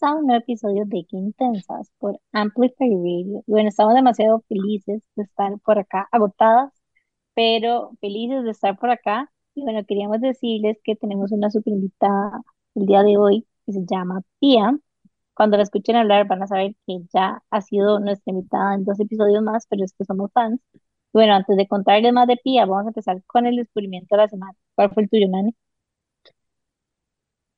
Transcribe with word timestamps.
Bienvenidas 0.00 0.02
a 0.02 0.14
un 0.20 0.26
nuevo 0.26 0.40
episodio 0.42 0.84
de 0.86 1.06
Qué 1.08 1.16
Intensas 1.16 1.90
por 1.98 2.20
Amplify 2.32 2.88
Radio. 2.88 3.42
Bueno, 3.46 3.68
estamos 3.68 3.94
demasiado 3.94 4.44
felices 4.48 5.02
de 5.16 5.22
estar 5.24 5.58
por 5.60 5.78
acá, 5.78 6.08
agotadas, 6.12 6.72
pero 7.34 7.92
felices 8.00 8.44
de 8.44 8.50
estar 8.50 8.78
por 8.78 8.90
acá. 8.90 9.30
Y 9.54 9.62
bueno, 9.62 9.84
queríamos 9.86 10.20
decirles 10.20 10.78
que 10.84 10.96
tenemos 10.96 11.32
una 11.32 11.50
super 11.50 11.72
invitada 11.72 12.42
el 12.74 12.86
día 12.86 13.02
de 13.02 13.16
hoy 13.16 13.46
que 13.66 13.72
se 13.72 13.80
llama 13.86 14.22
Pia. 14.40 14.76
Cuando 15.34 15.56
la 15.56 15.64
escuchen 15.64 15.96
hablar 15.96 16.26
van 16.28 16.42
a 16.42 16.46
saber 16.46 16.74
que 16.86 16.98
ya 17.12 17.42
ha 17.50 17.60
sido 17.60 18.00
nuestra 18.00 18.32
invitada 18.32 18.74
en 18.74 18.84
dos 18.84 19.00
episodios 19.00 19.42
más, 19.42 19.66
pero 19.68 19.84
es 19.84 19.94
que 19.94 20.04
somos 20.04 20.30
fans. 20.32 20.60
Y 20.74 20.78
bueno, 21.12 21.34
antes 21.34 21.56
de 21.56 21.66
contarles 21.68 22.12
más 22.12 22.26
de 22.28 22.36
Pia, 22.36 22.66
vamos 22.66 22.86
a 22.86 22.88
empezar 22.90 23.22
con 23.26 23.46
el 23.46 23.56
descubrimiento 23.56 24.16
de 24.16 24.22
la 24.22 24.28
semana. 24.28 24.54
¿Cuál 24.74 24.90
fue 24.92 25.04
el 25.04 25.10
tuyo, 25.10 25.28
Nani? 25.28 25.54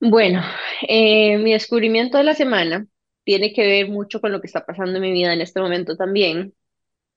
Bueno, 0.01 0.43
eh, 0.89 1.37
mi 1.39 1.53
descubrimiento 1.53 2.17
de 2.19 2.25
la 2.25 2.35
semana 2.35 2.87
tiene 3.25 3.53
que 3.53 3.63
ver 3.67 3.89
mucho 3.91 4.21
con 4.21 4.33
lo 4.33 4.41
que 4.41 4.47
está 4.47 4.65
pasando 4.65 4.97
en 4.97 5.03
mi 5.03 5.13
vida 5.13 5.33
en 5.35 5.41
este 5.43 5.61
momento 5.61 5.97
también 5.97 6.55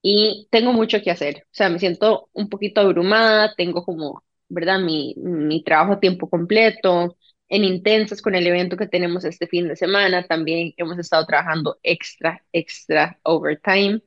y 0.01 0.47
tengo 0.51 0.73
mucho 0.73 1.01
que 1.03 1.11
hacer. 1.11 1.43
O 1.45 1.49
sea, 1.51 1.69
me 1.69 1.79
siento 1.79 2.29
un 2.33 2.49
poquito 2.49 2.81
abrumada, 2.81 3.55
tengo 3.55 3.83
como, 3.85 4.23
¿verdad? 4.49 4.79
Mi, 4.79 5.15
mi 5.17 5.63
trabajo 5.63 5.93
a 5.93 6.01
tiempo 6.01 6.29
completo, 6.29 7.17
en 7.49 7.65
intensas 7.65 8.21
con 8.21 8.35
el 8.35 8.47
evento 8.47 8.77
que 8.77 8.87
tenemos 8.87 9.25
este 9.25 9.47
fin 9.47 9.67
de 9.69 9.75
semana, 9.77 10.27
también 10.27 10.73
hemos 10.77 10.99
estado 10.99 11.25
trabajando 11.25 11.79
extra, 11.83 12.43
extra 12.53 13.19
overtime. 13.23 14.01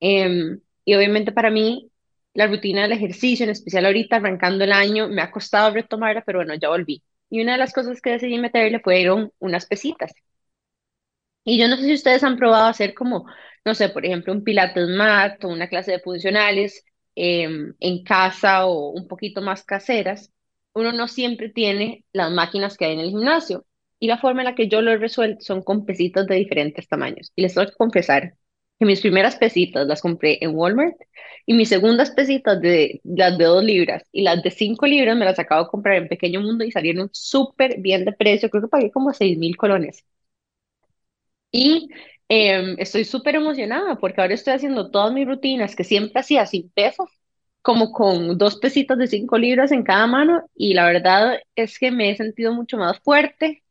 Em, 0.00 0.60
y 0.84 0.94
obviamente 0.96 1.32
para 1.32 1.50
mí 1.50 1.90
la 2.34 2.46
rutina 2.48 2.82
del 2.82 2.92
ejercicio, 2.92 3.44
en 3.44 3.50
especial 3.50 3.86
ahorita 3.86 4.16
arrancando 4.16 4.64
el 4.64 4.72
año, 4.72 5.08
me 5.08 5.22
ha 5.22 5.30
costado 5.32 5.74
retomarla, 5.74 6.22
pero 6.24 6.40
bueno, 6.40 6.54
ya 6.56 6.68
volví. 6.70 7.02
Y 7.32 7.42
una 7.42 7.54
de 7.54 7.58
las 7.58 7.74
cosas 7.74 8.00
que 8.00 8.10
decidí 8.12 8.38
meterle 8.38 8.80
fueron 8.80 9.32
unas 9.40 9.66
pesitas. 9.66 10.12
Y 11.44 11.58
yo 11.58 11.68
no 11.68 11.76
sé 11.76 11.82
si 11.84 11.94
ustedes 11.94 12.22
han 12.24 12.36
probado 12.36 12.66
hacer 12.66 12.94
como, 12.94 13.26
no 13.64 13.74
sé, 13.74 13.88
por 13.88 14.04
ejemplo, 14.06 14.32
un 14.32 14.44
pilates 14.44 14.88
mat 14.88 15.42
o 15.44 15.48
una 15.48 15.68
clase 15.68 15.92
de 15.92 16.00
funcionales 16.00 16.84
em, 17.16 17.74
en 17.80 18.04
casa 18.04 18.66
o 18.66 18.90
un 18.90 19.08
poquito 19.08 19.42
más 19.42 19.64
caseras. 19.64 20.30
Uno 20.74 20.92
no 20.92 21.08
siempre 21.08 21.48
tiene 21.50 22.04
las 22.12 22.30
máquinas 22.32 22.76
que 22.76 22.84
hay 22.86 22.92
en 22.94 23.00
el 23.00 23.10
gimnasio. 23.10 23.66
Y 23.98 24.06
la 24.08 24.18
forma 24.18 24.42
en 24.42 24.46
la 24.46 24.54
que 24.54 24.68
yo 24.68 24.82
lo 24.82 24.90
he 24.92 24.96
resuelto 24.98 25.42
son 25.44 25.62
con 25.62 25.84
pesitas 25.86 26.26
de 26.26 26.36
diferentes 26.36 26.88
tamaños. 26.88 27.32
Y 27.36 27.42
les 27.42 27.54
tengo 27.54 27.68
que 27.68 27.76
confesar 27.76 28.34
mis 28.86 29.00
primeras 29.00 29.36
pesitas 29.36 29.86
las 29.86 30.00
compré 30.02 30.38
en 30.42 30.54
Walmart 30.56 30.96
y 31.46 31.54
mis 31.54 31.68
segundas 31.68 32.10
pesitas 32.12 32.60
de 32.60 33.00
las 33.04 33.36
de 33.38 33.44
dos 33.44 33.64
libras 33.64 34.04
y 34.12 34.22
las 34.22 34.42
de 34.42 34.50
cinco 34.50 34.86
libras 34.86 35.16
me 35.16 35.24
las 35.24 35.38
acabo 35.38 35.64
de 35.64 35.70
comprar 35.70 35.96
en 35.96 36.08
Pequeño 36.08 36.40
Mundo 36.40 36.64
y 36.64 36.72
salieron 36.72 37.10
súper 37.12 37.80
bien 37.80 38.04
de 38.04 38.12
precio. 38.12 38.50
Creo 38.50 38.62
que 38.62 38.68
pagué 38.68 38.90
como 38.90 39.12
seis 39.12 39.38
mil 39.38 39.56
colones. 39.56 40.04
Y 41.50 41.88
em, 42.28 42.76
estoy 42.78 43.04
súper 43.04 43.34
emocionada 43.36 43.96
porque 43.96 44.20
ahora 44.20 44.34
estoy 44.34 44.54
haciendo 44.54 44.90
todas 44.90 45.12
mis 45.12 45.26
rutinas 45.26 45.76
que 45.76 45.84
siempre 45.84 46.20
hacía 46.20 46.46
sin 46.46 46.70
pesos, 46.70 47.10
como 47.62 47.92
con 47.92 48.38
dos 48.38 48.56
pesitas 48.56 48.98
de 48.98 49.06
cinco 49.06 49.38
libras 49.38 49.70
en 49.72 49.82
cada 49.84 50.06
mano 50.06 50.48
y 50.54 50.74
la 50.74 50.86
verdad 50.86 51.38
es 51.54 51.78
que 51.78 51.90
me 51.90 52.10
he 52.10 52.16
sentido 52.16 52.52
mucho 52.54 52.76
más 52.78 52.98
fuerte 53.00 53.62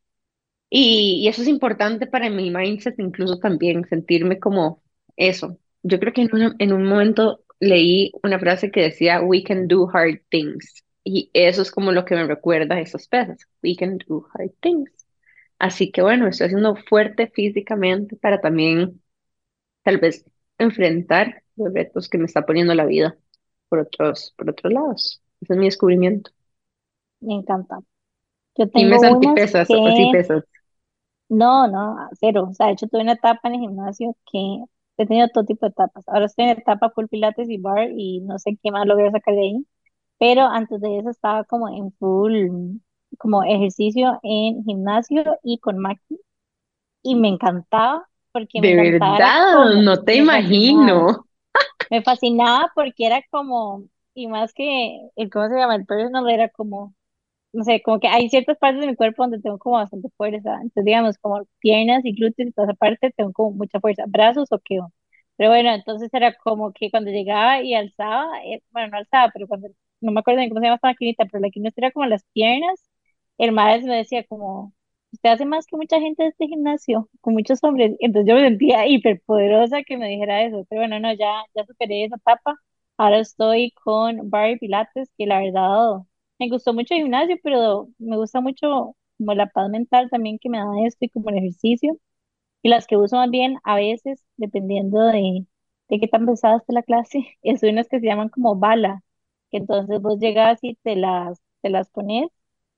y, 0.70 1.22
y 1.24 1.30
eso 1.30 1.42
es 1.44 1.48
importante 1.50 2.08
para 2.08 2.30
mi 2.30 2.52
mindset 2.52 3.00
incluso 3.00 3.40
también, 3.40 3.86
sentirme 3.90 4.40
como 4.40 4.81
eso. 5.18 5.58
Yo 5.84 6.00
creo 6.00 6.14
que 6.14 6.22
en 6.24 6.36
un, 6.36 6.56
en 6.60 6.74
un 6.74 6.86
momento 6.86 7.44
leí 7.60 8.12
una 8.24 8.40
frase 8.40 8.72
que 8.72 8.82
decía, 8.82 9.22
We 9.22 9.44
can 9.44 9.68
do 9.68 9.90
hard 9.94 10.22
things. 10.30 10.84
Y 11.04 11.30
eso 11.34 11.62
es 11.64 11.72
como 11.72 11.92
lo 11.92 12.06
que 12.06 12.16
me 12.16 12.28
recuerda 12.28 12.76
a 12.76 12.82
esos 12.82 13.08
pesas. 13.08 13.40
We 13.64 13.76
can 13.76 13.98
do 14.08 14.28
hard 14.34 14.52
things. 14.62 14.92
Así 15.60 15.92
que 15.92 16.02
bueno, 16.02 16.28
estoy 16.28 16.48
haciendo 16.48 16.76
fuerte 16.76 17.28
físicamente 17.34 18.16
para 18.18 18.42
también 18.42 19.02
tal 19.84 20.00
vez 20.00 20.26
enfrentar 20.58 21.44
los 21.56 21.74
retos 21.74 22.10
que 22.10 22.18
me 22.18 22.26
está 22.26 22.46
poniendo 22.46 22.74
la 22.76 22.86
vida 22.86 23.18
por 23.70 23.80
otros, 23.80 24.34
por 24.38 24.50
otros 24.52 24.74
lados. 24.74 25.22
Ese 25.42 25.54
es 25.54 25.60
mi 25.60 25.66
descubrimiento. 25.66 26.32
Me 27.22 27.34
encanta. 27.36 27.80
Yo 28.58 28.70
Y 28.74 28.84
me 28.86 29.00
tengo 29.00 29.00
sentí 29.00 29.28
unas 29.28 29.34
pesas, 29.34 29.74
o 29.74 29.94
sí 29.94 30.10
que, 30.10 30.12
pesas. 30.12 30.44
no, 31.30 31.68
no, 31.68 31.98
cero. 32.20 32.48
O 32.50 32.54
sea, 32.54 32.68
de 32.68 32.74
hecho 32.74 32.88
tuve 32.88 33.02
una 33.04 33.14
etapa 33.14 33.48
en 33.50 33.56
el 33.56 33.62
gimnasio 33.62 34.16
que 34.32 34.64
he 35.04 35.08
tenido 35.08 35.28
todo 35.30 35.46
tipo 35.46 35.66
de 35.66 35.72
etapas. 35.72 36.04
Ahora 36.08 36.26
estoy 36.26 36.46
en 36.46 36.52
etapa 36.60 36.90
full 36.92 37.08
pilates 37.08 37.50
y 37.50 37.58
bar 37.58 37.90
y 37.96 38.22
no 38.22 38.40
sé 38.40 38.58
qué 38.62 38.72
más 38.72 38.86
logro 38.88 39.12
sacar 39.12 39.36
de 39.36 39.42
ahí. 39.42 39.68
Pero 40.20 40.44
antes 40.44 40.82
de 40.82 41.00
eso 41.00 41.10
estaba 41.12 41.44
como 41.46 41.70
en 41.70 41.92
full, 41.94 42.78
como 43.20 43.44
ejercicio 43.44 44.20
en 44.24 44.64
gimnasio 44.66 45.24
y 45.44 45.60
con 45.60 45.80
máquina. 45.80 46.20
Y 47.04 47.16
me 47.16 47.30
encantaba 47.30 48.08
porque 48.32 48.62
me 48.62 48.68
De 48.68 48.74
encantaba 48.74 49.20
era 49.20 49.34
verdad, 49.34 49.74
como, 49.74 49.84
no 49.84 50.04
te 50.06 50.16
me 50.16 50.28
fascinaba. 50.28 50.96
imagino. 50.96 51.26
Me 51.90 52.02
fascinaba 52.04 52.72
porque 52.76 53.06
era 53.08 53.22
como, 53.32 53.86
y 54.16 54.28
más 54.28 54.54
que 54.54 55.10
el, 55.16 55.30
¿cómo 55.30 55.50
se 55.50 55.56
llama? 55.58 55.76
El 55.76 55.86
personal 55.86 56.30
era 56.30 56.50
como 56.50 56.96
no 57.54 57.64
sé, 57.64 57.82
como 57.82 58.00
que 58.00 58.08
hay 58.08 58.30
ciertas 58.30 58.58
partes 58.58 58.82
de 58.82 58.88
mi 58.88 58.96
cuerpo 58.96 59.24
donde 59.24 59.40
tengo 59.42 59.58
como 59.60 59.76
bastante 59.78 60.10
fuerza. 60.18 60.54
Entonces, 60.56 60.86
digamos, 60.86 61.18
como 61.18 61.44
piernas 61.60 62.02
y 62.06 62.14
glúteos 62.14 62.50
y 62.50 62.52
toda 62.54 62.68
esa 62.70 62.76
parte, 62.76 63.12
tengo 63.16 63.34
como 63.34 63.52
mucha 63.52 63.80
fuerza. 63.80 64.06
Brazos 64.08 64.52
o 64.52 64.60
qué. 64.64 64.80
Pero 65.38 65.50
bueno, 65.50 65.72
entonces 65.74 66.10
era 66.14 66.34
como 66.38 66.72
que 66.74 66.92
cuando 66.92 67.12
llegaba 67.12 67.62
y 67.62 67.74
alzaba, 67.74 68.28
eh, 68.46 68.62
bueno, 68.72 68.90
no 68.90 68.98
alzaba, 68.98 69.32
pero 69.34 69.48
cuando, 69.48 69.70
no 70.02 70.12
me 70.12 70.20
acuerdo 70.20 70.42
ni 70.42 70.50
cómo 70.50 70.60
se 70.62 70.66
llama 70.68 70.76
esta 70.76 70.88
maquinita, 70.90 71.26
pero 71.26 71.42
la 71.42 71.50
no 71.56 71.70
era 71.76 71.92
como 71.92 72.06
las 72.06 72.24
piernas, 72.34 72.80
el 73.38 73.52
maestro 73.52 73.90
me 73.92 73.98
decía 73.98 74.24
como, 74.26 74.74
usted 75.12 75.30
hace 75.30 75.46
más 75.46 75.66
que 75.66 75.76
mucha 75.78 76.00
gente 76.00 76.24
de 76.24 76.30
este 76.30 76.48
gimnasio, 76.48 77.10
con 77.22 77.34
muchos 77.34 77.64
hombres. 77.64 77.96
Entonces 78.00 78.30
yo 78.30 78.36
me 78.36 78.48
sentía 78.48 78.88
hiperpoderosa 78.88 79.84
que 79.84 79.98
me 79.98 80.08
dijera 80.10 80.44
eso. 80.44 80.66
Pero 80.70 80.82
bueno, 80.82 81.00
no, 81.00 81.14
ya, 81.14 81.44
ya 81.56 81.66
superé 81.66 82.06
esa 82.06 82.16
etapa. 82.18 82.56
Ahora 82.98 83.20
estoy 83.20 83.72
con 83.84 84.30
Barry 84.30 84.58
Pilates, 84.60 85.10
que 85.18 85.26
la 85.26 85.40
verdad 85.40 86.02
me 86.42 86.50
gustó 86.50 86.74
mucho 86.74 86.94
el 86.96 87.02
gimnasio, 87.04 87.38
pero 87.44 87.90
me 88.00 88.18
gusta 88.18 88.42
mucho 88.42 88.96
como 89.18 89.34
la 89.36 89.48
paz 89.48 89.70
mental 89.70 90.10
también 90.10 90.40
que 90.40 90.50
me 90.50 90.60
da 90.60 90.66
esto 90.88 91.06
y 91.06 91.10
como 91.10 91.30
el 91.30 91.38
ejercicio. 91.40 91.98
Y 92.64 92.70
las 92.70 92.88
que 92.88 92.98
uso 92.98 93.18
más 93.18 93.30
bien 93.32 93.58
a 93.64 93.76
veces, 93.76 94.24
dependiendo 94.38 95.00
de, 95.08 95.46
de 95.90 96.00
qué 96.00 96.08
tan 96.08 96.26
pesada 96.26 96.58
esté 96.58 96.74
la 96.74 96.84
clase, 96.84 97.20
es 97.44 97.64
unas 97.64 97.88
que 97.90 98.00
se 98.00 98.08
llaman 98.08 98.30
como 98.30 98.56
bala, 98.58 99.04
que 99.52 99.58
entonces 99.58 100.02
vos 100.02 100.20
llegas 100.20 100.60
y 100.64 100.76
te 100.84 100.96
las, 100.96 101.42
te 101.62 101.70
las 101.70 101.90
pones 101.92 102.30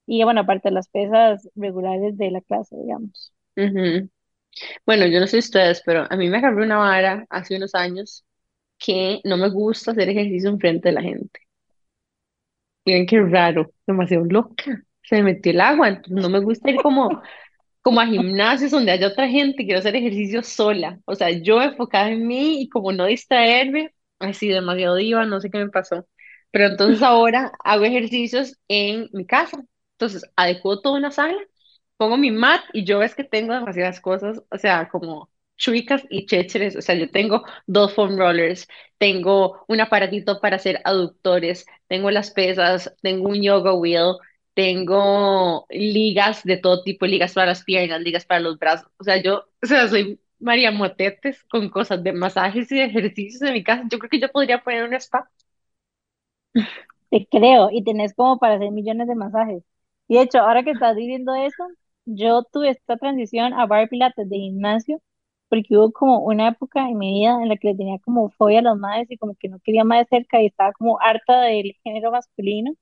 y 0.08 0.24
bueno, 0.26 0.42
aparte 0.42 0.72
las 0.72 0.90
pesas 0.90 1.50
regulares 1.56 2.18
de 2.18 2.32
la 2.32 2.42
clase, 2.42 2.76
digamos. 2.78 3.34
Bueno, 4.86 5.06
yo 5.08 5.20
no 5.20 5.28
sé 5.28 5.38
ustedes, 5.40 5.82
pero 5.86 6.06
a 6.10 6.16
mí 6.16 6.30
me 6.30 6.38
agarró 6.38 6.64
una 6.64 6.78
vara 6.78 7.26
hace 7.30 7.56
unos 7.58 7.76
años 7.76 8.26
que 8.80 9.22
no 9.26 9.38
me 9.38 9.50
gusta 9.52 9.92
hacer 9.94 10.10
ejercicio 10.10 10.50
enfrente 10.52 10.90
de 10.90 10.96
la 10.96 11.04
gente. 11.04 11.42
Miren 12.86 13.06
qué 13.06 13.22
raro, 13.22 13.72
demasiado 13.88 14.26
loca. 14.26 14.84
Se 15.04 15.18
me 15.18 15.24
metió 15.34 15.52
el 15.52 15.62
agua, 15.62 15.90
entonces 15.90 16.14
no 16.22 16.30
me 16.30 16.40
gusta 16.40 16.70
ir 16.72 16.78
como, 16.82 17.22
como 17.82 18.02
a 18.02 18.08
gimnasios 18.08 18.72
donde 18.72 18.92
haya 18.94 19.08
otra 19.10 19.28
gente, 19.30 19.66
quiero 19.66 19.80
hacer 19.80 19.96
ejercicio 19.96 20.44
sola. 20.44 21.00
O 21.06 21.16
sea, 21.16 21.32
yo 21.32 21.62
enfocada 21.62 22.12
en 22.12 22.28
mí 22.28 22.62
y 22.62 22.70
como 22.70 22.92
no 22.94 23.06
distraerme, 23.06 23.94
así 24.20 24.50
demasiado 24.50 24.96
diva, 24.98 25.26
no 25.26 25.42
sé 25.42 25.52
qué 25.52 25.60
me 25.60 25.70
pasó. 25.72 26.08
Pero 26.52 26.68
entonces 26.68 27.04
ahora 27.04 27.54
hago 27.64 27.86
ejercicios 27.86 28.58
en 28.70 29.10
mi 29.14 29.26
casa. 29.26 29.64
Entonces 29.94 30.24
adecuo 30.38 30.82
toda 30.82 30.98
una 31.00 31.12
sala, 31.12 31.38
pongo 31.98 32.18
mi 32.18 32.32
mat 32.32 32.62
y 32.74 32.86
yo 32.86 33.00
ves 33.00 33.16
que 33.16 33.24
tengo 33.26 33.54
demasiadas 33.56 34.02
cosas, 34.02 34.42
o 34.52 34.60
sea, 34.60 34.90
como 34.90 35.30
chuicas 35.58 36.04
y 36.10 36.26
chécheres. 36.26 36.76
O 36.76 36.82
sea, 36.82 36.96
yo 36.96 37.10
tengo 37.12 37.44
dos 37.68 37.94
foam 37.94 38.18
rollers, 38.18 38.68
tengo 38.98 39.64
un 39.68 39.82
aparatito 39.82 40.40
para 40.42 40.58
hacer 40.58 40.82
aductores, 40.86 41.66
tengo 41.88 42.12
las 42.12 42.32
pesas, 42.32 42.94
tengo 43.02 43.30
un 43.30 43.42
yoga 43.42 43.74
wheel, 43.74 44.16
tengo 44.54 45.66
ligas 45.70 46.44
de 46.44 46.58
todo 46.58 46.84
tipo, 46.84 47.06
ligas 47.06 47.34
para 47.34 47.48
las 47.48 47.64
piernas, 47.64 48.02
ligas 48.02 48.26
para 48.26 48.40
los 48.42 48.60
brazos. 48.60 48.90
O 48.98 49.04
sea, 49.04 49.18
yo, 49.22 49.46
o 49.64 49.66
sea, 49.66 49.88
soy 49.88 50.20
María 50.40 50.72
Motetes 50.72 51.44
con 51.46 51.70
cosas 51.70 52.04
de 52.04 52.14
masajes 52.14 52.72
y 52.72 52.76
de 52.78 52.86
ejercicios 52.86 53.42
en 53.44 53.54
mi 53.54 53.64
casa. 53.64 53.84
Yo 53.92 54.00
creo 54.00 54.10
que 54.10 54.20
yo 54.20 54.30
podría 54.32 54.64
poner 54.64 54.84
un 54.84 54.94
spa. 54.96 55.30
Te 57.10 57.28
creo, 57.30 57.70
y 57.72 57.84
tenés 57.84 58.14
como 58.14 58.40
para 58.40 58.56
hacer 58.56 58.72
millones 58.72 59.08
de 59.08 59.16
masajes. 59.16 59.64
Y 60.08 60.16
de 60.16 60.24
hecho, 60.24 60.40
ahora 60.40 60.64
que 60.64 60.72
estás 60.72 60.96
diciendo 60.96 61.34
eso, 61.36 61.64
yo 62.06 62.44
tuve 62.52 62.70
esta 62.70 62.98
transición 62.98 63.54
a 63.54 63.66
bar 63.68 63.88
pilates 63.90 64.30
de 64.30 64.36
gimnasio, 64.38 65.02
porque 65.54 65.78
hubo 65.78 65.92
como 65.92 66.20
una 66.22 66.48
época 66.50 66.90
en 66.90 66.98
mi 66.98 67.14
vida 67.14 67.38
en 67.42 67.48
la 67.50 67.58
que 67.58 67.68
le 67.70 67.76
tenía 67.76 68.00
como 68.00 68.32
fobia 68.32 68.60
a 68.60 68.62
las 68.64 68.78
madres 68.78 69.12
y 69.12 69.18
como 69.18 69.36
que 69.36 69.50
no 69.50 69.60
quería 69.60 69.84
más 69.84 70.00
de 70.00 70.18
cerca 70.18 70.42
y 70.42 70.48
estaba 70.48 70.74
como 70.74 71.00
harta 71.00 71.42
del 71.42 71.76
género 71.84 72.12
masculino. 72.12 72.74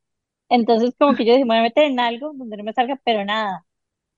Entonces 0.50 0.96
como 1.00 1.16
que 1.16 1.26
yo 1.26 1.34
dije, 1.34 1.46
me 1.46 1.56
voy 1.56 1.60
a 1.60 1.64
meter 1.64 1.86
en 1.86 2.00
algo 2.00 2.34
donde 2.34 2.58
no 2.58 2.64
me 2.64 2.74
salga, 2.74 3.00
pero 3.06 3.26
nada. 3.26 3.66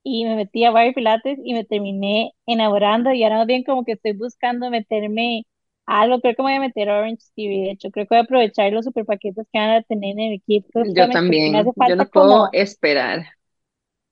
Y 0.03 0.25
me 0.25 0.35
metí 0.35 0.65
a 0.65 0.71
bar 0.71 0.93
pilates 0.93 1.39
y 1.43 1.53
me 1.53 1.65
terminé 1.65 2.33
enamorando 2.45 3.11
y 3.13 3.23
ahora 3.23 3.37
más 3.39 3.47
bien 3.47 3.63
como 3.63 3.85
que 3.85 3.93
estoy 3.93 4.13
buscando 4.13 4.69
meterme 4.69 5.45
a 5.87 6.01
algo, 6.01 6.21
creo 6.21 6.35
que 6.35 6.43
me 6.43 6.49
voy 6.49 6.57
a 6.57 6.59
meter 6.61 6.89
a 6.89 6.99
Orange 6.99 7.25
TV, 7.35 7.49
de 7.65 7.71
hecho, 7.71 7.91
creo 7.91 8.05
que 8.05 8.15
voy 8.15 8.19
a 8.19 8.23
aprovechar 8.23 8.71
los 8.73 8.85
super 8.85 9.05
paquetes 9.05 9.47
que 9.51 9.59
van 9.59 9.71
a 9.71 9.83
tener 9.83 10.11
en 10.11 10.19
el 10.19 10.33
equipo 10.35 10.83
Yo 10.95 11.09
también, 11.09 11.53
yo 11.53 11.63
no 11.95 12.05
puedo 12.05 12.09
como 12.11 12.49
esperar. 12.53 13.25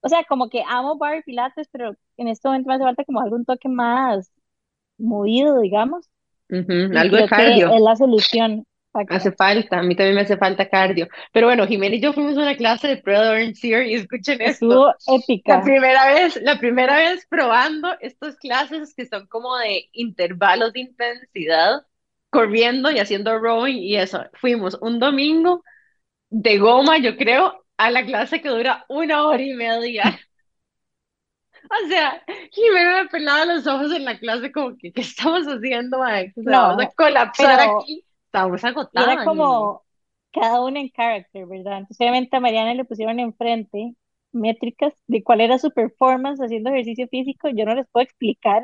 O 0.01 0.09
sea, 0.09 0.23
como 0.25 0.49
que 0.49 0.63
amo 0.67 0.97
bar 0.97 1.23
pilates, 1.25 1.67
pero 1.71 1.95
en 2.17 2.27
este 2.27 2.47
momento 2.47 2.69
me 2.69 2.75
hace 2.75 2.83
falta 2.85 3.05
como 3.05 3.21
algún 3.21 3.45
toque 3.45 3.69
más 3.69 4.31
movido, 4.97 5.59
digamos, 5.61 6.09
Ujú, 6.51 6.91
y 6.91 6.99
Algo 6.99 7.17
de 7.17 7.25
cardio. 7.25 7.75
es 7.75 7.81
la 7.81 7.95
solución. 7.97 8.65
Hace 9.07 9.31
falta, 9.33 9.79
a 9.79 9.83
mí 9.83 9.95
también 9.95 10.15
me 10.15 10.21
hace 10.21 10.37
falta 10.37 10.69
cardio. 10.69 11.07
Pero 11.33 11.47
bueno, 11.47 11.67
Jimena 11.67 11.95
y 11.95 11.99
yo 12.01 12.13
fuimos 12.13 12.37
a 12.37 12.41
una 12.41 12.55
clase 12.55 12.87
de 12.87 12.95
de 13.05 13.17
Orange 13.29 13.87
y 13.89 13.95
escuchen 13.95 14.41
esto. 14.41 14.81
Estuvo 14.81 14.93
La 15.45 15.61
épica. 15.61 15.61
primera 15.61 16.13
vez, 16.13 16.39
la 16.41 16.59
primera 16.59 16.97
vez 16.97 17.25
probando 17.29 17.89
estas 18.01 18.37
clases 18.37 18.93
que 18.95 19.05
son 19.07 19.27
como 19.27 19.57
de 19.57 19.89
intervalos 19.93 20.73
de 20.73 20.81
intensidad, 20.81 21.85
corriendo 22.29 22.91
y 22.91 22.99
haciendo 22.99 23.37
rowing 23.39 23.77
y 23.79 23.97
eso. 23.97 24.23
Fuimos 24.39 24.77
un 24.81 24.99
domingo 24.99 25.63
de 26.29 26.57
goma, 26.59 26.99
yo 26.99 27.17
creo, 27.17 27.60
a 27.87 27.91
la 27.91 28.05
clase 28.05 28.41
que 28.41 28.49
dura 28.49 28.85
una 28.89 29.25
hora 29.27 29.43
y 29.43 29.53
media. 29.53 30.19
O 31.69 31.87
sea, 31.87 32.23
Jimena 32.51 33.03
me 33.03 33.09
pelaba 33.09 33.45
los 33.45 33.67
ojos 33.67 33.91
en 33.91 34.05
la 34.05 34.17
clase 34.19 34.51
como 34.51 34.77
que, 34.77 34.91
¿qué 34.91 35.01
estamos 35.01 35.45
haciendo, 35.47 35.99
Max? 35.99 36.33
O 36.37 36.43
sea, 36.43 36.57
vamos 36.59 36.77
a 36.83 36.87
No, 36.87 36.95
colapsar 36.95 37.59
pero 37.59 37.59
aquí. 37.59 38.05
Estábamos 38.25 38.61
y 38.93 39.03
era 39.03 39.21
como 39.21 39.83
cada 40.33 40.61
uno 40.63 40.79
en 40.79 40.89
character, 40.91 41.45
¿verdad? 41.47 41.79
Entonces, 41.79 41.99
obviamente 42.01 42.35
a 42.37 42.39
Mariana 42.39 42.73
le 42.73 42.85
pusieron 42.85 43.19
enfrente 43.19 43.95
métricas 44.31 44.93
de 45.07 45.23
cuál 45.23 45.41
era 45.41 45.57
su 45.59 45.71
performance 45.71 46.39
haciendo 46.41 46.69
ejercicio 46.69 47.07
físico. 47.09 47.49
Yo 47.49 47.65
no 47.65 47.75
les 47.75 47.87
puedo 47.89 48.03
explicar 48.03 48.63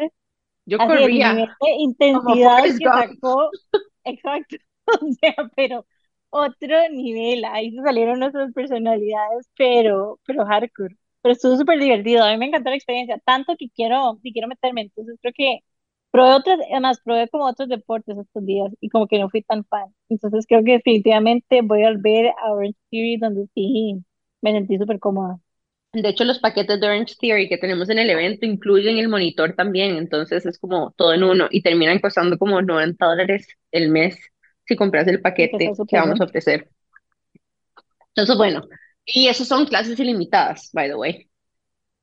Yo 0.66 0.78
así 0.78 1.04
el 1.04 1.18
corría 1.18 1.20
nivel 1.20 1.50
de 1.62 1.72
intensidad 1.80 2.63
que 2.78 2.90
sacó. 2.92 3.52
Exacto. 4.06 4.58
O 5.02 5.12
sea, 5.22 5.36
pero 5.56 5.86
otro 6.29 6.75
nivel. 6.91 7.45
Ahí 7.45 7.71
se 7.71 7.81
salieron 7.83 8.19
nuestras 8.19 8.53
personalidades, 8.53 9.47
pero, 9.57 10.19
pero 10.25 10.45
hardcore. 10.45 10.95
Pero 11.21 11.33
estuvo 11.33 11.57
súper 11.57 11.79
divertido. 11.79 12.24
A 12.24 12.31
mí 12.31 12.38
me 12.38 12.47
encantó 12.47 12.69
la 12.69 12.75
experiencia, 12.75 13.19
tanto 13.25 13.56
que 13.57 13.69
quiero, 13.69 14.19
quiero 14.24 14.47
meterme. 14.47 14.81
Entonces 14.81 15.18
creo 15.21 15.33
que 15.35 15.59
probé 16.12 16.33
otros, 16.33 16.59
además 16.71 17.00
probé 17.03 17.27
como 17.29 17.45
otros 17.47 17.69
deportes 17.69 18.18
estos 18.18 18.45
días 18.45 18.71
y 18.81 18.89
como 18.89 19.07
que 19.07 19.19
no 19.19 19.29
fui 19.29 19.41
tan 19.44 19.65
fan. 19.65 19.94
Entonces 20.09 20.45
creo 20.47 20.63
que 20.63 20.74
definitivamente 20.74 21.62
voy 21.62 21.83
a 21.83 21.91
volver 21.91 22.27
a 22.44 22.51
Orange 22.51 22.77
Theory 22.91 23.18
donde 23.18 23.47
sí 23.53 24.03
me 24.41 24.51
sentí 24.53 24.77
súper 24.77 25.00
cómoda. 25.00 25.39
De 25.94 26.09
hecho, 26.09 26.25
los 26.25 26.39
paquetes 26.39 26.79
de 26.79 26.85
Orange 26.88 27.15
Theory 27.19 27.50
que 27.50 27.57
tenemos 27.57 27.89
en 27.89 27.97
el 28.00 28.09
evento 28.09 28.45
incluyen 28.45 28.97
el 28.97 29.09
monitor 29.09 29.53
también, 29.56 29.97
entonces 29.97 30.45
es 30.45 30.59
como 30.59 30.91
todo 30.97 31.13
en 31.13 31.24
uno 31.24 31.47
y 31.50 31.62
terminan 31.63 32.00
costando 32.00 32.38
como 32.38 32.62
90 32.62 33.06
dólares 33.06 33.47
el 33.71 33.89
mes 33.89 34.19
si 34.68 34.75
compras 34.75 35.08
el 35.08 35.22
paquete 35.22 35.72
que 35.88 35.98
vamos 35.98 36.19
a 36.19 36.25
ofrecer. 36.25 36.69
Entonces, 38.10 38.38
bueno, 38.38 38.68
y 39.06 39.28
esos 39.28 39.48
son 39.48 39.66
clases 39.66 40.00
ilimitadas, 40.00 40.69
by 40.74 40.90
the 40.90 40.96
way. 40.96 41.30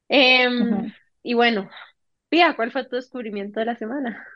Em, 0.09 0.93
y 1.23 1.35
bueno, 1.35 1.69
Pia, 2.29 2.55
¿cuál 2.57 2.73
fue 2.73 2.85
tu 2.85 2.97
descubrimiento 2.97 3.61
de 3.61 3.67
la 3.67 3.77
semana? 3.77 4.27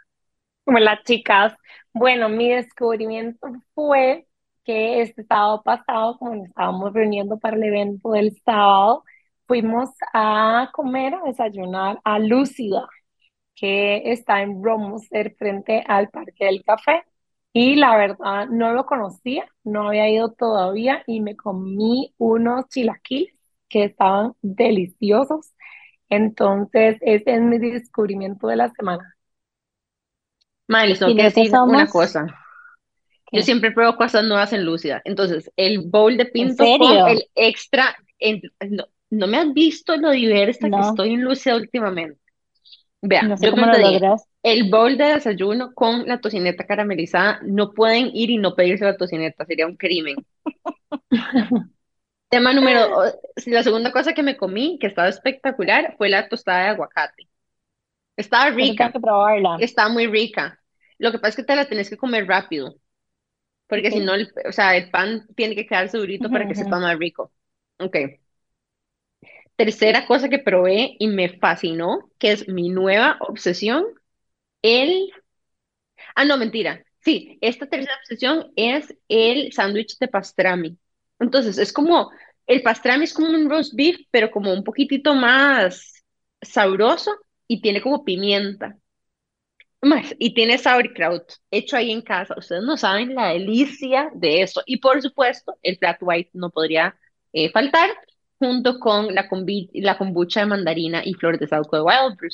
Hola 0.64 1.00
chicas. 1.04 1.54
Bueno, 1.92 2.28
mi 2.28 2.50
descubrimiento 2.50 3.48
fue 3.74 4.26
que 4.64 5.00
este 5.00 5.24
sábado 5.24 5.62
pasado, 5.62 6.18
como 6.18 6.34
nos 6.36 6.48
estábamos 6.48 6.92
reuniendo 6.92 7.38
para 7.38 7.56
el 7.56 7.62
evento 7.62 8.10
del 8.10 8.36
sábado, 8.44 9.02
fuimos 9.46 9.90
a 10.12 10.70
comer, 10.74 11.14
a 11.14 11.22
desayunar 11.24 11.98
a 12.04 12.18
Lúcida, 12.18 12.86
que 13.54 14.12
está 14.12 14.42
en 14.42 14.62
Romoser 14.62 15.34
frente 15.36 15.82
al 15.86 16.10
Parque 16.10 16.44
del 16.44 16.62
Café. 16.64 17.02
Y 17.52 17.76
la 17.76 17.96
verdad 17.96 18.46
no 18.48 18.72
lo 18.72 18.86
conocía, 18.86 19.46
no 19.64 19.88
había 19.88 20.08
ido 20.10 20.32
todavía 20.32 21.02
y 21.06 21.20
me 21.20 21.36
comí 21.36 22.14
unos 22.18 22.68
chilaquiles 22.68 23.34
que 23.68 23.84
estaban 23.84 24.34
deliciosos. 24.42 25.52
Entonces, 26.10 26.98
ese 27.02 27.34
es 27.36 27.40
mi 27.42 27.58
descubrimiento 27.58 28.48
de 28.48 28.56
la 28.56 28.70
semana. 28.72 29.16
Madre, 30.68 30.88
les 30.90 30.98
tengo 31.00 31.14
que 31.16 31.22
decir 31.24 31.58
una 31.64 31.88
cosa. 31.90 32.26
Yo 33.32 33.42
siempre 33.42 33.72
pruebo 33.72 33.96
cosas 33.96 34.24
nuevas 34.24 34.52
en 34.52 34.64
Lúcida. 34.64 35.02
Entonces, 35.04 35.50
el 35.56 35.80
bowl 35.88 36.16
de 36.16 36.26
¿En 36.36 36.54
pinto 36.56 36.74
con 36.76 37.02
el 37.04 37.24
extra. 37.34 37.96
en- 38.18 38.42
no, 38.70 38.86
no 39.10 39.26
me 39.26 39.38
has 39.38 39.52
visto 39.52 39.96
lo 39.96 40.10
diversa 40.10 40.70
que 40.70 40.80
estoy 40.80 41.14
en 41.14 41.22
Lúcida 41.24 41.56
últimamente. 41.56 42.20
Vea, 43.02 43.28
no 43.28 43.36
sé 43.36 43.48
yo 43.48 43.50
cómo 43.50 43.66
lo 43.66 43.78
logras. 43.78 44.28
El 44.52 44.70
bowl 44.70 44.96
de 44.96 45.04
desayuno 45.14 45.74
con 45.74 46.06
la 46.06 46.20
tocineta 46.20 46.66
caramelizada. 46.66 47.40
No 47.42 47.72
pueden 47.72 48.10
ir 48.14 48.30
y 48.30 48.38
no 48.38 48.54
pedirse 48.54 48.84
la 48.84 48.96
tocineta, 48.96 49.44
sería 49.44 49.66
un 49.66 49.76
crimen. 49.76 50.16
Tema 52.28 52.52
número, 52.52 52.88
la 53.46 53.62
segunda 53.62 53.90
cosa 53.90 54.12
que 54.12 54.22
me 54.22 54.36
comí, 54.36 54.78
que 54.78 54.86
estaba 54.86 55.08
espectacular, 55.08 55.94
fue 55.96 56.10
la 56.10 56.28
tostada 56.28 56.64
de 56.64 56.68
aguacate. 56.68 57.28
Estaba 58.16 58.50
rica, 58.50 58.92
que 58.92 59.00
probarla. 59.00 59.56
estaba 59.60 59.88
muy 59.88 60.06
rica. 60.06 60.60
Lo 60.98 61.10
que 61.10 61.18
pasa 61.18 61.30
es 61.30 61.36
que 61.36 61.44
te 61.44 61.56
la 61.56 61.68
tenés 61.68 61.88
que 61.88 61.96
comer 61.96 62.26
rápido, 62.26 62.76
porque 63.68 63.90
si 63.90 64.00
no, 64.00 64.14
el, 64.14 64.32
o 64.46 64.52
sea, 64.52 64.76
el 64.76 64.90
pan 64.90 65.26
tiene 65.36 65.54
que 65.54 65.66
quedarse 65.66 65.98
durito 65.98 66.30
para 66.30 66.46
que 66.48 66.54
sepa 66.54 66.80
más 66.80 66.98
rico. 66.98 67.32
Ok. 67.78 67.96
Tercera 69.56 70.06
cosa 70.06 70.28
que 70.28 70.38
probé 70.38 70.96
y 70.98 71.08
me 71.08 71.28
fascinó, 71.38 72.10
que 72.18 72.32
es 72.32 72.48
mi 72.48 72.68
nueva 72.68 73.18
obsesión, 73.20 73.84
el 74.62 75.10
Ah, 76.14 76.24
no, 76.24 76.36
mentira. 76.36 76.84
Sí, 77.00 77.38
esta 77.40 77.66
tercera 77.68 77.96
obsesión 78.00 78.52
es 78.56 78.94
el 79.08 79.52
sándwich 79.52 79.98
de 79.98 80.08
pastrami. 80.08 80.78
Entonces, 81.20 81.58
es 81.58 81.72
como, 81.72 82.10
el 82.46 82.62
pastrami 82.62 83.04
es 83.04 83.14
como 83.14 83.28
un 83.30 83.48
roast 83.48 83.74
beef, 83.74 83.98
pero 84.10 84.30
como 84.30 84.52
un 84.52 84.64
poquitito 84.64 85.14
más 85.14 86.04
sabroso 86.42 87.12
y 87.46 87.60
tiene 87.60 87.80
como 87.82 88.04
pimienta. 88.04 88.76
Más, 89.80 90.12
y 90.18 90.34
tiene 90.34 90.58
sauerkraut 90.58 91.22
hecho 91.50 91.76
ahí 91.76 91.92
en 91.92 92.02
casa. 92.02 92.34
Ustedes 92.36 92.62
no 92.64 92.76
saben 92.76 93.14
la 93.14 93.28
delicia 93.28 94.10
de 94.14 94.42
eso. 94.42 94.60
Y 94.66 94.78
por 94.78 95.00
supuesto, 95.02 95.56
el 95.62 95.78
flat 95.78 95.98
white 96.00 96.30
no 96.34 96.50
podría 96.50 96.96
eh, 97.32 97.50
faltar, 97.50 97.90
junto 98.40 98.78
con 98.80 99.14
la, 99.14 99.28
la 99.74 99.98
kombucha 99.98 100.40
de 100.40 100.46
mandarina 100.46 101.02
y 101.04 101.14
flor 101.14 101.38
de 101.38 101.46
saúco 101.46 101.76
de 101.76 101.82
Wild 101.82 102.16
Brew. 102.16 102.30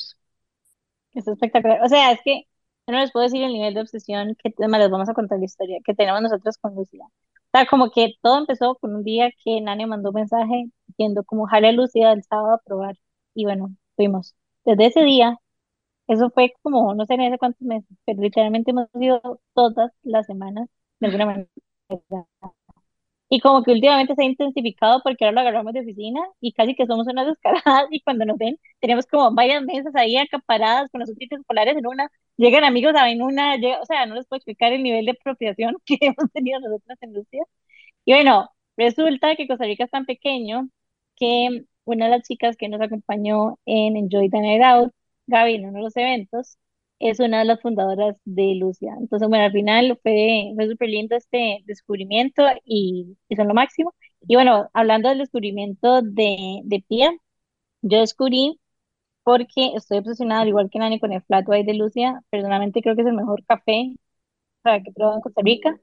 Es 1.15 1.27
espectacular. 1.27 1.81
O 1.83 1.89
sea, 1.89 2.11
es 2.11 2.19
que 2.23 2.43
yo 2.87 2.93
no 2.93 2.99
les 2.99 3.11
puedo 3.11 3.23
decir 3.25 3.43
el 3.43 3.53
nivel 3.53 3.73
de 3.73 3.81
obsesión 3.81 4.35
que 4.43 4.53
además 4.59 4.81
les 4.81 4.91
vamos 4.91 5.09
a 5.09 5.13
contar 5.13 5.39
la 5.39 5.45
historia 5.45 5.79
que 5.83 5.95
tenemos 5.95 6.21
nosotros 6.21 6.57
con 6.59 6.75
Lucía. 6.75 7.05
O 7.05 7.57
sea, 7.57 7.65
como 7.67 7.91
que 7.91 8.15
todo 8.21 8.39
empezó 8.39 8.75
con 8.75 8.95
un 8.95 9.03
día 9.03 9.31
que 9.43 9.61
Nani 9.61 9.85
mandó 9.87 10.09
un 10.09 10.15
mensaje 10.15 10.65
diciendo 10.87 11.23
como 11.25 11.47
jale 11.47 11.69
a 11.69 11.71
Lucía 11.71 12.11
el 12.13 12.23
sábado 12.23 12.55
a 12.55 12.59
probar. 12.59 12.97
Y 13.33 13.45
bueno, 13.45 13.75
fuimos. 13.95 14.35
Desde 14.65 14.87
ese 14.87 15.03
día, 15.03 15.39
eso 16.07 16.29
fue 16.31 16.53
como, 16.63 16.95
no 16.95 17.05
sé 17.05 17.17
ni 17.17 17.27
hace 17.27 17.39
cuántos 17.39 17.61
meses, 17.63 17.89
pero 18.05 18.21
literalmente 18.21 18.71
hemos 18.71 18.89
ido 18.95 19.41
todas 19.55 19.91
las 20.03 20.27
semanas 20.27 20.69
de 21.01 21.07
alguna 21.07 21.27
manera. 21.27 21.49
Y 23.29 23.39
como 23.39 23.63
que 23.63 23.71
últimamente 23.71 24.13
se 24.15 24.21
ha 24.23 24.25
intensificado 24.25 25.01
porque 25.03 25.25
ahora 25.25 25.33
lo 25.35 25.41
agarramos 25.41 25.73
de 25.73 25.81
oficina 25.81 26.21
y 26.41 26.53
casi 26.53 26.75
que 26.75 26.85
somos 26.85 27.07
unas 27.07 27.25
descaradas 27.27 27.87
y 27.91 28.01
cuando 28.01 28.25
nos 28.25 28.37
ven 28.37 28.59
tenemos 28.79 29.05
como 29.07 29.33
varias 29.33 29.63
mesas 29.63 29.95
ahí 29.95 30.15
acaparadas 30.17 30.89
con 30.91 31.01
los 31.01 31.09
útiles 31.09 31.39
escolares 31.39 31.75
en 31.77 31.87
una, 31.87 32.09
llegan 32.37 32.63
amigos 32.63 32.93
a 32.95 33.09
en 33.09 33.21
una, 33.23 33.57
llega- 33.57 33.81
o 33.81 33.85
sea, 33.85 34.05
no 34.05 34.15
les 34.15 34.27
puedo 34.27 34.37
explicar 34.37 34.73
el 34.73 34.83
nivel 34.83 35.05
de 35.05 35.11
apropiación 35.11 35.75
que 35.85 35.97
hemos 36.01 36.31
tenido 36.33 36.59
nosotros 36.59 36.97
en 37.01 37.13
Lucía. 37.13 37.43
Y 38.05 38.13
bueno, 38.13 38.49
resulta 38.77 39.35
que 39.35 39.47
Costa 39.47 39.65
Rica 39.65 39.85
es 39.85 39.91
tan 39.91 40.05
pequeño 40.05 40.69
que 41.15 41.65
una 41.85 42.05
de 42.05 42.11
las 42.11 42.27
chicas 42.27 42.57
que 42.57 42.69
nos 42.69 42.81
acompañó 42.81 43.59
en 43.65 43.97
Enjoy 43.97 44.29
the 44.29 44.39
Night 44.41 44.61
Out, 44.63 44.93
Gaby, 45.27 45.55
en 45.55 45.65
uno 45.67 45.77
de 45.79 45.83
los 45.83 45.97
eventos, 45.97 46.57
es 47.09 47.19
una 47.19 47.39
de 47.39 47.45
las 47.45 47.61
fundadoras 47.61 48.15
de 48.25 48.55
Lucia. 48.55 48.93
Entonces, 48.99 49.27
bueno, 49.29 49.45
al 49.45 49.51
final 49.51 49.99
fue, 50.03 50.51
fue 50.55 50.67
súper 50.69 50.89
lindo 50.89 51.15
este 51.15 51.61
descubrimiento 51.65 52.43
y, 52.65 53.17
y 53.29 53.35
son 53.35 53.47
lo 53.47 53.53
máximo. 53.53 53.93
Y 54.27 54.35
bueno, 54.35 54.69
hablando 54.73 55.09
del 55.09 55.19
descubrimiento 55.19 56.01
de, 56.01 56.61
de 56.63 56.83
Pia, 56.87 57.11
yo 57.81 57.99
descubrí 57.99 58.59
porque 59.23 59.73
estoy 59.75 59.99
obsesionada, 59.99 60.41
al 60.41 60.49
igual 60.49 60.69
que 60.71 60.79
Nani, 60.79 60.99
con 60.99 61.13
el 61.13 61.23
Flat 61.23 61.45
White 61.47 61.71
de 61.71 61.77
Lucia. 61.77 62.21
Personalmente 62.31 62.81
creo 62.81 62.95
que 62.95 63.01
es 63.03 63.07
el 63.07 63.15
mejor 63.15 63.43
café 63.45 63.95
para 64.61 64.81
que 64.83 64.91
probado 64.91 65.17
en 65.17 65.21
Costa 65.21 65.41
Rica 65.43 65.79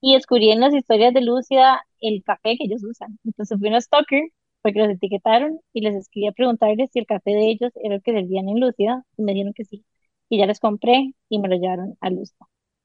y 0.00 0.14
descubrí 0.14 0.50
en 0.50 0.60
las 0.60 0.74
historias 0.74 1.14
de 1.14 1.22
Lucia 1.22 1.80
el 2.00 2.22
café 2.24 2.56
que 2.58 2.64
ellos 2.66 2.84
usan. 2.84 3.18
Entonces 3.24 3.58
fui 3.58 3.68
una 3.68 3.80
stalker 3.80 4.22
porque 4.62 4.80
los 4.80 4.90
etiquetaron 4.90 5.60
y 5.72 5.82
les 5.82 5.94
escribí 5.96 6.26
a 6.28 6.32
preguntarles 6.32 6.90
si 6.92 6.98
el 7.00 7.06
café 7.06 7.30
de 7.32 7.50
ellos 7.50 7.72
era 7.82 7.96
el 7.96 8.02
que 8.02 8.12
servían 8.12 8.48
en 8.48 8.60
Lucia 8.60 9.04
y 9.16 9.22
me 9.22 9.32
dijeron 9.34 9.52
que 9.54 9.64
sí. 9.64 9.84
Y 10.28 10.38
ya 10.38 10.46
les 10.46 10.60
compré 10.60 11.14
y 11.28 11.38
me 11.38 11.48
lo 11.48 11.56
llevaron 11.56 11.96
a 12.00 12.10
Lucia. 12.10 12.36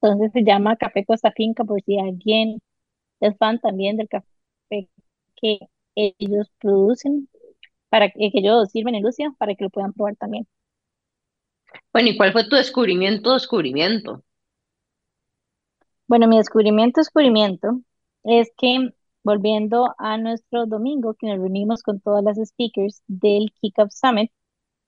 Entonces 0.02 0.32
se 0.34 0.44
llama 0.44 0.78
Café 0.78 1.06
Costa 1.06 1.32
Finca 1.32 1.64
por 1.64 1.82
si 1.84 1.98
alguien 2.00 2.60
es 3.20 3.38
fan 3.38 3.60
también 3.60 3.98
del 3.98 4.10
café 4.10 4.28
que 5.36 5.60
ellos 5.96 6.52
producen, 6.60 7.30
para 7.90 8.10
que, 8.10 8.32
que 8.32 8.40
ellos 8.40 8.70
sirven 8.72 8.96
en 8.96 9.04
Lucia, 9.04 9.34
para 9.38 9.56
que 9.56 9.66
lo 9.66 9.70
puedan 9.70 9.94
probar 9.94 10.16
también. 10.16 10.48
Bueno, 11.94 12.10
¿y 12.10 12.18
cuál 12.18 12.32
fue 12.32 12.48
tu 12.48 12.56
descubrimiento, 12.56 13.34
descubrimiento? 13.34 14.24
Bueno, 16.08 16.28
mi 16.28 16.38
descubrimiento, 16.38 17.00
descubrimiento, 17.02 17.82
es 18.24 18.52
que 18.58 18.90
volviendo 19.24 19.94
a 19.98 20.18
nuestro 20.18 20.66
domingo, 20.66 21.14
que 21.14 21.28
nos 21.28 21.38
reunimos 21.38 21.84
con 21.84 22.00
todas 22.02 22.24
las 22.24 22.38
speakers 22.38 23.02
del 23.08 23.52
Kick 23.62 23.78
Up 23.80 23.92
Summit, 23.92 24.32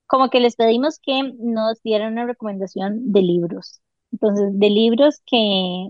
como 0.07 0.29
que 0.29 0.39
les 0.39 0.55
pedimos 0.55 0.99
que 0.99 1.33
nos 1.39 1.81
dieran 1.83 2.13
una 2.13 2.25
recomendación 2.25 3.11
de 3.11 3.21
libros. 3.21 3.81
Entonces, 4.11 4.57
de 4.59 4.69
libros 4.69 5.21
que, 5.25 5.87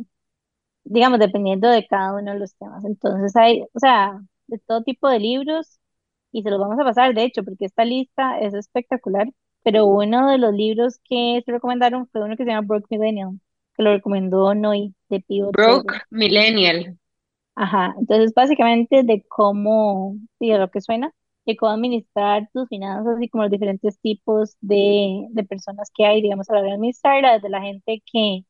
digamos, 0.83 1.19
dependiendo 1.19 1.69
de 1.69 1.85
cada 1.87 2.13
uno 2.13 2.33
de 2.33 2.39
los 2.39 2.55
temas. 2.55 2.85
Entonces, 2.85 3.35
hay, 3.35 3.63
o 3.73 3.79
sea, 3.79 4.19
de 4.47 4.59
todo 4.59 4.83
tipo 4.83 5.09
de 5.09 5.19
libros 5.19 5.79
y 6.31 6.41
se 6.43 6.49
los 6.49 6.59
vamos 6.59 6.79
a 6.79 6.83
pasar, 6.83 7.13
de 7.13 7.23
hecho, 7.23 7.43
porque 7.43 7.65
esta 7.65 7.85
lista 7.85 8.39
es 8.39 8.53
espectacular. 8.53 9.27
Pero 9.63 9.85
uno 9.85 10.29
de 10.29 10.37
los 10.37 10.53
libros 10.53 10.99
que 11.03 11.41
se 11.45 11.51
recomendaron 11.51 12.07
fue 12.07 12.23
uno 12.23 12.35
que 12.35 12.43
se 12.43 12.49
llama 12.49 12.67
Broke 12.67 12.87
Millennial, 12.89 13.39
que 13.75 13.83
lo 13.83 13.93
recomendó 13.93 14.53
Noy 14.53 14.93
de 15.09 15.21
Pivot 15.21 15.53
Broke. 15.53 16.01
Millennial. 16.09 16.97
Ajá, 17.55 17.95
entonces 17.97 18.33
básicamente 18.33 19.03
de 19.03 19.23
cómo, 19.27 20.15
sí, 20.39 20.49
de 20.49 20.57
lo 20.57 20.69
que 20.69 20.81
suena, 20.81 21.13
de 21.45 21.55
cómo 21.57 21.71
administrar 21.73 22.49
tus 22.53 22.67
finanzas 22.69 23.17
y 23.21 23.29
como 23.29 23.43
los 23.43 23.51
diferentes 23.51 23.99
tipos 23.99 24.55
de, 24.61 25.27
de 25.31 25.43
personas 25.45 25.91
que 25.95 26.05
hay, 26.05 26.21
digamos, 26.21 26.49
a 26.49 26.53
la 26.53 26.59
hora 26.61 26.69
de 26.69 26.75
administrarla, 26.75 27.33
desde 27.33 27.49
la 27.49 27.61
gente 27.61 28.01
que, 28.11 28.41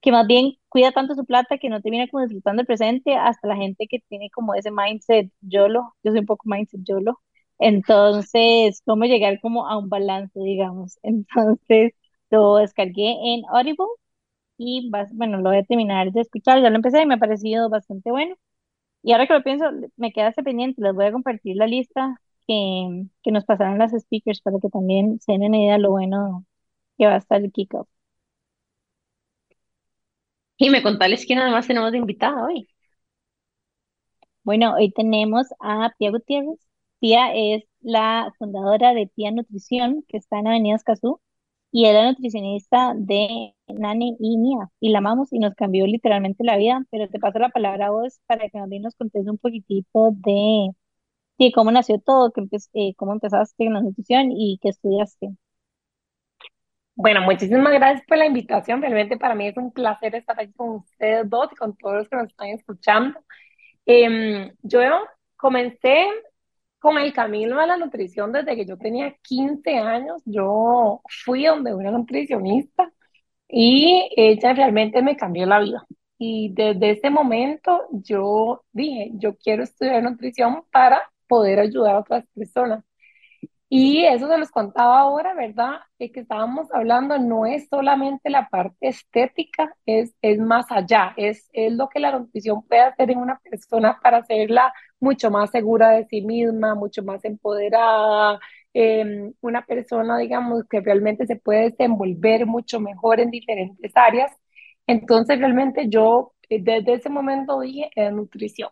que 0.00 0.12
más 0.12 0.26
bien 0.26 0.54
cuida 0.68 0.92
tanto 0.92 1.14
su 1.14 1.24
plata 1.24 1.58
que 1.58 1.68
no 1.68 1.80
termina 1.80 2.08
como 2.08 2.22
disfrutando 2.24 2.60
el 2.62 2.66
presente, 2.66 3.14
hasta 3.16 3.48
la 3.48 3.56
gente 3.56 3.86
que 3.88 4.00
tiene 4.08 4.30
como 4.30 4.54
ese 4.54 4.70
mindset 4.70 5.30
YOLO, 5.40 5.94
yo 6.02 6.10
soy 6.12 6.20
un 6.20 6.26
poco 6.26 6.44
mindset 6.48 6.80
YOLO, 6.84 7.20
entonces, 7.58 8.82
cómo 8.84 9.04
llegar 9.04 9.40
como 9.40 9.66
a 9.68 9.78
un 9.78 9.88
balance, 9.88 10.38
digamos. 10.40 10.98
Entonces, 11.04 11.92
lo 12.30 12.56
descargué 12.56 13.12
en 13.34 13.42
Audible 13.48 13.86
y 14.58 14.90
vas, 14.90 15.10
bueno, 15.14 15.38
lo 15.38 15.50
voy 15.50 15.58
a 15.58 15.64
terminar 15.64 16.12
de 16.12 16.22
escuchar, 16.22 16.62
ya 16.62 16.70
lo 16.70 16.76
empecé 16.76 17.02
y 17.02 17.06
me 17.06 17.14
ha 17.14 17.18
parecido 17.18 17.70
bastante 17.70 18.10
bueno. 18.10 18.36
Y 19.04 19.12
ahora 19.12 19.26
que 19.28 19.34
lo 19.34 19.44
pienso, 19.44 19.66
me 19.96 20.12
queda 20.12 20.28
ese 20.30 20.42
pendiente, 20.42 20.82
les 20.82 20.94
voy 20.94 21.06
a 21.06 21.12
compartir 21.12 21.56
la 21.56 21.66
lista 21.66 22.20
que, 22.46 23.06
que 23.22 23.30
nos 23.32 23.44
pasaron 23.44 23.78
las 23.78 23.92
speakers 23.92 24.40
para 24.42 24.58
que 24.60 24.70
también 24.70 25.20
se 25.20 25.32
den 25.32 25.44
una 25.44 25.58
idea 25.58 25.74
de 25.74 25.80
lo 25.80 25.90
bueno 25.92 26.46
que 26.98 27.06
va 27.06 27.14
a 27.14 27.18
estar 27.18 27.40
el 27.42 27.52
kickoff. 27.52 27.88
Y 30.56 30.68
me 30.70 30.82
contales 30.82 31.26
quién 31.26 31.38
además 31.38 31.66
tenemos 31.68 31.92
de 31.92 31.98
invitada 31.98 32.44
hoy. 32.44 32.68
Bueno, 34.42 34.74
hoy 34.74 34.90
tenemos 34.92 35.46
a 35.60 35.92
Pia 35.98 36.10
Gutiérrez. 36.10 36.58
Pia 37.00 37.34
es 37.34 37.64
la 37.80 38.32
fundadora 38.38 38.94
de 38.94 39.06
Pia 39.08 39.30
Nutrición, 39.30 40.04
que 40.08 40.16
está 40.18 40.38
en 40.38 40.48
Avenida 40.48 40.76
Escazú, 40.76 41.20
y 41.74 41.86
es 41.86 41.94
la 41.94 42.06
nutricionista 42.08 42.94
de 42.96 43.52
Nani 43.66 44.16
y 44.20 44.38
Mía, 44.38 44.70
y 44.78 44.90
la 44.90 44.98
amamos 44.98 45.32
y 45.32 45.40
nos 45.40 45.54
cambió 45.56 45.86
literalmente 45.88 46.44
la 46.44 46.56
vida, 46.56 46.84
pero 46.90 47.08
te 47.08 47.18
paso 47.18 47.40
la 47.40 47.48
palabra 47.48 47.88
a 47.88 47.90
vos 47.90 48.20
para 48.26 48.42
que 48.42 48.50
también 48.50 48.82
nos 48.82 48.94
contes 48.94 49.26
un 49.26 49.38
poquitito 49.38 50.12
de, 50.12 50.70
de 51.38 51.52
cómo 51.52 51.72
nació 51.72 51.98
todo, 52.00 52.32
que 52.32 52.42
eh, 52.74 52.94
cómo 52.96 53.12
empezaste 53.14 53.64
en 53.64 53.74
la 53.74 53.80
nutrición 53.80 54.30
y 54.30 54.60
qué 54.62 54.68
estudiaste. 54.68 55.30
Bueno, 56.94 57.22
muchísimas 57.22 57.72
gracias 57.72 58.06
por 58.06 58.18
la 58.18 58.26
invitación. 58.26 58.80
Realmente 58.80 59.16
para 59.16 59.34
mí 59.34 59.48
es 59.48 59.56
un 59.56 59.72
placer 59.72 60.14
estar 60.14 60.40
aquí 60.40 60.52
con 60.52 60.76
ustedes 60.76 61.28
dos 61.28 61.48
y 61.52 61.56
con 61.56 61.76
todos 61.76 61.96
los 61.96 62.08
que 62.08 62.16
nos 62.16 62.28
están 62.28 62.48
escuchando. 62.50 63.18
Em, 63.84 64.52
yo 64.62 64.80
comencé 65.36 66.06
con 66.84 66.98
el 66.98 67.14
camino 67.14 67.58
a 67.58 67.66
la 67.66 67.78
nutrición 67.78 68.30
desde 68.30 68.56
que 68.56 68.66
yo 68.66 68.76
tenía 68.76 69.16
15 69.22 69.78
años. 69.78 70.20
Yo 70.26 71.00
fui 71.24 71.46
donde 71.46 71.72
una 71.74 71.90
nutricionista 71.90 72.92
y 73.48 74.10
ella 74.14 74.52
realmente 74.52 75.00
me 75.00 75.16
cambió 75.16 75.46
la 75.46 75.60
vida. 75.60 75.86
Y 76.18 76.52
desde 76.52 76.90
ese 76.90 77.08
momento 77.08 77.86
yo 77.90 78.64
dije, 78.72 79.12
yo 79.14 79.34
quiero 79.38 79.62
estudiar 79.62 80.02
nutrición 80.02 80.64
para 80.70 81.00
poder 81.26 81.58
ayudar 81.60 81.96
a 81.96 82.00
otras 82.00 82.26
personas. 82.34 82.84
Y 83.76 84.04
eso 84.04 84.28
se 84.28 84.38
los 84.38 84.50
contaba 84.52 85.00
ahora, 85.00 85.34
¿verdad? 85.34 85.80
De 85.98 86.12
que 86.12 86.20
estábamos 86.20 86.68
hablando, 86.72 87.18
no 87.18 87.44
es 87.44 87.68
solamente 87.68 88.30
la 88.30 88.48
parte 88.48 88.86
estética, 88.88 89.74
es, 89.84 90.14
es 90.22 90.38
más 90.38 90.66
allá, 90.70 91.12
es, 91.16 91.48
es 91.52 91.72
lo 91.72 91.88
que 91.88 91.98
la 91.98 92.16
nutrición 92.16 92.62
puede 92.62 92.82
hacer 92.82 93.10
en 93.10 93.18
una 93.18 93.40
persona 93.40 93.98
para 94.00 94.18
hacerla 94.18 94.72
mucho 95.00 95.28
más 95.30 95.50
segura 95.50 95.90
de 95.90 96.06
sí 96.06 96.22
misma, 96.22 96.76
mucho 96.76 97.02
más 97.02 97.24
empoderada, 97.24 98.38
eh, 98.74 99.32
una 99.40 99.66
persona, 99.66 100.18
digamos, 100.18 100.64
que 100.70 100.80
realmente 100.80 101.26
se 101.26 101.34
puede 101.36 101.70
desenvolver 101.70 102.46
mucho 102.46 102.78
mejor 102.80 103.18
en 103.20 103.30
diferentes 103.30 103.90
áreas. 103.96 104.30
Entonces, 104.86 105.38
realmente 105.40 105.88
yo 105.88 106.32
eh, 106.48 106.60
desde 106.62 106.94
ese 106.94 107.10
momento 107.10 107.58
dije, 107.60 107.90
es 107.96 108.12
nutrición. 108.12 108.70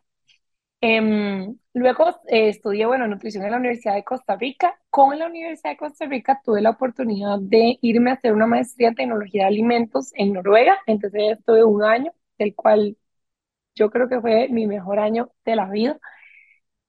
Em, 0.85 1.57
luego 1.75 2.09
eh, 2.27 2.49
estudié, 2.49 2.87
bueno, 2.87 3.07
nutrición 3.07 3.45
en 3.45 3.53
la 3.53 3.59
Universidad 3.59 3.95
de 3.95 4.03
Costa 4.05 4.37
Rica. 4.37 4.77
Con 4.91 5.17
la 5.19 5.27
Universidad 5.27 5.71
de 5.71 5.77
Costa 5.77 6.07
Rica 6.07 6.41
tuve 6.45 6.61
la 6.61 6.71
oportunidad 6.71 7.39
de 7.41 7.79
irme 7.83 8.11
a 8.11 8.15
hacer 8.15 8.33
una 8.33 8.47
maestría 8.49 8.89
en 8.89 8.97
tecnología 8.97 9.43
de 9.45 9.49
alimentos 9.49 10.11
en 10.17 10.33
Noruega. 10.33 10.79
Entonces 10.87 11.39
estuve 11.39 11.65
un 11.65 11.85
año, 11.85 12.13
del 12.39 12.55
cual 12.57 12.97
yo 13.77 13.91
creo 13.91 14.09
que 14.09 14.21
fue 14.21 14.49
mi 14.51 14.67
mejor 14.67 14.99
año 15.01 15.31
de 15.45 15.57
la 15.57 15.67
vida. 15.71 15.99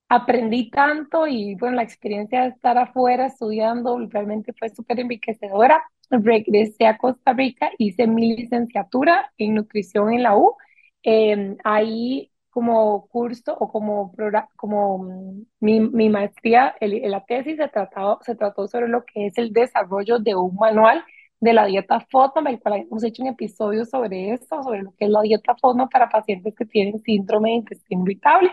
Aprendí 0.08 0.70
tanto 0.70 1.26
y 1.26 1.54
bueno, 1.56 1.76
la 1.76 1.82
experiencia 1.82 2.42
de 2.42 2.48
estar 2.50 2.78
afuera 2.78 3.26
estudiando 3.26 3.98
realmente 4.10 4.52
fue 4.52 4.68
súper 4.68 5.00
enriquecedora. 5.00 5.82
Regresé 6.10 6.86
a 6.86 6.98
Costa 6.98 7.32
Rica, 7.32 7.70
hice 7.78 8.06
mi 8.06 8.36
licenciatura 8.36 9.32
en 9.38 9.54
nutrición 9.54 10.12
en 10.12 10.22
la 10.22 10.36
U. 10.36 10.56
Eh, 11.02 11.56
ahí 11.64 12.30
como 12.54 13.08
curso 13.08 13.54
o 13.58 13.68
como, 13.70 14.14
como 14.56 14.98
mm, 14.98 15.42
mi, 15.60 15.80
mi 15.80 16.08
maestría, 16.08 16.74
el- 16.80 17.10
la 17.10 17.24
tesis 17.24 17.56
se 17.56 17.68
trataba, 17.68 18.18
se 18.22 18.34
trató 18.36 18.68
sobre 18.68 18.88
lo 18.88 19.04
que 19.04 19.26
es 19.26 19.38
el 19.38 19.52
desarrollo 19.52 20.18
de 20.20 20.34
un 20.36 20.54
manual 20.56 21.04
de 21.40 21.52
la 21.52 21.66
dieta 21.66 22.00
FODMAP, 22.10 22.46
el 22.48 22.60
cual 22.60 22.74
hemos 22.82 23.04
hecho 23.04 23.22
un 23.22 23.28
episodio 23.28 23.84
sobre 23.84 24.32
esto, 24.32 24.62
sobre 24.62 24.82
lo 24.82 24.92
que 24.92 25.04
es 25.06 25.10
la 25.10 25.22
dieta 25.22 25.54
FODMAP 25.60 25.90
para 25.90 26.08
pacientes 26.08 26.54
que 26.54 26.64
tienen 26.66 27.00
síndrome 27.02 27.50
de 27.50 27.56
intestino 27.56 28.02
irritable 28.04 28.50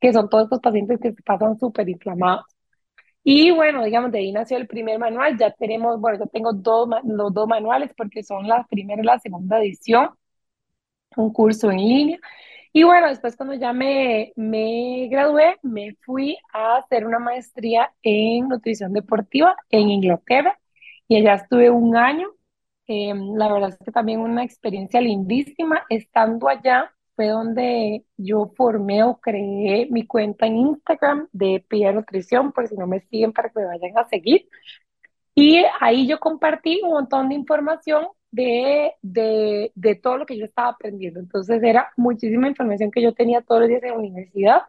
que 0.00 0.12
son 0.12 0.28
todos 0.28 0.44
estos 0.44 0.60
pacientes 0.60 0.98
que 1.00 1.12
se 1.12 1.22
pasan 1.22 1.58
súper 1.58 1.88
inflamados. 1.88 2.44
Y 3.24 3.50
bueno, 3.52 3.84
digamos, 3.84 4.12
de 4.12 4.18
ahí 4.18 4.32
nació 4.32 4.56
el 4.58 4.66
primer 4.68 4.98
manual. 4.98 5.36
Ya 5.38 5.52
tenemos, 5.52 6.00
bueno, 6.00 6.18
yo 6.18 6.26
tengo 6.28 6.52
dos, 6.52 6.88
los 7.04 7.32
dos 7.34 7.48
manuales 7.48 7.90
porque 7.96 8.22
son 8.24 8.48
la 8.48 8.66
primera 8.68 9.02
y 9.02 9.06
la 9.06 9.18
segunda 9.20 9.60
edición, 9.60 10.10
un 11.16 11.32
curso 11.32 11.70
en 11.70 11.78
línea. 11.78 12.18
Y 12.72 12.84
bueno, 12.84 13.08
después 13.08 13.36
cuando 13.36 13.54
ya 13.54 13.72
me, 13.72 14.32
me 14.36 15.08
gradué, 15.10 15.58
me 15.62 15.94
fui 16.04 16.38
a 16.54 16.76
hacer 16.78 17.06
una 17.06 17.18
maestría 17.18 17.92
en 18.02 18.48
nutrición 18.48 18.92
deportiva 18.94 19.56
en 19.70 19.90
Inglaterra 19.90 20.58
y 21.08 21.16
allá 21.18 21.34
estuve 21.34 21.70
un 21.70 21.96
año. 21.96 22.28
Eh, 22.86 23.12
la 23.36 23.52
verdad 23.52 23.70
es 23.70 23.78
que 23.84 23.92
también 23.92 24.20
una 24.20 24.42
experiencia 24.44 25.00
lindísima. 25.02 25.84
Estando 25.90 26.48
allá 26.48 26.90
fue 27.14 27.28
donde 27.28 28.04
yo 28.16 28.52
formé 28.56 29.02
o 29.04 29.20
creé 29.20 29.88
mi 29.90 30.06
cuenta 30.06 30.46
en 30.46 30.56
Instagram 30.56 31.28
de 31.32 31.64
Pia 31.68 31.92
Nutrición, 31.92 32.52
por 32.52 32.68
si 32.68 32.76
no 32.76 32.86
me 32.86 33.00
siguen 33.00 33.32
para 33.32 33.50
que 33.50 33.60
me 33.60 33.66
vayan 33.66 33.98
a 33.98 34.04
seguir. 34.04 34.48
Y 35.34 35.64
ahí 35.80 36.06
yo 36.06 36.20
compartí 36.20 36.80
un 36.82 36.90
montón 36.90 37.28
de 37.28 37.34
información 37.34 38.06
de, 38.32 38.94
de, 39.02 39.72
de 39.76 39.96
todo 39.96 40.18
lo 40.18 40.26
que 40.26 40.38
yo 40.38 40.46
estaba 40.46 40.70
aprendiendo. 40.70 41.20
Entonces 41.20 41.62
era 41.64 41.92
muchísima 41.98 42.48
información 42.48 42.90
que 42.92 43.02
yo 43.02 43.14
tenía 43.14 43.42
todos 43.42 43.62
los 43.62 43.70
días 43.70 43.84
en 43.84 43.90
la 43.90 43.98
universidad 43.98 44.62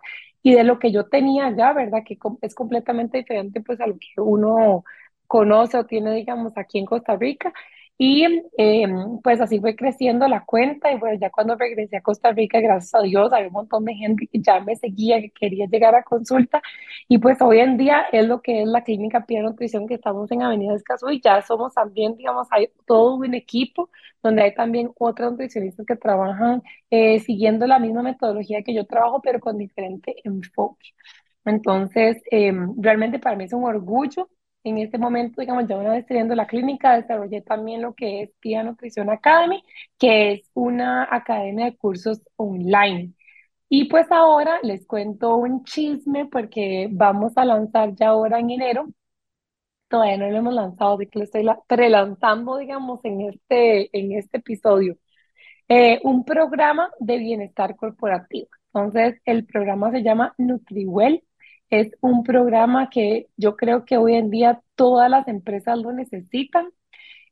y 0.43 0.53
de 0.55 0.63
lo 0.65 0.79
que 0.79 0.91
yo 0.91 1.05
tenía 1.09 1.47
allá, 1.47 1.73
¿verdad? 1.73 2.03
Que 2.05 2.17
es 2.41 2.55
completamente 2.55 3.19
diferente 3.19 3.61
pues 3.61 3.81
a 3.81 3.87
lo 3.87 3.95
que 3.99 4.21
uno 4.21 4.85
conoce 5.27 5.77
o 5.77 5.85
tiene, 5.85 6.13
digamos, 6.15 6.53
aquí 6.57 6.79
en 6.79 6.85
Costa 6.85 7.15
Rica. 7.17 7.53
Y 7.97 8.25
eh, 8.57 8.85
pues 9.23 9.39
así 9.39 9.59
fue 9.59 9.75
creciendo 9.75 10.27
la 10.27 10.43
cuenta 10.45 10.91
y 10.91 10.97
bueno, 10.97 11.17
ya 11.19 11.29
cuando 11.29 11.55
regresé 11.55 11.97
a 11.97 12.01
Costa 12.01 12.31
Rica, 12.31 12.59
gracias 12.59 12.93
a 12.95 13.01
Dios, 13.01 13.31
había 13.31 13.47
un 13.47 13.53
montón 13.53 13.85
de 13.85 13.93
gente 13.93 14.27
que 14.27 14.39
ya 14.41 14.59
me 14.59 14.75
seguía, 14.75 15.21
que 15.21 15.29
quería 15.29 15.67
llegar 15.67 15.95
a 15.95 16.03
consulta 16.03 16.61
y 17.07 17.19
pues 17.19 17.41
hoy 17.41 17.59
en 17.59 17.77
día 17.77 18.05
es 18.11 18.27
lo 18.27 18.41
que 18.41 18.63
es 18.63 18.67
la 18.67 18.83
clínica 18.83 19.25
Pia 19.25 19.41
Nutrición 19.43 19.87
que 19.87 19.93
estamos 19.95 20.31
en 20.31 20.41
Avenida 20.41 20.73
Escazú 20.75 21.09
y 21.11 21.21
ya 21.21 21.41
somos 21.43 21.73
también, 21.73 22.15
digamos, 22.17 22.47
hay 22.51 22.69
todo 22.85 23.15
un 23.15 23.33
equipo 23.35 23.89
donde 24.21 24.41
hay 24.43 24.53
también 24.55 24.91
otros 24.99 25.31
nutricionistas 25.31 25.85
que 25.85 25.95
trabajan 25.95 26.61
eh, 26.89 27.19
siguiendo 27.19 27.67
la 27.67 27.79
misma 27.79 28.01
metodología 28.03 28.63
que 28.63 28.73
yo 28.73 28.85
trabajo, 28.85 29.21
pero 29.21 29.39
con 29.39 29.57
diferente 29.57 30.15
enfoque. 30.23 30.89
Entonces, 31.45 32.21
eh, 32.31 32.53
realmente 32.77 33.19
para 33.19 33.35
mí 33.35 33.45
es 33.45 33.53
un 33.53 33.63
orgullo. 33.65 34.29
En 34.63 34.77
este 34.77 34.97
momento, 34.97 35.41
digamos, 35.41 35.67
ya 35.67 35.75
una 35.77 35.91
vez 35.91 36.05
teniendo 36.05 36.35
la 36.35 36.47
clínica, 36.47 36.95
desarrollé 36.95 37.41
también 37.41 37.81
lo 37.81 37.93
que 37.95 38.23
es 38.23 38.31
Pia 38.39 38.63
Nutrición 38.63 39.09
Academy, 39.09 39.61
que 39.99 40.31
es 40.33 40.49
una 40.53 41.07
academia 41.13 41.65
de 41.65 41.77
cursos 41.77 42.21
online. 42.37 43.13
Y 43.69 43.85
pues 43.89 44.11
ahora 44.11 44.59
les 44.63 44.85
cuento 44.87 45.35
un 45.37 45.63
chisme 45.65 46.27
porque 46.27 46.87
vamos 46.91 47.33
a 47.37 47.45
lanzar 47.45 47.95
ya 47.95 48.09
ahora 48.09 48.39
en 48.39 48.51
enero. 48.51 48.87
Todavía 49.87 50.17
no 50.17 50.29
lo 50.29 50.37
hemos 50.37 50.53
lanzado, 50.53 50.95
así 50.95 51.07
que 51.07 51.19
lo 51.19 51.25
estoy 51.25 51.43
la- 51.43 51.61
prelanzando, 51.67 52.57
digamos, 52.57 52.99
en 53.03 53.21
este, 53.21 53.95
en 53.97 54.13
este 54.13 54.37
episodio. 54.37 54.97
Eh, 55.69 55.99
un 56.03 56.25
programa 56.25 56.91
de 56.99 57.17
bienestar 57.19 57.75
corporativo. 57.77 58.49
Entonces, 58.73 59.21
el 59.25 59.45
programa 59.45 59.91
se 59.91 60.03
llama 60.03 60.33
NutriWell. 60.37 61.23
Es 61.73 61.91
un 62.01 62.23
programa 62.23 62.89
que 62.91 63.29
yo 63.35 63.55
creo 63.55 63.83
que 63.85 63.97
hoy 63.97 64.13
en 64.15 64.29
día 64.29 64.61
todas 64.75 65.09
las 65.09 65.27
empresas 65.27 65.79
lo 65.79 65.91
necesitan. 65.91 66.67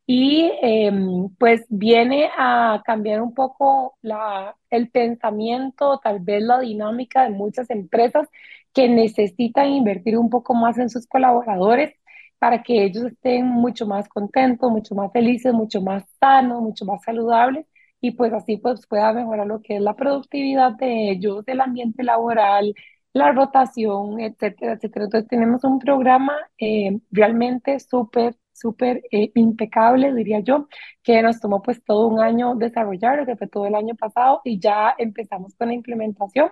Y 0.07 0.51
em, 0.61 1.29
pues 1.39 1.65
viene 1.69 2.29
a 2.37 2.81
cambiar 2.85 3.21
un 3.21 3.33
poco 3.35 3.97
la, 4.01 4.55
el 4.71 4.89
pensamiento, 4.91 5.99
tal 6.03 6.19
vez 6.21 6.43
la 6.43 6.59
dinámica 6.59 7.23
de 7.23 7.29
muchas 7.31 7.69
empresas 7.69 8.27
que 8.73 8.89
necesitan 8.89 9.67
invertir 9.69 10.17
un 10.17 10.29
poco 10.29 10.53
más 10.55 10.77
en 10.79 10.89
sus 10.89 11.07
colaboradores 11.07 11.95
para 12.39 12.63
que 12.63 12.83
ellos 12.85 13.05
estén 13.05 13.47
mucho 13.47 13.85
más 13.87 14.09
contentos, 14.09 14.71
mucho 14.71 14.95
más 14.95 15.11
felices, 15.13 15.53
mucho 15.53 15.81
más 15.81 16.03
sanos, 16.19 16.61
mucho 16.61 16.85
más 16.85 17.03
saludables 17.03 17.67
y 18.01 18.11
pues 18.11 18.33
así 18.33 18.57
pues 18.57 18.87
pueda 18.87 19.13
mejorar 19.13 19.47
lo 19.47 19.61
que 19.61 19.75
es 19.77 19.81
la 19.81 19.95
productividad 19.95 20.71
de 20.73 21.11
ellos, 21.11 21.43
el 21.47 21.61
ambiente 21.61 22.03
laboral, 22.03 22.73
la 23.13 23.31
rotación, 23.31 24.19
etcétera, 24.19 24.73
etcétera. 24.73 25.05
Entonces 25.05 25.29
tenemos 25.29 25.63
un 25.63 25.79
programa 25.79 26.33
eh, 26.57 26.99
realmente 27.11 27.79
súper, 27.79 28.35
súper 28.53 29.01
eh, 29.11 29.31
impecable, 29.35 30.13
diría 30.13 30.39
yo, 30.39 30.67
que 31.03 31.21
nos 31.21 31.39
tomó 31.39 31.61
pues 31.61 31.83
todo 31.83 32.07
un 32.07 32.19
año 32.21 32.55
desarrollar, 32.55 33.25
que 33.25 33.35
fue 33.35 33.47
todo 33.47 33.65
el 33.67 33.75
año 33.75 33.95
pasado 33.95 34.41
y 34.45 34.59
ya 34.59 34.93
empezamos 34.97 35.55
con 35.55 35.69
la 35.69 35.73
implementación. 35.73 36.51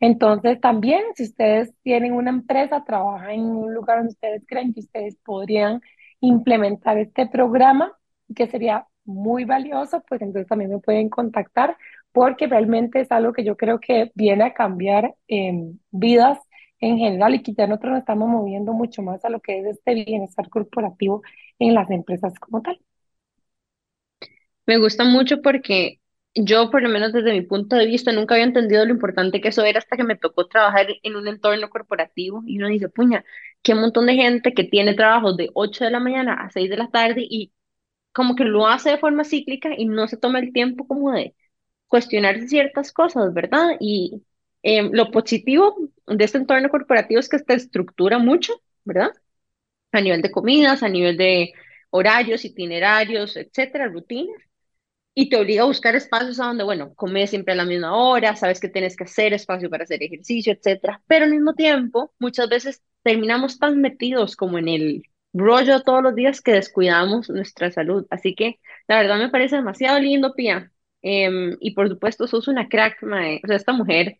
Entonces 0.00 0.60
también 0.60 1.02
si 1.14 1.24
ustedes 1.24 1.72
tienen 1.82 2.12
una 2.12 2.30
empresa, 2.30 2.84
trabajan 2.84 3.30
en 3.30 3.40
un 3.42 3.74
lugar 3.74 3.98
donde 3.98 4.12
ustedes 4.12 4.44
creen 4.46 4.74
que 4.74 4.80
ustedes 4.80 5.16
podrían 5.24 5.80
implementar 6.20 6.98
este 6.98 7.26
programa, 7.26 7.92
que 8.34 8.46
sería 8.46 8.86
muy 9.04 9.44
valioso, 9.44 10.02
pues 10.08 10.20
entonces 10.22 10.48
también 10.48 10.70
me 10.70 10.80
pueden 10.80 11.08
contactar 11.08 11.76
porque 12.16 12.46
realmente 12.46 13.02
es 13.02 13.12
algo 13.12 13.34
que 13.34 13.44
yo 13.44 13.58
creo 13.58 13.78
que 13.78 14.10
viene 14.14 14.44
a 14.44 14.54
cambiar 14.54 15.14
em, 15.28 15.78
vidas 15.90 16.38
en 16.80 16.96
general 16.96 17.34
y 17.34 17.42
que 17.42 17.52
ya 17.52 17.66
nosotros 17.66 17.92
nos 17.92 18.00
estamos 18.00 18.26
moviendo 18.30 18.72
mucho 18.72 19.02
más 19.02 19.22
a 19.26 19.28
lo 19.28 19.40
que 19.40 19.60
es 19.60 19.66
este 19.66 19.92
bienestar 19.94 20.48
corporativo 20.48 21.22
en 21.58 21.74
las 21.74 21.90
empresas 21.90 22.32
como 22.40 22.62
tal. 22.62 22.80
Me 24.66 24.78
gusta 24.78 25.04
mucho 25.04 25.42
porque 25.42 26.00
yo, 26.34 26.70
por 26.70 26.82
lo 26.82 26.88
menos 26.88 27.12
desde 27.12 27.32
mi 27.32 27.42
punto 27.42 27.76
de 27.76 27.84
vista, 27.86 28.12
nunca 28.12 28.34
había 28.34 28.46
entendido 28.46 28.86
lo 28.86 28.92
importante 28.92 29.42
que 29.42 29.48
eso 29.48 29.62
era 29.64 29.78
hasta 29.80 29.96
que 29.98 30.04
me 30.04 30.16
tocó 30.16 30.46
trabajar 30.48 30.86
en 31.02 31.16
un 31.16 31.28
entorno 31.28 31.68
corporativo 31.68 32.42
y 32.46 32.56
uno 32.58 32.68
dice, 32.68 32.88
puña, 32.88 33.26
qué 33.62 33.74
montón 33.74 34.06
de 34.06 34.14
gente 34.14 34.54
que 34.54 34.64
tiene 34.64 34.94
trabajos 34.94 35.36
de 35.36 35.50
8 35.52 35.84
de 35.84 35.90
la 35.90 36.00
mañana 36.00 36.32
a 36.32 36.50
6 36.50 36.70
de 36.70 36.78
la 36.78 36.88
tarde 36.90 37.26
y 37.28 37.52
como 38.12 38.36
que 38.36 38.44
lo 38.44 38.66
hace 38.68 38.90
de 38.90 38.98
forma 38.98 39.24
cíclica 39.24 39.70
y 39.76 39.84
no 39.86 40.08
se 40.08 40.16
toma 40.16 40.38
el 40.40 40.52
tiempo 40.54 40.86
como 40.86 41.12
de 41.12 41.34
cuestionar 41.88 42.40
ciertas 42.48 42.92
cosas, 42.92 43.32
¿verdad? 43.34 43.76
Y 43.80 44.22
eh, 44.62 44.88
lo 44.92 45.10
positivo 45.10 45.76
de 46.06 46.24
este 46.24 46.38
entorno 46.38 46.68
corporativo 46.70 47.20
es 47.20 47.28
que 47.28 47.38
te 47.38 47.54
estructura 47.54 48.18
mucho, 48.18 48.54
¿verdad? 48.84 49.12
A 49.92 50.00
nivel 50.00 50.22
de 50.22 50.30
comidas, 50.30 50.82
a 50.82 50.88
nivel 50.88 51.16
de 51.16 51.52
horarios, 51.90 52.44
itinerarios, 52.44 53.36
etcétera, 53.36 53.88
rutinas. 53.88 54.36
Y 55.14 55.30
te 55.30 55.36
obliga 55.38 55.62
a 55.62 55.66
buscar 55.66 55.96
espacios 55.96 56.38
a 56.40 56.46
donde, 56.46 56.64
bueno, 56.64 56.94
comes 56.94 57.30
siempre 57.30 57.54
a 57.54 57.56
la 57.56 57.64
misma 57.64 57.96
hora, 57.96 58.36
sabes 58.36 58.60
que 58.60 58.68
tienes 58.68 58.96
que 58.96 59.04
hacer 59.04 59.32
espacio 59.32 59.70
para 59.70 59.84
hacer 59.84 60.02
ejercicio, 60.02 60.52
etcétera. 60.52 61.02
Pero 61.06 61.24
al 61.24 61.30
mismo 61.32 61.54
tiempo, 61.54 62.12
muchas 62.18 62.48
veces 62.50 62.82
terminamos 63.02 63.58
tan 63.58 63.80
metidos 63.80 64.36
como 64.36 64.58
en 64.58 64.68
el 64.68 65.02
rollo 65.32 65.82
todos 65.82 66.02
los 66.02 66.14
días 66.14 66.42
que 66.42 66.52
descuidamos 66.52 67.30
nuestra 67.30 67.70
salud. 67.70 68.06
Así 68.10 68.34
que 68.34 68.60
la 68.88 68.98
verdad 69.00 69.18
me 69.18 69.30
parece 69.30 69.56
demasiado 69.56 69.98
lindo, 70.00 70.34
Pia. 70.34 70.70
Em, 71.08 71.56
y 71.60 71.70
por 71.70 71.88
supuesto, 71.88 72.26
sos 72.26 72.48
una 72.48 72.68
crack, 72.68 73.00
mae. 73.04 73.40
O 73.44 73.46
sea, 73.46 73.54
esta 73.54 73.72
mujer 73.72 74.18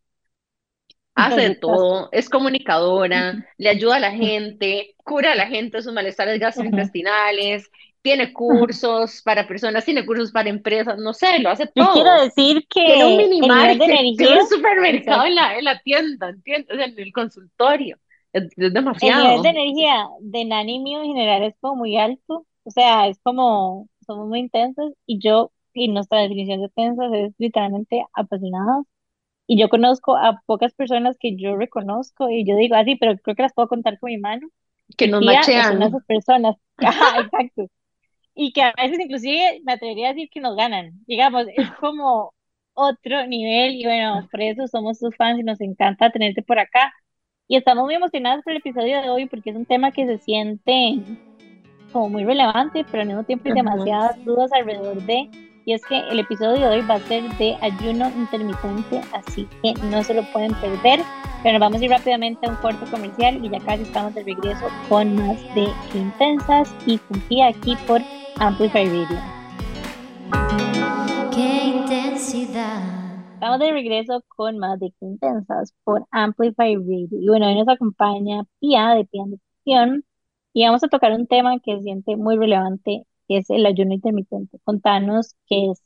hace 1.17 1.57
todo, 1.57 2.09
es 2.13 2.29
comunicadora, 2.29 3.45
le 3.59 3.69
ayuda 3.69 3.97
a 3.97 4.01
la 4.01 4.13
gente, 4.13 4.95
cura 5.03 5.33
a 5.33 5.35
la 5.35 5.49
gente 5.49 5.83
sus 5.83 5.93
malestares 5.93 6.39
gastrointestinales, 6.39 7.69
tiene 8.03 8.33
cursos 8.33 9.21
para 9.25 9.49
personas, 9.49 9.85
tiene 9.85 10.07
cursos 10.07 10.31
para 10.31 10.49
empresas, 10.49 10.97
no 10.99 11.13
sé, 11.13 11.41
lo 11.41 11.51
hace 11.51 11.67
todo. 11.75 11.93
quiero 11.93 12.23
decir 12.23 12.65
que 12.69 12.85
tiene 12.85 13.05
un 13.05 13.17
mini 13.17 13.41
de 13.41 13.85
energía, 13.85 14.43
un 14.43 14.49
supermercado 14.49 15.25
en 15.25 15.35
la, 15.35 15.59
en 15.59 15.65
la 15.65 15.81
tienda, 15.81 16.29
¿entiendes? 16.29 16.79
En 16.79 16.97
el 17.01 17.13
consultorio. 17.13 17.99
Es, 18.33 18.51
demasiado. 18.55 19.23
El 19.23 19.29
nivel 19.29 19.43
de 19.43 19.49
energía 19.49 20.07
de 20.21 20.45
Nani 20.45 20.79
mío 20.79 21.01
en 21.01 21.07
general 21.07 21.43
es 21.43 21.57
como 21.61 21.75
muy 21.75 21.97
alto, 21.97 22.47
o 22.63 22.71
sea, 22.71 23.09
es 23.09 23.19
como, 23.25 23.89
somos 24.07 24.29
muy 24.29 24.39
intensos 24.39 24.93
y 25.05 25.19
yo, 25.19 25.51
y 25.77 25.89
nuestra 25.89 26.21
definición 26.21 26.63
de 26.63 26.69
tensas 26.71 27.13
es 27.13 27.35
literalmente 27.39 28.05
apasionadas. 28.15 28.87
Y 29.47 29.59
yo 29.61 29.69
conozco 29.69 30.17
a 30.17 30.43
pocas 30.47 30.75
personas 30.75 31.17
que 31.21 31.37
yo 31.37 31.57
reconozco 31.57 32.31
y 32.31 32.45
yo 32.45 32.57
digo 32.57 32.75
así, 32.75 32.93
ah, 32.93 32.97
pero 32.99 33.17
creo 33.19 33.37
que 33.37 33.43
las 33.43 33.53
puedo 33.53 33.69
contar 33.69 33.99
con 34.01 34.09
mi 34.09 34.19
mano. 34.19 34.49
Que 34.97 35.07
nos 35.07 35.25
machean. 35.25 35.83
Esas 35.83 36.05
personas. 36.07 36.57
Ajá, 36.79 37.21
exacto. 37.21 37.69
Y 38.35 38.53
que 38.53 38.63
a 38.63 38.73
veces 38.77 38.99
inclusive 38.99 39.61
me 39.65 39.75
atrevería 39.75 40.09
a 40.09 40.15
decir 40.15 40.31
que 40.31 40.41
nos 40.41 40.57
ganan. 40.57 40.93
Digamos, 41.07 41.47
es 41.55 41.71
como 41.73 42.33
otro 42.73 43.27
nivel 43.27 43.75
y 43.75 43.85
bueno, 43.85 44.27
por 44.31 44.41
eso 44.41 44.67
somos 44.67 44.99
tus 44.99 45.15
fans 45.17 45.39
y 45.39 45.43
nos 45.43 45.61
encanta 45.61 46.11
tenerte 46.11 46.43
por 46.43 46.59
acá. 46.59 46.93
Y 47.49 47.57
estamos 47.57 47.85
muy 47.85 47.95
emocionados 47.95 48.43
por 48.43 48.53
el 48.53 48.59
episodio 48.59 49.01
de 49.01 49.11
hoy 49.11 49.27
porque 49.27 49.51
es 49.51 49.57
un 49.57 49.67
tema 49.67 49.93
que 49.93 50.07
se 50.07 50.19
siente 50.19 50.99
como 51.93 52.09
muy 52.09 52.25
relevante, 52.25 52.85
pero 52.91 53.03
al 53.03 53.09
mismo 53.09 53.25
tiempo 53.25 53.49
hay 53.49 53.55
demasiadas 53.55 54.25
dudas 54.25 54.53
alrededor 54.53 55.01
de. 55.03 55.31
Y 55.69 55.73
es 55.73 55.85
que 55.85 55.99
el 55.99 56.21
episodio 56.21 56.61
de 56.61 56.77
hoy 56.77 56.87
va 56.87 56.95
a 56.95 57.01
ser 57.01 57.25
de 57.39 57.57
ayuno 57.61 58.09
intermitente, 58.11 59.01
así 59.13 59.49
que 59.65 59.75
no 59.91 60.01
se 60.05 60.15
lo 60.15 60.23
pueden 60.31 60.55
perder. 60.61 61.01
Pero 61.43 61.59
nos 61.59 61.61
vamos 61.61 61.81
a 61.81 61.85
ir 61.85 61.91
rápidamente 61.91 62.47
a 62.47 62.51
un 62.51 62.57
corto 62.59 62.89
comercial 62.89 63.45
y 63.45 63.51
ya 63.51 63.59
casi 63.59 63.83
estamos 63.83 64.15
de 64.15 64.23
regreso 64.23 64.67
con 64.89 65.17
más 65.17 65.43
de 65.57 65.67
Intensas 65.93 66.73
y 66.87 66.99
confía 66.99 67.49
aquí 67.49 67.77
por 67.89 68.01
Amplify 68.37 68.87
Radio. 68.87 69.19
Qué 71.35 71.65
intensidad. 71.65 72.81
Estamos 73.35 73.59
de 73.59 73.73
regreso 73.73 74.23
con 74.37 74.59
más 74.59 74.79
de 74.79 74.93
Intensas 75.01 75.75
por 75.83 76.07
Amplify 76.13 76.77
Radio. 76.77 77.09
Y 77.11 77.27
bueno, 77.27 77.49
hoy 77.49 77.57
nos 77.57 77.69
acompaña 77.69 78.45
Pia 78.61 78.91
de 78.91 79.05
Pia 79.05 79.25
Nutrición 79.27 80.05
y 80.53 80.65
vamos 80.65 80.85
a 80.85 80.89
tocar 80.89 81.11
un 81.11 81.27
tema 81.27 81.59
que 81.59 81.77
se 81.77 81.83
siente 81.83 82.17
muy 82.17 82.37
relevante, 82.37 83.05
que 83.29 83.39
es 83.39 83.51
el 83.51 83.67
ayuno 83.67 83.95
intermitente. 83.95 84.59
Contanos 84.65 85.37
qué 85.49 85.71
es. 85.73 85.83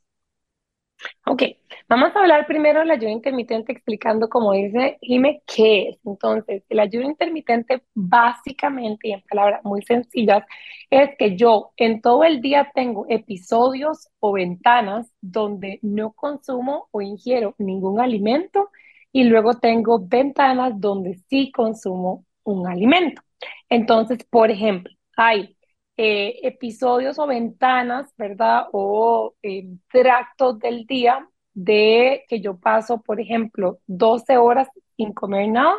Ok, 1.27 1.43
vamos 1.89 2.15
a 2.15 2.21
hablar 2.21 2.47
primero 2.47 2.81
del 2.81 2.91
ayuno 2.91 3.13
intermitente 3.13 3.73
explicando, 3.73 4.29
como 4.29 4.53
dice 4.53 4.99
Jime, 5.01 5.43
qué 5.47 5.91
es. 5.91 5.99
Entonces, 6.05 6.63
el 6.69 6.79
ayuno 6.81 7.07
intermitente 7.07 7.83
básicamente, 7.95 9.09
y 9.09 9.13
en 9.13 9.23
palabras 9.23 9.61
muy 9.65 9.83
sencillas, 9.83 10.45
es 10.91 11.11
que 11.19 11.37
yo 11.37 11.73
en 11.77 12.01
todo 12.03 12.25
el 12.25 12.41
día 12.41 12.71
tengo 12.75 13.07
episodios 13.09 14.09
o 14.19 14.33
ventanas 14.33 15.11
donde 15.21 15.79
no 15.83 16.13
consumo 16.13 16.89
o 16.91 17.01
ingiero 17.01 17.55
ningún 17.59 18.01
alimento 18.01 18.71
y 19.13 19.25
luego 19.25 19.55
tengo 19.59 19.99
ventanas 20.01 20.79
donde 20.81 21.15
sí 21.29 21.51
consumo 21.53 22.25
un 22.45 22.67
alimento. 22.67 23.23
Entonces, 23.69 24.25
por 24.31 24.51
ejemplo, 24.51 24.93
hay 25.17 25.57
eh, 26.03 26.41
episodios 26.47 27.19
o 27.19 27.27
ventanas, 27.27 28.15
¿verdad? 28.17 28.69
O 28.73 29.35
eh, 29.43 29.69
tractos 29.93 30.59
del 30.59 30.87
día 30.87 31.29
de 31.53 32.25
que 32.29 32.41
yo 32.41 32.59
paso, 32.59 33.03
por 33.03 33.21
ejemplo, 33.21 33.81
12 33.87 34.39
horas 34.39 34.69
sin 34.97 35.13
comer 35.13 35.49
nada 35.51 35.77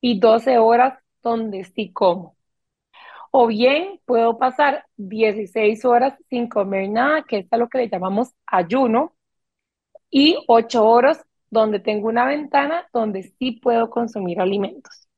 y 0.00 0.18
12 0.18 0.56
horas 0.58 0.98
donde 1.22 1.64
sí 1.64 1.92
como. 1.92 2.36
O 3.32 3.46
bien 3.48 4.00
puedo 4.06 4.38
pasar 4.38 4.86
16 4.96 5.84
horas 5.84 6.14
sin 6.30 6.48
comer 6.48 6.88
nada, 6.90 7.24
que 7.24 7.38
es 7.38 7.46
lo 7.52 7.68
que 7.68 7.78
le 7.78 7.88
llamamos 7.90 8.30
ayuno, 8.46 9.14
y 10.10 10.38
8 10.48 10.86
horas 10.86 11.24
donde 11.50 11.80
tengo 11.80 12.08
una 12.08 12.26
ventana 12.26 12.88
donde 12.94 13.24
sí 13.38 13.52
puedo 13.52 13.90
consumir 13.90 14.40
alimentos. 14.40 15.09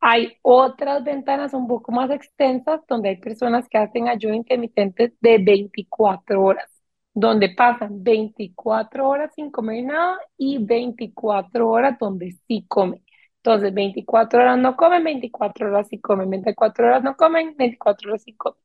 Hay 0.00 0.36
otras 0.42 1.02
ventanas 1.04 1.54
un 1.54 1.66
poco 1.66 1.90
más 1.92 2.10
extensas 2.10 2.80
donde 2.88 3.10
hay 3.10 3.16
personas 3.16 3.68
que 3.68 3.78
hacen 3.78 4.08
ayuno 4.08 4.34
intermitente 4.34 5.14
de 5.20 5.38
24 5.38 6.42
horas, 6.42 6.70
donde 7.14 7.50
pasan 7.50 8.02
24 8.04 9.08
horas 9.08 9.32
sin 9.34 9.50
comer 9.50 9.84
nada 9.84 10.18
y 10.36 10.58
24 10.58 11.68
horas 11.68 11.98
donde 11.98 12.32
sí 12.46 12.64
comen. 12.68 13.02
Entonces, 13.38 13.72
24 13.74 14.40
horas 14.40 14.58
no 14.58 14.76
comen, 14.76 15.04
24 15.04 15.68
horas 15.68 15.88
sí 15.88 16.00
comen, 16.00 16.30
24 16.30 16.86
horas 16.86 17.02
no 17.02 17.16
comen, 17.16 17.56
24 17.56 18.10
horas 18.10 18.22
sí 18.24 18.34
comen. 18.34 18.60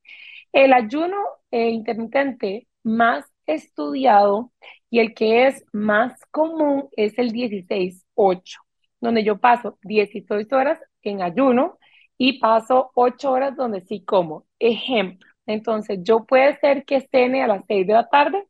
El 0.52 0.74
ayuno 0.74 1.18
eh, 1.52 1.70
intermitente 1.70 2.68
más 2.84 3.26
estudiado 3.46 4.52
y 4.90 5.00
el 5.00 5.14
que 5.14 5.48
es 5.48 5.66
más 5.72 6.26
común 6.32 6.90
es 6.98 7.18
el 7.20 7.32
16-8, 7.32 8.60
donde 9.02 9.24
yo 9.24 9.40
paso 9.40 9.78
16 9.84 10.52
horas 10.54 10.80
en 11.04 11.22
ayuno 11.22 11.80
y 12.18 12.40
paso 12.40 12.92
8 12.96 13.32
horas 13.32 13.56
donde 13.58 13.82
sí 13.82 14.04
como. 14.06 14.46
Ejemplo, 14.60 15.28
entonces 15.46 16.00
yo 16.04 16.26
puede 16.26 16.58
ser 16.60 16.86
que 16.86 17.02
cene 17.12 17.44
a 17.44 17.48
las 17.48 17.66
6 17.68 17.88
de 17.88 17.94
la 17.94 18.10
tarde 18.10 18.48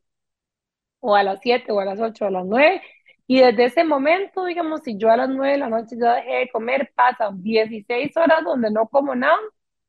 o 1.00 1.16
a 1.16 1.24
las 1.24 1.40
7 1.42 1.72
o 1.72 1.80
a 1.80 1.86
las 1.86 2.00
8 2.00 2.26
o 2.26 2.28
a 2.28 2.32
las 2.32 2.46
9 2.46 2.82
Y 3.28 3.40
desde 3.40 3.66
ese 3.66 3.84
momento, 3.84 4.46
digamos, 4.46 4.82
si 4.84 4.98
yo 4.98 5.10
a 5.10 5.18
las 5.18 5.30
9 5.30 5.54
de 5.54 5.60
la 5.60 5.70
noche 5.70 5.96
ya 6.00 6.16
dejé 6.16 6.36
de 6.38 6.50
comer, 6.50 6.92
pasan 6.96 7.42
16 7.42 8.16
horas 8.18 8.44
donde 8.44 8.72
no 8.72 8.88
como 8.88 9.16
nada, 9.16 9.38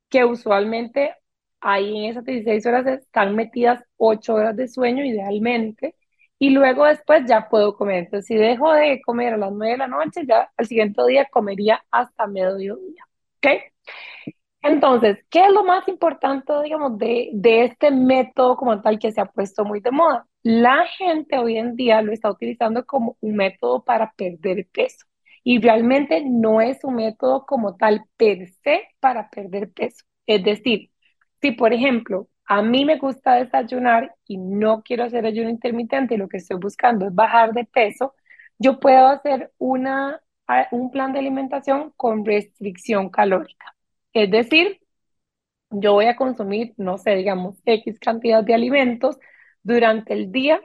que 0.09 0.25
usualmente 0.25 1.14
ahí 1.61 1.96
en 1.98 2.11
esas 2.11 2.25
16 2.25 2.66
horas 2.66 2.87
están 2.87 3.35
metidas 3.37 3.83
8 3.96 4.35
horas 4.35 4.57
de 4.57 4.68
sueño 4.68 5.05
idealmente. 5.05 5.96
Y 6.42 6.50
luego 6.50 6.87
después 6.87 7.22
ya 7.28 7.48
puedo 7.48 7.76
comer. 7.76 7.98
Entonces, 8.05 8.26
si 8.26 8.35
dejo 8.35 8.72
de 8.72 9.00
comer 9.02 9.35
a 9.35 9.37
las 9.37 9.52
9 9.52 9.72
de 9.74 9.78
la 9.78 9.87
noche, 9.87 10.22
ya 10.26 10.50
al 10.57 10.66
siguiente 10.66 11.00
día 11.07 11.26
comería 11.31 11.85
hasta 11.92 12.26
mediodía. 12.26 13.05
¿Ok? 13.37 13.46
Entonces, 14.62 15.18
¿qué 15.31 15.40
es 15.46 15.50
lo 15.52 15.64
más 15.64 15.87
importante, 15.88 16.52
digamos, 16.64 16.98
de, 16.98 17.31
de 17.35 17.64
este 17.64 17.90
método 17.90 18.57
como 18.57 18.81
tal 18.81 18.98
que 18.98 19.12
se 19.12 19.20
ha 19.20 19.26
puesto 19.26 19.64
muy 19.64 19.81
de 19.81 19.90
moda? 19.92 20.26
La 20.42 20.85
gente 20.98 21.38
hoy 21.38 21.59
en 21.59 21.76
día 21.76 22.02
lo 22.02 22.12
está 22.12 22.31
utilizando 22.31 22.85
como 22.87 23.16
un 23.20 23.37
método 23.37 23.85
para 23.85 24.12
perder 24.16 24.68
peso 24.72 25.07
y 25.44 25.61
realmente 25.61 26.22
no 26.24 26.61
es 26.61 26.85
un 26.85 26.96
método 26.96 27.44
como 27.46 27.76
tal 27.76 28.05
per 28.16 28.48
se 28.64 28.83
para 29.00 29.31
perder 29.31 29.70
peso. 29.72 30.05
Es 30.26 30.44
decir, 30.44 30.90
si 31.40 31.52
por 31.52 31.72
ejemplo 31.72 32.28
a 32.53 32.61
mí 32.61 32.85
me 32.85 32.99
gusta 32.99 33.37
desayunar 33.37 34.15
y 34.27 34.37
no 34.37 34.83
quiero 34.83 35.05
hacer 35.05 35.25
ayuno 35.25 35.49
intermitente 35.49 36.19
lo 36.19 36.29
que 36.29 36.37
estoy 36.37 36.59
buscando 36.59 37.07
es 37.07 37.15
bajar 37.15 37.55
de 37.55 37.65
peso, 37.65 38.15
yo 38.59 38.79
puedo 38.79 39.07
hacer 39.07 39.53
una, 39.57 40.21
un 40.71 40.91
plan 40.91 41.15
de 41.15 41.21
alimentación 41.21 41.93
con 41.97 42.27
restricción 42.27 43.09
calórica. 43.09 43.75
Es 44.12 44.31
decir, 44.31 44.83
yo 45.71 45.95
voy 45.95 46.07
a 46.07 46.17
consumir, 46.17 46.75
no 46.77 46.99
sé, 46.99 47.12
digamos, 47.17 47.59
X 47.65 47.99
cantidad 47.99 48.45
de 48.45 48.53
alimentos 48.53 49.19
durante 49.62 50.12
el 50.12 50.31
día 50.31 50.61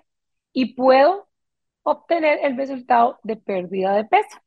y 0.52 0.76
puedo 0.76 1.30
obtener 1.84 2.40
el 2.44 2.58
resultado 2.58 3.18
de 3.24 3.38
pérdida 3.38 3.96
de 3.96 4.04
peso. 4.04 4.40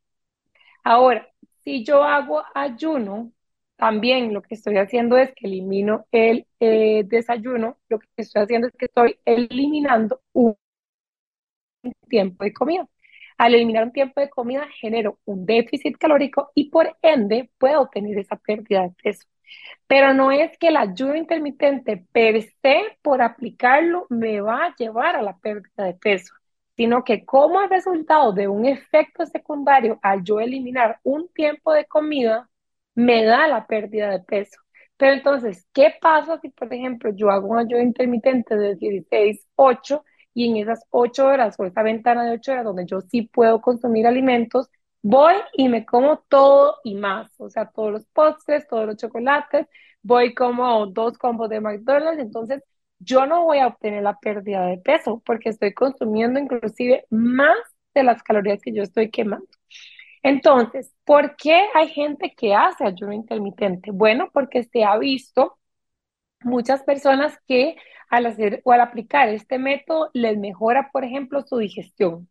Ahora, 0.85 1.27
si 1.65 1.85
yo 1.85 2.03
hago 2.05 2.43
ayuno, 2.55 3.33
también 3.81 4.35
lo 4.35 4.43
que 4.43 4.55
estoy 4.55 4.77
haciendo 4.77 5.17
es 5.17 5.33
que 5.35 5.47
elimino 5.47 6.07
el 6.13 6.47
eh, 6.61 7.03
desayuno, 7.07 7.79
lo 7.89 7.99
que 7.99 8.07
estoy 8.19 8.43
haciendo 8.43 8.69
es 8.69 8.75
que 8.75 8.85
estoy 8.87 9.19
eliminando 9.25 10.21
un 10.35 10.55
tiempo 12.09 12.45
de 12.45 12.53
comida. 12.53 12.87
Al 13.39 13.55
eliminar 13.55 13.85
un 13.85 13.93
tiempo 13.93 14.21
de 14.21 14.29
comida 14.29 14.69
genero 14.81 15.19
un 15.25 15.47
déficit 15.47 15.97
calórico 15.97 16.51
y 16.55 16.69
por 16.69 16.95
ende 17.01 17.51
puedo 17.59 17.89
tener 17.89 18.19
esa 18.19 18.37
pérdida 18.37 18.83
de 18.83 18.91
peso. 19.03 19.27
Pero 19.87 20.13
no 20.15 20.31
es 20.31 20.59
que 20.59 20.69
el 20.69 20.77
ayuno 20.77 21.17
intermitente 21.17 22.05
per 22.13 22.43
se, 22.63 22.99
por 23.03 23.23
aplicarlo, 23.23 24.07
me 24.11 24.43
va 24.43 24.67
a 24.67 24.77
llevar 24.77 25.17
a 25.17 25.23
la 25.23 25.39
pérdida 25.39 25.85
de 25.85 25.95
peso, 25.95 26.35
sino 26.77 27.03
que 27.03 27.25
como 27.25 27.67
resultado 27.67 28.33
de 28.33 28.47
un 28.49 28.67
efecto 28.67 29.25
secundario 29.27 29.99
al 30.03 30.23
yo 30.23 30.39
eliminar 30.41 31.01
un 31.03 31.29
tiempo 31.29 31.73
de 31.73 31.87
comida, 31.87 32.50
me 32.95 33.25
da 33.25 33.47
la 33.49 33.67
pérdida 33.67 34.11
de 34.11 34.21
peso. 34.21 34.59
Pero 34.97 35.13
entonces, 35.15 35.67
¿qué 35.73 35.95
pasa 36.01 36.39
si, 36.41 36.51
por 36.51 36.73
ejemplo, 36.73 37.11
yo 37.15 37.31
hago 37.31 37.49
un 37.49 37.59
ayuno 37.59 37.83
intermitente 37.83 38.57
de 38.57 38.77
16, 38.77 39.47
8 39.57 40.05
y 40.35 40.51
en 40.51 40.57
esas 40.59 40.85
8 40.91 41.27
horas 41.27 41.57
o 41.59 41.65
esa 41.65 41.83
ventana 41.83 42.25
de 42.25 42.33
8 42.33 42.53
horas 42.53 42.65
donde 42.65 42.87
yo 42.87 43.01
sí 43.01 43.23
puedo 43.23 43.61
consumir 43.61 44.07
alimentos, 44.07 44.69
voy 45.03 45.35
y 45.55 45.69
me 45.69 45.87
como 45.87 46.19
todo 46.29 46.77
y 46.85 46.95
más, 46.97 47.33
o 47.41 47.49
sea, 47.49 47.67
todos 47.71 47.93
los 47.93 48.07
postres, 48.07 48.67
todos 48.69 48.87
los 48.87 48.97
chocolates, 48.97 49.67
voy 50.03 50.35
como 50.35 50.87
dos 50.87 51.17
combos 51.19 51.49
de 51.49 51.61
McDonald's, 51.61 52.21
entonces 52.23 52.63
yo 52.99 53.27
no 53.27 53.45
voy 53.45 53.59
a 53.59 53.69
obtener 53.69 54.03
la 54.03 54.19
pérdida 54.19 54.67
de 54.67 54.77
peso 54.79 55.23
porque 55.25 55.49
estoy 55.51 55.73
consumiendo 55.75 56.39
inclusive 56.39 57.07
más 57.11 57.57
de 57.95 58.03
las 58.05 58.23
calorías 58.23 58.61
que 58.63 58.73
yo 58.75 58.83
estoy 58.83 59.11
quemando. 59.11 59.47
Entonces, 60.23 60.93
¿por 61.05 61.37
qué 61.37 61.67
hay 61.75 61.89
gente 61.89 62.35
que 62.37 62.55
hace 62.55 62.85
ayuno 62.85 63.13
intermitente? 63.13 63.91
Bueno, 63.93 64.31
porque 64.33 64.65
se 64.65 64.85
ha 64.85 64.99
visto 64.99 65.59
muchas 66.43 66.83
personas 66.85 67.39
que 67.47 67.77
al 68.11 68.27
hacer 68.27 68.63
o 68.65 68.73
al 68.73 68.81
aplicar 68.83 69.29
este 69.29 69.59
método 69.59 70.11
les 70.15 70.39
mejora, 70.39 70.91
por 70.93 71.05
ejemplo, 71.05 71.43
su 71.47 71.59
digestión. 71.59 72.29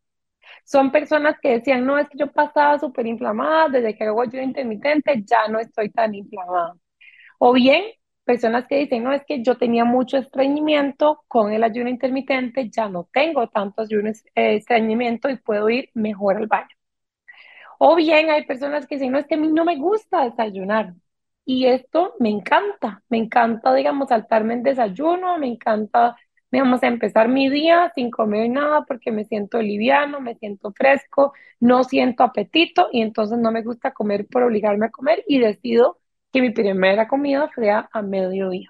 Son 0.65 0.91
personas 0.91 1.38
que 1.41 1.52
decían, 1.52 1.86
no, 1.86 1.97
es 1.99 2.10
que 2.10 2.17
yo 2.19 2.32
pasaba 2.32 2.80
súper 2.80 3.08
inflamada, 3.08 3.69
desde 3.69 3.95
que 3.97 4.06
hago 4.06 4.21
ayuno 4.21 4.43
intermitente 4.43 5.23
ya 5.25 5.47
no 5.49 5.60
estoy 5.60 5.91
tan 5.91 6.15
inflamada. 6.15 6.75
O 7.39 7.54
bien, 7.54 7.84
personas 8.25 8.67
que 8.67 8.78
dicen, 8.80 9.04
no, 9.04 9.13
es 9.13 9.23
que 9.28 9.43
yo 9.43 9.58
tenía 9.58 9.86
mucho 9.86 10.17
estreñimiento, 10.17 11.23
con 11.28 11.54
el 11.54 11.63
ayuno 11.63 11.89
intermitente 11.89 12.69
ya 12.71 12.89
no 12.89 13.10
tengo 13.13 13.47
tanto 13.49 13.84
ayuno, 13.84 14.12
eh, 14.12 14.56
estreñimiento 14.58 15.30
y 15.30 15.38
puedo 15.38 15.69
ir 15.69 15.89
mejor 15.95 16.38
al 16.38 16.47
baño. 16.47 16.69
O 17.79 17.95
bien 17.95 18.29
hay 18.29 18.45
personas 18.45 18.85
que 18.87 18.95
dicen, 18.95 19.11
no, 19.13 19.19
es 19.19 19.27
que 19.27 19.35
a 19.35 19.37
mí 19.39 19.47
no 19.49 19.65
me 19.65 19.77
gusta 19.77 20.25
desayunar. 20.25 20.93
Y 21.45 21.65
esto 21.65 22.13
me 22.19 22.29
encanta, 22.29 23.03
me 23.09 23.17
encanta, 23.17 23.73
digamos, 23.73 24.09
saltarme 24.09 24.53
en 24.55 24.63
desayuno, 24.63 25.37
me 25.39 25.47
encanta, 25.47 26.15
digamos, 26.51 26.83
empezar 26.83 27.29
mi 27.29 27.49
día 27.49 27.91
sin 27.95 28.11
comer 28.11 28.49
nada 28.49 28.83
porque 28.85 29.11
me 29.11 29.25
siento 29.25 29.61
liviano, 29.61 30.21
me 30.21 30.35
siento 30.35 30.71
fresco, 30.73 31.33
no 31.59 31.83
siento 31.83 32.23
apetito 32.23 32.89
y 32.91 33.01
entonces 33.01 33.39
no 33.39 33.51
me 33.51 33.63
gusta 33.63 33.93
comer 33.93 34.27
por 34.27 34.43
obligarme 34.43 34.87
a 34.87 34.91
comer 34.91 35.23
y 35.27 35.39
decido 35.39 35.99
que 36.31 36.41
mi 36.41 36.51
primera 36.51 37.07
comida 37.07 37.49
sea 37.55 37.89
a 37.93 38.01
mediodía. 38.03 38.69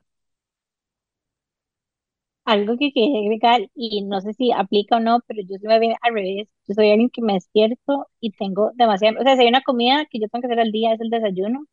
Algo 2.52 2.78
que 2.78 2.92
quería 2.92 3.20
agregar, 3.20 3.62
y 3.76 4.02
no 4.04 4.22
sé 4.22 4.34
si 4.34 4.52
aplica 4.52 4.98
o 4.98 5.00
no, 5.00 5.20
pero 5.28 5.42
yo 5.48 5.58
soy 5.62 5.80
bien 5.80 5.96
al 6.02 6.14
revés. 6.14 6.48
Yo 6.68 6.74
soy 6.76 6.90
alguien 6.92 7.10
que 7.12 7.22
me 7.22 7.34
despierto 7.34 8.08
y 8.20 8.32
tengo 8.32 8.72
demasiado, 8.76 9.20
o 9.20 9.24
sea, 9.24 9.36
si 9.36 9.44
hay 9.44 9.50
una 9.50 9.62
comida 9.62 10.06
que 10.10 10.20
yo 10.20 10.28
tengo 10.30 10.42
que 10.42 10.48
hacer 10.48 10.60
al 10.60 10.72
día 10.72 10.94
es 10.94 11.02
el 11.02 11.10
desayuno, 11.12 11.66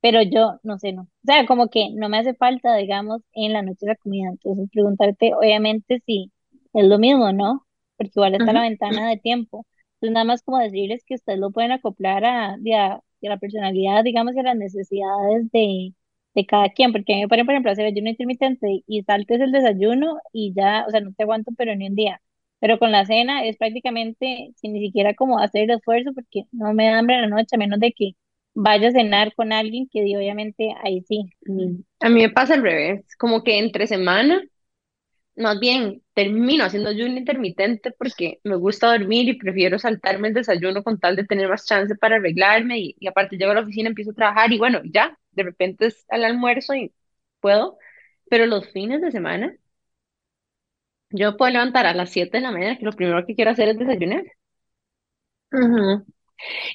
pero 0.00 0.22
yo 0.22 0.60
no 0.64 0.78
sé, 0.78 0.92
no. 0.92 1.02
O 1.04 1.08
sea, 1.24 1.46
como 1.46 1.68
que 1.70 1.90
no 1.94 2.08
me 2.10 2.18
hace 2.18 2.34
falta, 2.34 2.76
digamos, 2.76 3.22
en 3.34 3.52
la 3.54 3.62
noche 3.62 3.86
la 3.86 3.96
comida. 3.96 4.30
Entonces, 4.30 4.68
preguntarte, 4.72 5.34
obviamente, 5.34 6.02
si 6.06 6.32
es 6.74 6.84
lo 6.86 6.98
mismo, 6.98 7.32
¿no? 7.32 7.66
Porque 7.96 8.12
igual 8.16 8.34
está 8.34 8.52
la 8.52 8.62
ventana 8.62 9.08
de 9.10 9.18
tiempo. 9.18 9.66
Entonces, 9.94 10.14
nada 10.14 10.24
más 10.24 10.42
como 10.42 10.58
decirles 10.58 11.04
que 11.06 11.14
ustedes 11.16 11.38
lo 11.40 11.52
pueden 11.52 11.72
acoplar 11.72 12.24
a, 12.24 12.54
a, 12.54 12.94
a 12.94 13.02
la 13.22 13.38
personalidad, 13.38 14.04
digamos, 14.04 14.34
y 14.36 14.40
a 14.40 14.42
las 14.44 14.56
necesidades 14.56 15.50
de, 15.52 15.94
de 16.34 16.46
cada 16.46 16.68
quien, 16.70 16.92
porque 16.92 17.12
a 17.12 17.16
mí 17.16 17.22
me 17.22 17.28
ponen, 17.28 17.46
por 17.46 17.54
ejemplo, 17.54 17.72
hacer 17.72 17.86
ayuno 17.86 18.10
intermitente 18.10 18.82
y 18.86 19.02
saltes 19.02 19.40
el 19.40 19.52
desayuno 19.52 20.18
y 20.32 20.52
ya, 20.54 20.84
o 20.86 20.90
sea, 20.90 21.00
no 21.00 21.12
te 21.12 21.24
aguanto, 21.24 21.52
pero 21.56 21.74
ni 21.74 21.88
un 21.88 21.96
día. 21.96 22.20
Pero 22.60 22.78
con 22.78 22.92
la 22.92 23.06
cena 23.06 23.44
es 23.44 23.56
prácticamente 23.56 24.52
sin 24.56 24.74
ni 24.74 24.80
siquiera 24.80 25.14
como 25.14 25.38
hacer 25.38 25.64
el 25.64 25.70
esfuerzo 25.70 26.12
porque 26.14 26.44
no 26.52 26.74
me 26.74 26.86
da 26.86 26.98
hambre 26.98 27.16
en 27.16 27.22
la 27.22 27.28
noche, 27.28 27.56
a 27.56 27.58
menos 27.58 27.80
de 27.80 27.92
que 27.92 28.12
vaya 28.54 28.88
a 28.88 28.92
cenar 28.92 29.34
con 29.34 29.52
alguien 29.52 29.88
que 29.90 30.02
obviamente 30.16 30.74
ahí 30.82 31.02
sí. 31.02 31.24
A 32.00 32.08
mí 32.08 32.20
me 32.20 32.30
pasa 32.30 32.54
al 32.54 32.62
revés, 32.62 33.04
como 33.16 33.42
que 33.42 33.58
entre 33.58 33.86
semana, 33.86 34.42
más 35.40 35.60
bien 35.60 36.02
termino 36.14 36.64
haciendo 36.64 36.90
ayuno 36.90 37.16
intermitente 37.18 37.92
porque 37.92 38.40
me 38.44 38.56
gusta 38.56 38.88
dormir 38.92 39.28
y 39.28 39.38
prefiero 39.38 39.78
saltarme 39.78 40.28
el 40.28 40.34
desayuno 40.34 40.82
con 40.84 40.98
tal 41.00 41.16
de 41.16 41.24
tener 41.26 41.48
más 41.48 41.66
chance 41.66 41.94
para 41.96 42.16
arreglarme 42.16 42.78
y, 42.80 42.96
y 43.00 43.08
aparte 43.08 43.36
llego 43.38 43.52
a 43.52 43.54
la 43.54 43.62
oficina, 43.62 43.88
empiezo 43.88 44.12
a 44.12 44.14
trabajar 44.14 44.52
y 44.52 44.58
bueno, 44.58 44.80
ya, 44.84 45.18
de 45.32 45.42
repente 45.44 45.86
es 45.86 46.04
al 46.08 46.24
almuerzo 46.24 46.74
y 46.74 46.92
puedo, 47.40 47.78
pero 48.30 48.46
los 48.46 48.68
fines 48.72 49.00
de 49.02 49.10
semana 49.12 49.54
yo 51.10 51.36
puedo 51.36 51.52
levantar 51.52 51.86
a 51.86 51.94
las 51.94 52.10
7 52.10 52.38
de 52.38 52.42
la 52.42 52.50
mañana, 52.52 52.76
que 52.78 52.84
lo 52.84 52.92
primero 52.92 53.24
que 53.26 53.34
quiero 53.36 53.50
hacer 53.52 53.68
es 53.68 53.78
desayunar. 53.78 54.24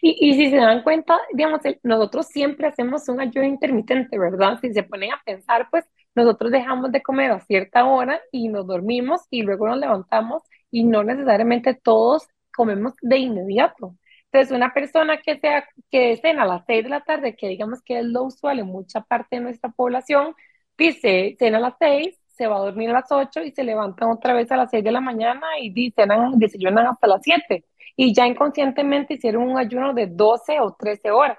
Y, 0.02 0.16
y 0.30 0.34
si 0.36 0.50
se 0.50 0.58
dan 0.58 0.84
cuenta, 0.84 1.20
digamos, 1.34 1.62
nosotros 1.84 2.28
siempre 2.28 2.68
hacemos 2.68 3.08
un 3.10 3.20
ayuno 3.22 3.46
intermitente, 3.48 4.18
¿verdad? 4.20 4.60
Si 4.62 4.74
se 4.74 4.84
ponen 4.84 5.12
a 5.14 5.22
pensar, 5.26 5.68
pues 5.72 5.86
nosotros 6.16 6.52
dejamos 6.52 6.92
de 6.92 7.02
comer 7.04 7.32
a 7.32 7.40
cierta 7.42 7.86
hora 7.86 8.22
y 8.32 8.48
nos 8.50 8.68
dormimos 8.68 9.22
y 9.30 9.42
luego 9.44 9.68
nos 9.68 9.78
levantamos 9.78 10.44
y 10.72 10.84
no 10.84 11.04
necesariamente 11.04 11.74
todos 11.76 12.28
comemos 12.56 12.94
de 13.02 13.18
inmediato. 13.20 13.96
Entonces, 14.32 14.56
una 14.56 14.74
persona 14.74 15.18
que 15.22 15.40
sea 15.40 15.66
que 15.92 16.18
cena 16.18 16.44
a 16.44 16.46
las 16.48 16.66
6 16.68 16.84
de 16.84 16.90
la 16.90 17.02
tarde, 17.02 17.36
que 17.36 17.48
digamos 17.48 17.82
que 17.84 18.00
es 18.00 18.06
lo 18.06 18.24
usual 18.24 18.60
en 18.60 18.68
mucha 18.68 19.02
parte 19.02 19.38
de 19.38 19.42
nuestra 19.44 19.70
población, 19.72 20.36
dice, 20.78 21.36
cena 21.40 21.58
a 21.58 21.62
las 21.62 21.76
6, 21.80 22.18
se 22.28 22.48
va 22.48 22.58
a 22.58 22.60
dormir 22.60 22.90
a 22.90 22.94
las 22.94 23.12
8 23.12 23.44
y 23.44 23.52
se 23.52 23.64
levantan 23.64 24.10
otra 24.12 24.34
vez 24.34 24.52
a 24.52 24.58
las 24.58 24.70
6 24.72 24.84
de 24.84 24.92
la 24.92 25.00
mañana 25.02 25.46
y 25.62 25.72
dicen, 25.72 26.10
desayunan 26.36 26.88
hasta 26.88 27.08
las 27.08 27.22
7 27.24 27.64
y 27.96 28.14
ya 28.14 28.28
inconscientemente 28.28 29.14
hicieron 29.16 29.44
un 29.44 29.58
ayuno 29.58 29.94
de 29.94 30.08
12 30.08 30.60
o 30.60 30.74
13 30.78 31.12
horas, 31.12 31.38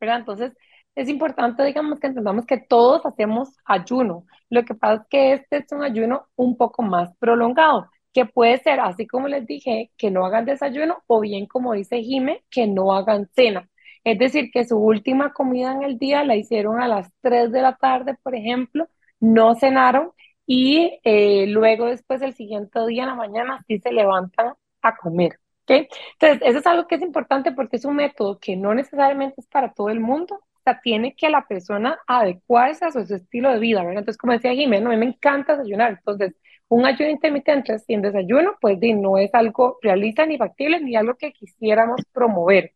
¿verdad? 0.00 0.18
Entonces, 0.18 0.52
es 0.94 1.08
importante, 1.08 1.64
digamos, 1.64 1.98
que 2.00 2.08
entendamos 2.08 2.46
que 2.46 2.58
todos 2.58 3.04
hacemos 3.06 3.56
ayuno. 3.64 4.26
Lo 4.50 4.64
que 4.64 4.74
pasa 4.74 5.02
es 5.02 5.08
que 5.08 5.32
este 5.34 5.58
es 5.58 5.72
un 5.72 5.82
ayuno 5.82 6.26
un 6.36 6.56
poco 6.56 6.82
más 6.82 7.16
prolongado, 7.16 7.90
que 8.12 8.26
puede 8.26 8.58
ser, 8.58 8.80
así 8.80 9.06
como 9.06 9.28
les 9.28 9.46
dije, 9.46 9.90
que 9.96 10.10
no 10.10 10.26
hagan 10.26 10.44
desayuno 10.44 11.02
o 11.06 11.20
bien, 11.20 11.46
como 11.46 11.72
dice 11.72 12.02
Jime, 12.02 12.44
que 12.50 12.66
no 12.66 12.92
hagan 12.92 13.28
cena. 13.34 13.68
Es 14.04 14.18
decir, 14.18 14.50
que 14.52 14.64
su 14.64 14.78
última 14.78 15.32
comida 15.32 15.72
en 15.72 15.82
el 15.82 15.98
día 15.98 16.24
la 16.24 16.36
hicieron 16.36 16.80
a 16.80 16.88
las 16.88 17.10
3 17.20 17.52
de 17.52 17.62
la 17.62 17.76
tarde, 17.76 18.16
por 18.22 18.34
ejemplo, 18.34 18.88
no 19.20 19.54
cenaron 19.54 20.12
y 20.46 20.98
eh, 21.04 21.46
luego 21.46 21.86
después 21.86 22.20
el 22.22 22.34
siguiente 22.34 22.84
día 22.86 23.04
en 23.04 23.10
la 23.10 23.14
mañana 23.14 23.64
sí 23.68 23.78
se 23.78 23.92
levantan 23.92 24.54
a 24.82 24.96
comer. 24.96 25.38
¿ok? 25.62 25.88
Entonces, 26.20 26.42
eso 26.44 26.58
es 26.58 26.66
algo 26.66 26.86
que 26.86 26.96
es 26.96 27.02
importante 27.02 27.52
porque 27.52 27.76
es 27.76 27.84
un 27.84 27.96
método 27.96 28.38
que 28.40 28.56
no 28.56 28.74
necesariamente 28.74 29.40
es 29.40 29.46
para 29.46 29.72
todo 29.72 29.88
el 29.90 30.00
mundo, 30.00 30.40
sea, 30.64 30.80
tiene 30.82 31.14
que 31.16 31.28
la 31.30 31.46
persona 31.46 31.98
adecuarse 32.06 32.84
a 32.84 32.92
su, 32.92 33.00
estilo 33.00 33.52
de 33.52 33.58
vida, 33.58 33.80
¿verdad? 33.80 34.00
Entonces, 34.00 34.18
como 34.18 34.32
decía 34.32 34.52
Jimena, 34.52 34.88
a 34.88 34.92
mí 34.92 34.98
me 34.98 35.06
encanta 35.06 35.56
desayunar, 35.56 35.92
entonces, 35.92 36.34
un 36.68 36.86
ayuno 36.86 37.10
intermitente 37.10 37.78
sin 37.80 38.02
desayuno, 38.02 38.56
pues 38.60 38.78
no 38.80 39.18
es 39.18 39.34
algo 39.34 39.78
realista 39.82 40.24
ni 40.26 40.38
factible 40.38 40.80
ni 40.80 40.96
algo 40.96 41.14
que 41.16 41.32
quisiéramos 41.32 42.00
promover. 42.12 42.72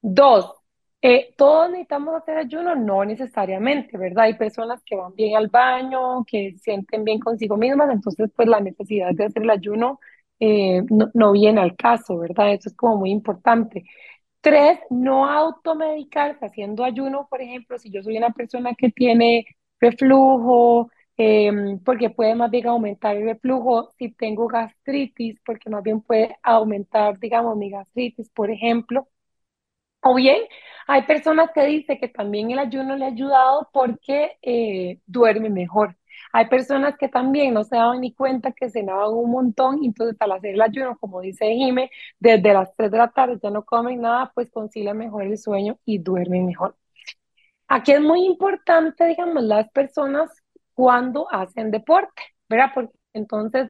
Dos, 0.00 0.54
eh, 1.02 1.34
todos 1.36 1.70
necesitamos 1.70 2.14
hacer 2.16 2.38
ayuno, 2.38 2.74
no 2.74 3.04
necesariamente, 3.04 3.96
¿verdad? 3.98 4.24
Hay 4.24 4.34
personas 4.34 4.82
que 4.84 4.96
van 4.96 5.14
bien 5.14 5.36
al 5.36 5.48
baño, 5.48 6.24
que 6.24 6.56
sienten 6.60 7.04
bien 7.04 7.20
consigo 7.20 7.56
mismas, 7.56 7.90
entonces 7.90 8.30
pues 8.34 8.48
la 8.48 8.60
necesidad 8.60 9.12
de 9.12 9.26
hacer 9.26 9.42
el 9.42 9.50
ayuno 9.50 10.00
eh, 10.40 10.82
no, 10.90 11.10
no, 11.14 11.32
viene 11.32 11.60
al 11.60 11.76
caso, 11.76 12.18
¿verdad? 12.18 12.52
Eso 12.52 12.68
es 12.68 12.76
como 12.76 12.96
muy 12.96 13.10
importante. 13.10 13.84
Tres, 14.40 14.78
no 14.90 15.26
automedicarse 15.28 16.46
haciendo 16.46 16.84
ayuno, 16.84 17.26
por 17.28 17.42
ejemplo, 17.42 17.78
si 17.78 17.90
yo 17.90 18.02
soy 18.02 18.16
una 18.18 18.30
persona 18.30 18.74
que 18.74 18.90
tiene 18.90 19.44
reflujo, 19.80 20.90
em, 21.16 21.78
porque 21.84 22.08
puede 22.10 22.34
más 22.36 22.50
bien 22.50 22.66
aumentar 22.68 23.16
el 23.16 23.24
reflujo, 23.24 23.90
si 23.98 24.10
tengo 24.12 24.46
gastritis, 24.48 25.40
porque 25.44 25.68
más 25.70 25.82
bien 25.82 26.00
puede 26.02 26.36
aumentar, 26.42 27.18
digamos, 27.18 27.56
mi 27.56 27.70
gastritis, 27.70 28.30
por 28.30 28.50
ejemplo. 28.50 29.08
O 30.02 30.14
bien, 30.14 30.42
hay 30.86 31.02
personas 31.04 31.50
que 31.54 31.64
dicen 31.66 31.98
que 32.00 32.08
también 32.08 32.50
el 32.52 32.58
ayuno 32.60 32.96
le 32.96 33.06
ha 33.06 33.08
ayudado 33.08 33.68
porque 33.72 34.38
eh, 34.42 35.00
duerme 35.06 35.50
mejor. 35.50 35.96
Hay 36.32 36.46
personas 36.48 36.96
que 36.98 37.08
también 37.08 37.54
no 37.54 37.64
se 37.64 37.76
daban 37.76 38.00
ni 38.00 38.12
cuenta 38.14 38.52
que 38.52 38.70
cenaban 38.70 39.10
un 39.14 39.30
montón 39.30 39.82
y 39.82 39.86
entonces 39.86 40.16
al 40.20 40.32
hacer 40.32 40.54
el 40.54 40.62
ayuno, 40.62 40.96
como 40.98 41.20
dice 41.20 41.46
Jime, 41.54 41.90
desde 42.18 42.52
las 42.54 42.74
3 42.76 42.90
de 42.90 42.98
la 42.98 43.10
tarde 43.10 43.38
ya 43.42 43.50
no 43.50 43.64
comen 43.64 44.00
nada, 44.02 44.30
pues 44.34 44.50
concilian 44.50 44.96
mejor 44.98 45.24
el 45.24 45.38
sueño 45.38 45.78
y 45.84 45.98
duermen 45.98 46.46
mejor. 46.46 46.76
Aquí 47.68 47.92
es 47.92 48.00
muy 48.00 48.24
importante, 48.26 49.06
digamos, 49.06 49.42
las 49.44 49.70
personas 49.70 50.30
cuando 50.74 51.32
hacen 51.32 51.70
deporte, 51.70 52.22
¿verdad? 52.48 52.70
Porque 52.74 52.92
entonces 53.14 53.68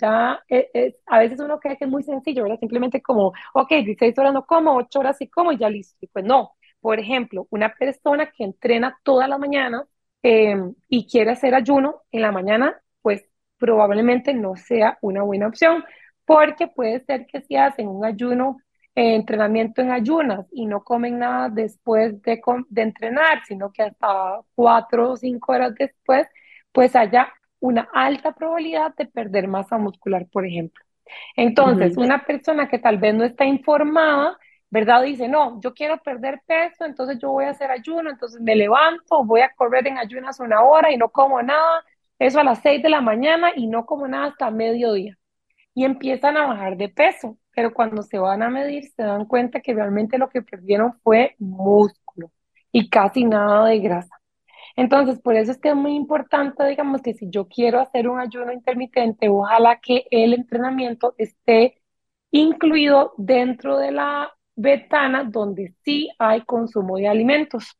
ya 0.00 0.42
es, 0.48 0.94
a 1.06 1.18
veces 1.18 1.40
uno 1.40 1.58
cree 1.60 1.76
que 1.76 1.84
es 1.84 1.90
muy 1.90 2.02
sencillo, 2.02 2.42
¿verdad? 2.44 2.58
Simplemente 2.60 3.02
como, 3.02 3.32
ok, 3.54 3.68
16 3.70 4.18
horas 4.18 4.32
no 4.34 4.46
como, 4.46 4.76
8 4.76 5.00
horas 5.00 5.16
sí 5.18 5.28
como 5.28 5.52
y 5.52 5.58
ya 5.58 5.68
listo. 5.70 5.96
Y 6.00 6.06
pues 6.08 6.24
no, 6.24 6.55
por 6.86 7.00
ejemplo, 7.00 7.48
una 7.50 7.74
persona 7.74 8.26
que 8.26 8.44
entrena 8.44 8.96
toda 9.02 9.26
la 9.26 9.38
mañana 9.38 9.84
em, 10.22 10.72
y 10.88 11.08
quiere 11.08 11.32
hacer 11.32 11.52
ayuno 11.52 12.02
en 12.12 12.22
la 12.22 12.30
mañana, 12.30 12.80
pues 13.02 13.24
probablemente 13.58 14.32
no 14.32 14.54
sea 14.54 14.96
una 15.00 15.24
buena 15.24 15.48
opción, 15.48 15.84
porque 16.24 16.68
puede 16.68 17.00
ser 17.00 17.26
que 17.26 17.40
si 17.40 17.56
hacen 17.56 17.88
un 17.88 18.04
ayuno, 18.04 18.58
eh, 18.94 19.16
entrenamiento 19.16 19.82
en 19.82 19.90
ayunas 19.90 20.46
y 20.52 20.66
no 20.66 20.84
comen 20.84 21.18
nada 21.18 21.48
después 21.48 22.22
de, 22.22 22.40
de 22.68 22.82
entrenar, 22.82 23.42
sino 23.48 23.72
que 23.72 23.82
hasta 23.82 24.42
cuatro 24.54 25.10
o 25.10 25.16
cinco 25.16 25.54
horas 25.54 25.74
después, 25.76 26.28
pues 26.70 26.94
haya 26.94 27.32
una 27.58 27.88
alta 27.94 28.30
probabilidad 28.30 28.94
de 28.96 29.06
perder 29.06 29.48
masa 29.48 29.76
muscular, 29.76 30.24
por 30.30 30.46
ejemplo. 30.46 30.84
Entonces, 31.34 31.96
una 31.96 32.24
persona 32.24 32.68
que 32.68 32.78
tal 32.78 32.98
vez 32.98 33.12
no 33.12 33.24
está 33.24 33.44
informada, 33.44 34.38
¿verdad? 34.70 35.02
Dice, 35.02 35.28
no, 35.28 35.60
yo 35.60 35.74
quiero 35.74 35.98
perder 35.98 36.42
peso, 36.46 36.84
entonces 36.84 37.18
yo 37.20 37.30
voy 37.30 37.44
a 37.44 37.50
hacer 37.50 37.70
ayuno, 37.70 38.10
entonces 38.10 38.40
me 38.40 38.56
levanto, 38.56 39.24
voy 39.24 39.40
a 39.40 39.52
correr 39.54 39.86
en 39.86 39.98
ayunas 39.98 40.40
una 40.40 40.62
hora 40.62 40.92
y 40.92 40.96
no 40.96 41.08
como 41.10 41.42
nada, 41.42 41.84
eso 42.18 42.40
a 42.40 42.44
las 42.44 42.60
6 42.60 42.82
de 42.82 42.88
la 42.90 43.00
mañana 43.00 43.52
y 43.54 43.66
no 43.66 43.86
como 43.86 44.08
nada 44.08 44.26
hasta 44.26 44.50
mediodía. 44.50 45.18
Y 45.74 45.84
empiezan 45.84 46.36
a 46.36 46.46
bajar 46.46 46.76
de 46.76 46.88
peso, 46.88 47.38
pero 47.54 47.72
cuando 47.74 48.02
se 48.02 48.18
van 48.18 48.42
a 48.42 48.50
medir 48.50 48.84
se 48.90 49.02
dan 49.02 49.26
cuenta 49.26 49.60
que 49.60 49.74
realmente 49.74 50.18
lo 50.18 50.28
que 50.28 50.42
perdieron 50.42 50.94
fue 51.02 51.36
músculo 51.38 52.30
y 52.72 52.88
casi 52.90 53.24
nada 53.24 53.66
de 53.66 53.78
grasa. 53.80 54.16
Entonces, 54.76 55.20
por 55.20 55.36
eso 55.36 55.52
es 55.52 55.58
que 55.58 55.70
es 55.70 55.76
muy 55.76 55.94
importante, 55.94 56.66
digamos, 56.66 57.02
que 57.02 57.14
si 57.14 57.30
yo 57.30 57.48
quiero 57.48 57.80
hacer 57.80 58.08
un 58.08 58.20
ayuno 58.20 58.52
intermitente, 58.52 59.28
ojalá 59.28 59.80
que 59.80 60.06
el 60.10 60.34
entrenamiento 60.34 61.14
esté 61.18 61.80
incluido 62.30 63.14
dentro 63.16 63.78
de 63.78 63.92
la 63.92 64.35
ventana 64.56 65.24
donde 65.24 65.74
sí 65.84 66.10
hay 66.18 66.42
consumo 66.44 66.96
de 66.98 67.08
alimentos. 67.08 67.76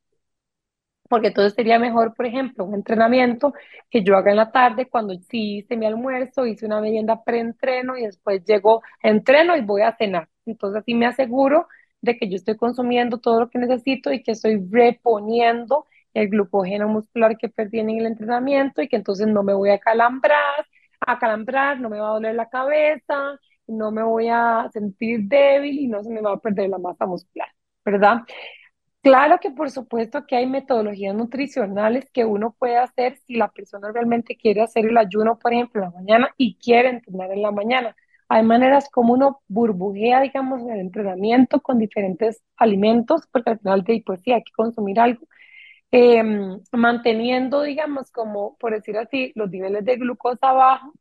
Porque 1.08 1.28
entonces 1.28 1.54
sería 1.54 1.78
mejor, 1.78 2.14
por 2.14 2.26
ejemplo, 2.26 2.64
un 2.64 2.74
entrenamiento 2.74 3.52
que 3.90 4.02
yo 4.02 4.16
haga 4.16 4.32
en 4.32 4.36
la 4.38 4.50
tarde 4.50 4.88
cuando 4.88 5.14
sí 5.30 5.58
hice 5.58 5.76
mi 5.76 5.86
almuerzo, 5.86 6.46
hice 6.46 6.66
una 6.66 6.80
merienda 6.80 7.22
preentreno 7.22 7.96
y 7.96 8.02
después 8.06 8.44
llego, 8.44 8.82
entreno 9.02 9.56
y 9.56 9.60
voy 9.62 9.82
a 9.82 9.96
cenar. 9.96 10.28
Entonces 10.46 10.80
así 10.82 10.94
me 10.94 11.06
aseguro 11.06 11.68
de 12.00 12.16
que 12.18 12.28
yo 12.28 12.34
estoy 12.36 12.56
consumiendo 12.56 13.18
todo 13.18 13.40
lo 13.40 13.50
que 13.50 13.58
necesito 13.58 14.12
y 14.12 14.22
que 14.22 14.32
estoy 14.32 14.60
reponiendo 14.70 15.86
el 16.12 16.28
glucógeno 16.28 16.88
muscular 16.88 17.36
que 17.38 17.48
perdí 17.48 17.78
en 17.80 17.90
el 17.90 18.06
entrenamiento 18.06 18.82
y 18.82 18.88
que 18.88 18.96
entonces 18.96 19.28
no 19.28 19.42
me 19.44 19.54
voy 19.54 19.70
a 19.70 19.78
calambrar, 19.78 20.66
a 21.00 21.18
calambrar, 21.18 21.78
no 21.80 21.88
me 21.90 22.00
va 22.00 22.08
a 22.08 22.12
doler 22.14 22.34
la 22.34 22.48
cabeza, 22.48 23.38
no 23.68 23.90
me 23.90 24.02
voy 24.02 24.28
a 24.28 24.68
sentir 24.72 25.20
débil 25.24 25.78
y 25.78 25.88
no 25.88 26.02
se 26.02 26.10
me 26.10 26.20
va 26.20 26.32
a 26.34 26.40
perder 26.40 26.70
la 26.70 26.78
masa 26.78 27.06
muscular, 27.06 27.48
¿verdad? 27.84 28.18
Claro 29.02 29.38
que 29.40 29.50
por 29.50 29.70
supuesto 29.70 30.26
que 30.26 30.36
hay 30.36 30.46
metodologías 30.46 31.14
nutricionales 31.14 32.10
que 32.12 32.24
uno 32.24 32.54
puede 32.58 32.76
hacer 32.76 33.18
si 33.26 33.36
la 33.36 33.48
persona 33.48 33.92
realmente 33.92 34.36
quiere 34.36 34.62
hacer 34.62 34.86
el 34.86 34.98
ayuno, 34.98 35.38
por 35.38 35.52
ejemplo, 35.52 35.82
en 35.82 35.90
la 35.90 35.96
mañana 35.96 36.34
y 36.36 36.56
quiere 36.56 36.90
entrenar 36.90 37.30
en 37.32 37.42
la 37.42 37.52
mañana. 37.52 37.96
Hay 38.28 38.42
maneras 38.42 38.88
como 38.90 39.14
uno 39.14 39.42
burbujea, 39.48 40.20
digamos, 40.22 40.62
el 40.62 40.80
entrenamiento 40.80 41.60
con 41.60 41.78
diferentes 41.78 42.42
alimentos, 42.56 43.22
porque 43.30 43.50
al 43.50 43.58
final 43.60 43.84
de 43.84 44.02
pues 44.04 44.20
sí, 44.22 44.32
hay 44.32 44.42
que 44.42 44.52
consumir 44.52 44.98
algo, 44.98 45.26
Em, 45.92 46.60
manteniendo, 46.72 47.62
digamos, 47.62 48.10
como 48.10 48.56
por 48.58 48.72
decir 48.74 48.96
así, 48.98 49.32
los 49.34 49.50
niveles 49.50 49.84
de 49.84 49.96
glucosa 49.96 50.52
bajos, 50.52 50.92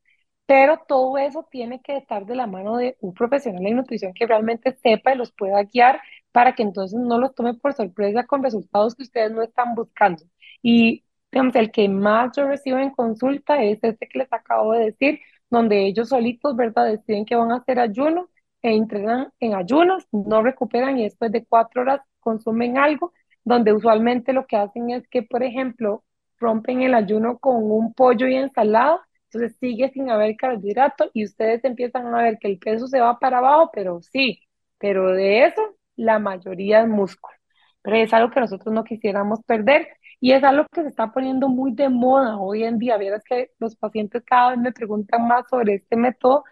pero 0.46 0.80
todo 0.88 1.18
eso 1.18 1.48
tiene 1.50 1.82
que 1.82 1.98
estar 1.98 2.26
de 2.26 2.36
la 2.36 2.48
mano 2.48 2.78
de 2.78 2.98
un 3.02 3.14
profesional 3.14 3.64
de 3.64 3.72
nutrición 3.72 4.14
que 4.14 4.28
realmente 4.28 4.74
sepa 4.84 5.14
y 5.14 5.18
los 5.18 5.32
pueda 5.32 5.64
guiar 5.64 6.00
para 6.32 6.54
que 6.54 6.64
entonces 6.64 7.00
no 7.00 7.18
los 7.20 7.34
tome 7.36 7.54
por 7.56 7.74
sorpresa 7.74 8.26
con 8.26 8.44
resultados 8.44 8.96
que 8.96 9.04
ustedes 9.04 9.32
no 9.32 9.42
están 9.42 9.74
buscando. 9.76 10.24
Y 10.62 11.04
digamos, 11.32 11.56
el 11.56 11.72
que 11.72 11.90
más 11.90 12.36
yo 12.36 12.48
recibo 12.48 12.78
en 12.80 12.92
consulta 12.92 13.62
es 13.64 13.80
este 13.84 14.08
que 14.08 14.20
les 14.20 14.32
acabo 14.34 14.74
de 14.74 14.86
decir, 14.86 15.20
donde 15.50 15.86
ellos 15.86 16.10
solitos, 16.10 16.56
¿verdad?, 16.56 16.86
deciden 16.88 17.26
que 17.26 17.36
van 17.36 17.52
a 17.52 17.58
hacer 17.58 17.80
ayuno 17.80 18.30
e 18.62 18.74
entrenan 18.76 19.32
en 19.40 19.54
ayunos, 19.56 20.08
no 20.12 20.42
recuperan 20.42 20.98
y 21.00 21.04
después 21.04 21.32
de 21.32 21.46
cuatro 21.46 21.82
horas 21.84 22.02
consumen 22.20 22.78
algo 22.78 23.14
donde 23.44 23.74
usualmente 23.74 24.34
lo 24.34 24.48
que 24.48 24.58
hacen 24.58 24.90
es 24.90 25.08
que, 25.08 25.22
por 25.24 25.44
ejemplo, 25.44 26.04
rompen 26.40 26.82
el 26.82 26.94
ayuno 26.96 27.38
con 27.40 27.58
un 27.72 27.94
pollo 27.94 28.28
y 28.28 28.36
ensalada, 28.36 29.05
entonces 29.26 29.58
sigue 29.60 29.90
sin 29.92 30.10
haber 30.10 30.36
carbohidrato 30.38 31.10
y 31.14 31.26
ustedes 31.26 31.64
empiezan 31.64 32.14
a 32.14 32.24
ver 32.24 32.38
que 32.40 32.48
el 32.48 32.60
peso 32.60 32.88
se 32.88 33.00
va 33.00 33.20
para 33.20 33.40
abajo, 33.40 33.70
pero 33.74 34.02
sí, 34.02 34.42
pero 34.78 35.12
de 35.14 35.46
eso 35.46 35.62
la 35.96 36.20
mayoría 36.20 36.82
es 36.82 36.88
músculo. 36.88 37.36
Pero 37.82 37.98
es 37.98 38.14
algo 38.14 38.32
que 38.32 38.40
nosotros 38.40 38.74
no 38.74 38.84
quisiéramos 38.84 39.42
perder 39.44 39.88
y 40.20 40.32
es 40.32 40.44
algo 40.44 40.66
que 40.72 40.82
se 40.82 40.88
está 40.90 41.12
poniendo 41.12 41.50
muy 41.50 41.72
de 41.74 41.90
moda 41.90 42.38
hoy 42.38 42.64
en 42.64 42.80
día. 42.80 42.98
Vieras 42.98 43.24
que 43.24 43.52
los 43.60 43.76
pacientes 43.76 44.24
cada 44.26 44.52
vez 44.52 44.60
me 44.60 44.72
preguntan 44.72 45.28
más 45.28 45.46
sobre 45.50 45.76
este 45.76 45.96
método 45.96 46.44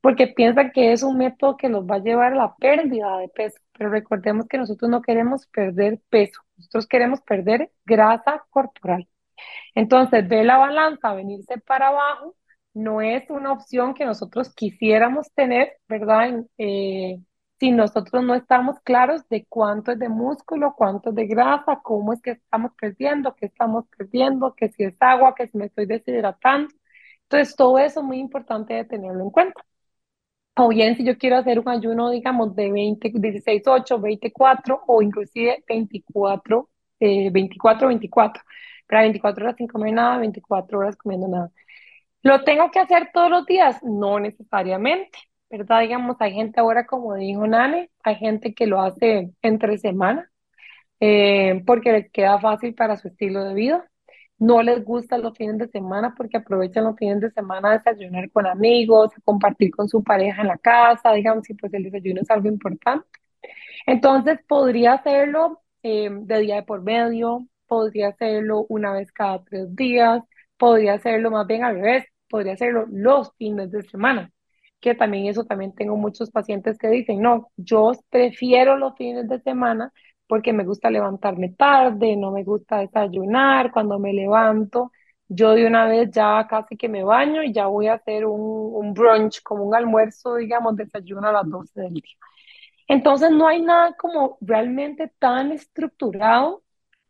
porque 0.00 0.26
piensan 0.28 0.72
que 0.72 0.92
es 0.92 1.02
un 1.02 1.16
método 1.18 1.56
que 1.56 1.68
los 1.68 1.84
va 1.86 1.96
a 1.96 1.98
llevar 2.00 2.32
a 2.32 2.36
la 2.36 2.54
pérdida 2.56 3.18
de 3.18 3.28
peso 3.28 3.58
pero 3.72 3.90
recordemos 3.90 4.46
que 4.48 4.58
nosotros 4.58 4.90
no 4.90 5.02
queremos 5.02 5.46
perder 5.46 6.00
peso, 6.08 6.40
nosotros 6.56 6.86
queremos 6.86 7.20
perder 7.22 7.72
grasa 7.84 8.44
corporal. 8.50 9.08
Entonces, 9.74 10.28
ver 10.28 10.46
la 10.46 10.58
balanza 10.58 11.14
venirse 11.14 11.58
para 11.58 11.88
abajo 11.88 12.36
no 12.74 13.00
es 13.02 13.28
una 13.30 13.52
opción 13.52 13.94
que 13.94 14.04
nosotros 14.04 14.54
quisiéramos 14.54 15.30
tener, 15.34 15.74
¿verdad? 15.88 16.44
Eh, 16.58 17.18
si 17.58 17.70
nosotros 17.70 18.24
no 18.24 18.34
estamos 18.34 18.80
claros 18.80 19.28
de 19.28 19.46
cuánto 19.48 19.92
es 19.92 19.98
de 19.98 20.08
músculo, 20.08 20.74
cuánto 20.76 21.10
es 21.10 21.14
de 21.16 21.26
grasa, 21.26 21.80
cómo 21.82 22.12
es 22.12 22.20
que 22.22 22.32
estamos 22.32 22.72
perdiendo, 22.80 23.34
qué 23.36 23.46
estamos 23.46 23.84
perdiendo, 23.96 24.54
que 24.54 24.68
si 24.70 24.84
es 24.84 24.96
agua, 25.00 25.34
que 25.34 25.46
si 25.48 25.56
me 25.58 25.66
estoy 25.66 25.86
deshidratando. 25.86 26.74
Entonces, 27.24 27.54
todo 27.56 27.78
eso 27.78 28.00
es 28.00 28.06
muy 28.06 28.18
importante 28.18 28.74
de 28.74 28.84
tenerlo 28.84 29.22
en 29.24 29.30
cuenta. 29.30 29.62
O 30.56 30.68
bien 30.68 30.96
si 30.96 31.04
yo 31.04 31.16
quiero 31.18 31.36
hacer 31.38 31.58
un 31.58 31.68
ayuno, 31.68 32.10
digamos, 32.10 32.54
de 32.54 32.70
20, 32.70 33.10
16, 33.14 33.62
8, 33.66 33.98
24 34.00 34.82
o 34.86 35.00
inclusive 35.02 35.64
24, 35.66 36.68
eh, 37.00 37.30
24, 37.30 37.88
24. 37.88 38.42
Para 38.92 39.04
24 39.04 39.44
horas 39.46 39.56
sin 39.56 39.68
comer 39.68 39.94
nada, 39.94 40.18
24 40.18 40.78
horas 40.78 40.96
comiendo 40.96 41.26
nada. 41.26 41.50
¿Lo 42.22 42.44
tengo 42.44 42.70
que 42.70 42.78
hacer 42.80 43.10
todos 43.14 43.30
los 43.30 43.46
días? 43.46 43.82
No 43.82 44.20
necesariamente, 44.20 45.18
¿verdad? 45.50 45.80
Digamos, 45.80 46.16
hay 46.20 46.34
gente 46.34 46.60
ahora, 46.60 46.86
como 46.86 47.14
dijo 47.14 47.46
Nane, 47.46 47.90
hay 48.04 48.16
gente 48.16 48.54
que 48.54 48.66
lo 48.66 48.82
hace 48.82 49.32
entre 49.42 49.78
semana 49.78 50.30
eh, 51.00 51.62
porque 51.66 51.92
les 51.92 52.10
queda 52.10 52.38
fácil 52.40 52.74
para 52.74 52.96
su 52.98 53.08
estilo 53.08 53.44
de 53.44 53.54
vida. 53.54 53.88
no 54.38 54.62
les 54.62 54.84
gustan 54.84 55.22
los 55.22 55.36
fines 55.38 55.58
de 55.58 55.68
semana 55.68 56.14
porque 56.16 56.38
aprovechan 56.38 56.84
los 56.84 56.96
fines 56.96 57.20
de 57.20 57.30
semana 57.30 57.70
a 57.70 57.78
desayunar 57.78 58.30
con 58.32 58.46
amigos, 58.46 59.12
a 59.16 59.20
compartir 59.22 59.70
con 59.72 59.88
su 59.88 60.04
pareja 60.04 60.42
en 60.42 60.48
la 60.48 60.58
casa, 60.58 61.12
digamos, 61.14 61.48
y 61.50 61.54
pues 61.54 61.72
el 61.74 61.84
desayuno 61.84 62.20
es 62.22 62.30
algo 62.30 62.48
importante. 62.48 63.06
Entonces 63.86 64.40
podría 64.48 64.94
hacerlo 64.94 65.62
eh, 65.82 66.10
de 66.12 66.40
día 66.40 66.56
de 66.56 66.62
por 66.64 66.82
medio, 66.82 67.46
podría 67.72 68.08
hacerlo 68.08 68.66
una 68.68 68.92
vez 68.92 69.10
cada 69.12 69.42
tres 69.44 69.74
días, 69.74 70.22
podría 70.58 70.92
hacerlo 70.94 71.30
más 71.30 71.46
bien 71.46 71.64
al 71.64 71.76
revés, 71.76 72.04
podría 72.28 72.52
hacerlo 72.52 72.84
los 72.90 73.34
fines 73.38 73.70
de 73.70 73.82
semana, 73.82 74.30
que 74.78 74.94
también 74.94 75.26
eso 75.26 75.44
también 75.46 75.74
tengo 75.74 75.96
muchos 75.96 76.30
pacientes 76.30 76.76
que 76.76 76.88
dicen, 76.88 77.22
no, 77.22 77.50
yo 77.56 77.92
prefiero 78.10 78.76
los 78.76 78.94
fines 78.96 79.26
de 79.26 79.40
semana 79.40 79.90
porque 80.26 80.52
me 80.52 80.64
gusta 80.64 80.90
levantarme 80.90 81.48
tarde, 81.50 82.14
no 82.14 82.30
me 82.30 82.44
gusta 82.44 82.80
desayunar, 82.80 83.72
cuando 83.72 83.98
me 83.98 84.12
levanto, 84.12 84.92
yo 85.28 85.52
de 85.52 85.66
una 85.66 85.86
vez 85.86 86.10
ya 86.10 86.46
casi 86.46 86.76
que 86.76 86.90
me 86.90 87.02
baño 87.04 87.42
y 87.42 87.54
ya 87.54 87.66
voy 87.68 87.86
a 87.86 87.94
hacer 87.94 88.26
un, 88.26 88.40
un 88.74 88.92
brunch, 88.92 89.42
como 89.42 89.64
un 89.64 89.74
almuerzo, 89.74 90.36
digamos, 90.36 90.76
desayuno 90.76 91.28
a 91.28 91.32
las 91.32 91.48
12 91.48 91.80
del 91.80 91.94
día. 91.94 92.16
Entonces 92.86 93.30
no 93.30 93.48
hay 93.48 93.62
nada 93.62 93.94
como 93.96 94.36
realmente 94.42 95.10
tan 95.18 95.52
estructurado 95.52 96.61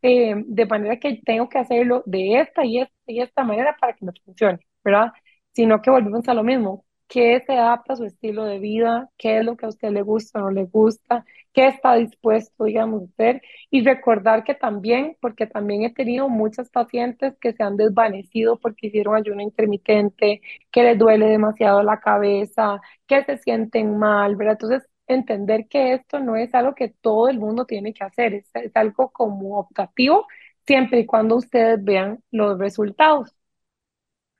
eh, 0.03 0.35
de 0.47 0.65
manera 0.67 0.97
que 0.99 1.21
tengo 1.25 1.49
que 1.49 1.59
hacerlo 1.59 2.03
de 2.05 2.39
esta 2.41 2.65
y 2.65 2.79
esta 2.81 2.93
y 3.07 3.21
esta 3.21 3.43
manera 3.45 3.77
para 3.79 3.93
que 3.93 4.05
me 4.05 4.13
funcione, 4.25 4.59
¿verdad? 4.83 5.13
Sino 5.53 5.81
que 5.81 5.89
volvemos 5.91 6.27
a 6.27 6.33
lo 6.33 6.43
mismo, 6.43 6.85
qué 7.07 7.41
se 7.45 7.53
adapta 7.53 7.93
a 7.93 7.95
su 7.97 8.05
estilo 8.05 8.45
de 8.45 8.59
vida, 8.59 9.09
qué 9.17 9.39
es 9.39 9.45
lo 9.45 9.55
que 9.57 9.65
a 9.65 9.69
usted 9.69 9.91
le 9.91 10.01
gusta 10.01 10.39
o 10.39 10.43
no 10.43 10.51
le 10.51 10.65
gusta, 10.65 11.25
qué 11.53 11.67
está 11.67 11.95
dispuesto, 11.95 12.65
digamos, 12.65 13.03
a 13.03 13.05
hacer. 13.05 13.41
Y 13.69 13.83
recordar 13.83 14.43
que 14.43 14.55
también, 14.55 15.15
porque 15.21 15.45
también 15.47 15.83
he 15.83 15.93
tenido 15.93 16.29
muchas 16.29 16.69
pacientes 16.69 17.35
que 17.39 17.53
se 17.53 17.63
han 17.63 17.77
desvanecido 17.77 18.59
porque 18.59 18.87
hicieron 18.87 19.15
ayuno 19.15 19.41
intermitente, 19.41 20.41
que 20.71 20.83
les 20.83 20.97
duele 20.97 21.27
demasiado 21.27 21.83
la 21.83 21.99
cabeza, 21.99 22.81
que 23.07 23.23
se 23.23 23.37
sienten 23.37 23.97
mal, 23.99 24.35
¿verdad? 24.35 24.53
Entonces, 24.61 24.89
entender 25.15 25.67
que 25.67 25.93
esto 25.93 26.19
no 26.19 26.35
es 26.35 26.53
algo 26.55 26.75
que 26.75 26.89
todo 26.89 27.29
el 27.29 27.39
mundo 27.39 27.65
tiene 27.65 27.93
que 27.93 28.03
hacer, 28.03 28.33
es, 28.35 28.49
es 28.55 28.75
algo 28.75 29.11
como 29.11 29.59
optativo, 29.59 30.27
siempre 30.65 30.99
y 31.01 31.05
cuando 31.05 31.35
ustedes 31.37 31.83
vean 31.83 32.23
los 32.31 32.57
resultados. 32.59 33.35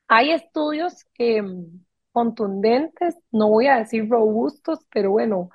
Hay 0.07 0.31
estudios 0.31 1.05
eh, 1.17 1.41
contundentes, 2.11 3.17
no 3.31 3.49
voy 3.49 3.67
a 3.67 3.77
decir 3.77 4.07
robustos, 4.09 4.79
pero 4.91 5.11
bueno, 5.11 5.49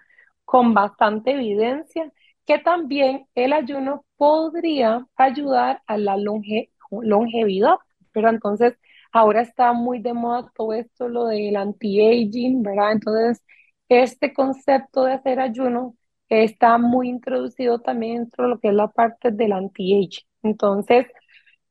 con 0.44 0.74
bastante 0.74 1.32
evidencia, 1.32 2.12
que 2.46 2.58
también 2.58 3.26
el 3.34 3.52
ayuno 3.52 4.04
podría 4.16 5.06
ayudar 5.16 5.82
a 5.86 5.98
la 5.98 6.16
longe 6.16 6.72
longevidad, 6.90 7.74
pero 8.12 8.30
entonces 8.30 8.74
ahora 9.12 9.42
está 9.42 9.72
muy 9.74 10.00
de 10.00 10.14
moda 10.14 10.50
todo 10.56 10.72
esto, 10.72 11.08
lo 11.08 11.26
del 11.26 11.56
anti-aging, 11.56 12.62
¿verdad? 12.62 12.92
Entonces, 12.92 13.42
este 13.88 14.32
concepto 14.34 15.04
de 15.04 15.14
hacer 15.14 15.40
ayuno 15.40 15.96
está 16.28 16.78
muy 16.78 17.08
introducido 17.08 17.80
también 17.80 18.18
dentro 18.24 18.44
de 18.44 18.50
lo 18.50 18.60
que 18.60 18.68
es 18.68 18.74
la 18.74 18.88
parte 18.88 19.30
del 19.32 19.52
anti-aging. 19.52 20.26
Entonces, 20.42 21.06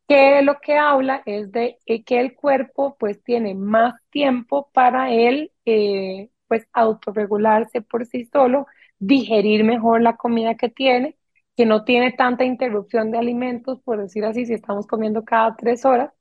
que 0.08 0.42
lo 0.42 0.60
que 0.62 0.78
habla 0.78 1.22
es 1.26 1.52
de 1.52 1.78
que 2.06 2.20
el 2.20 2.36
cuerpo 2.36 2.96
pues 3.00 3.22
tiene 3.24 3.56
más 3.56 3.96
tiempo 4.10 4.70
para 4.74 5.12
él 5.12 5.52
eh, 5.66 6.30
pues 6.48 6.68
autorregularse 6.74 7.82
por 7.82 8.06
sí 8.06 8.26
solo, 8.32 8.68
digerir 9.00 9.64
mejor 9.64 10.02
la 10.02 10.16
comida 10.18 10.56
que 10.56 10.70
tiene, 10.70 11.18
que 11.58 11.66
no 11.66 11.84
tiene 11.84 12.12
tanta 12.14 12.46
interrupción 12.46 13.12
de 13.12 13.18
alimentos, 13.18 13.82
por 13.82 14.02
decir 14.02 14.24
así, 14.26 14.46
si 14.46 14.54
estamos 14.54 14.88
comiendo 14.88 15.26
cada 15.26 15.56
tres 15.58 15.84
horas. 15.86 16.12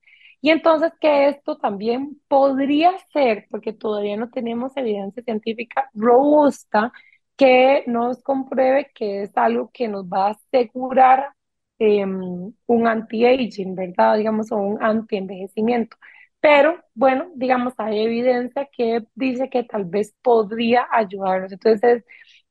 Y 0.40 0.51
entonces 0.51 0.92
que 1.01 1.29
esto 1.29 1.57
también 1.59 2.20
podría 2.29 2.92
ser, 3.12 3.46
porque 3.51 3.72
todavía 3.72 4.16
no 4.16 4.31
tenemos 4.31 4.77
evidencia 4.77 5.22
científica 5.22 5.90
robusta, 5.94 6.92
que 7.37 7.85
nos 7.87 8.22
compruebe 8.22 8.90
que 8.94 9.22
es 9.25 9.37
algo 9.37 9.70
que 9.72 9.88
nos 9.88 10.05
va 10.07 10.29
a 10.29 10.31
asegurar 10.31 11.37
Em, 11.79 12.55
un 12.66 12.87
anti-aging, 12.87 13.75
¿verdad? 13.75 14.16
Digamos, 14.16 14.51
o 14.51 14.57
un 14.57 14.83
anti-envejecimiento. 14.83 15.96
Pero 16.40 16.83
bueno, 16.94 17.31
digamos, 17.35 17.75
hay 17.79 18.01
evidencia 18.01 18.66
que 18.72 19.05
dice 19.14 19.51
que 19.51 19.64
tal 19.64 19.85
vez 19.85 20.14
podría 20.22 20.87
ayudarnos. 20.90 21.53
Entonces, 21.53 22.05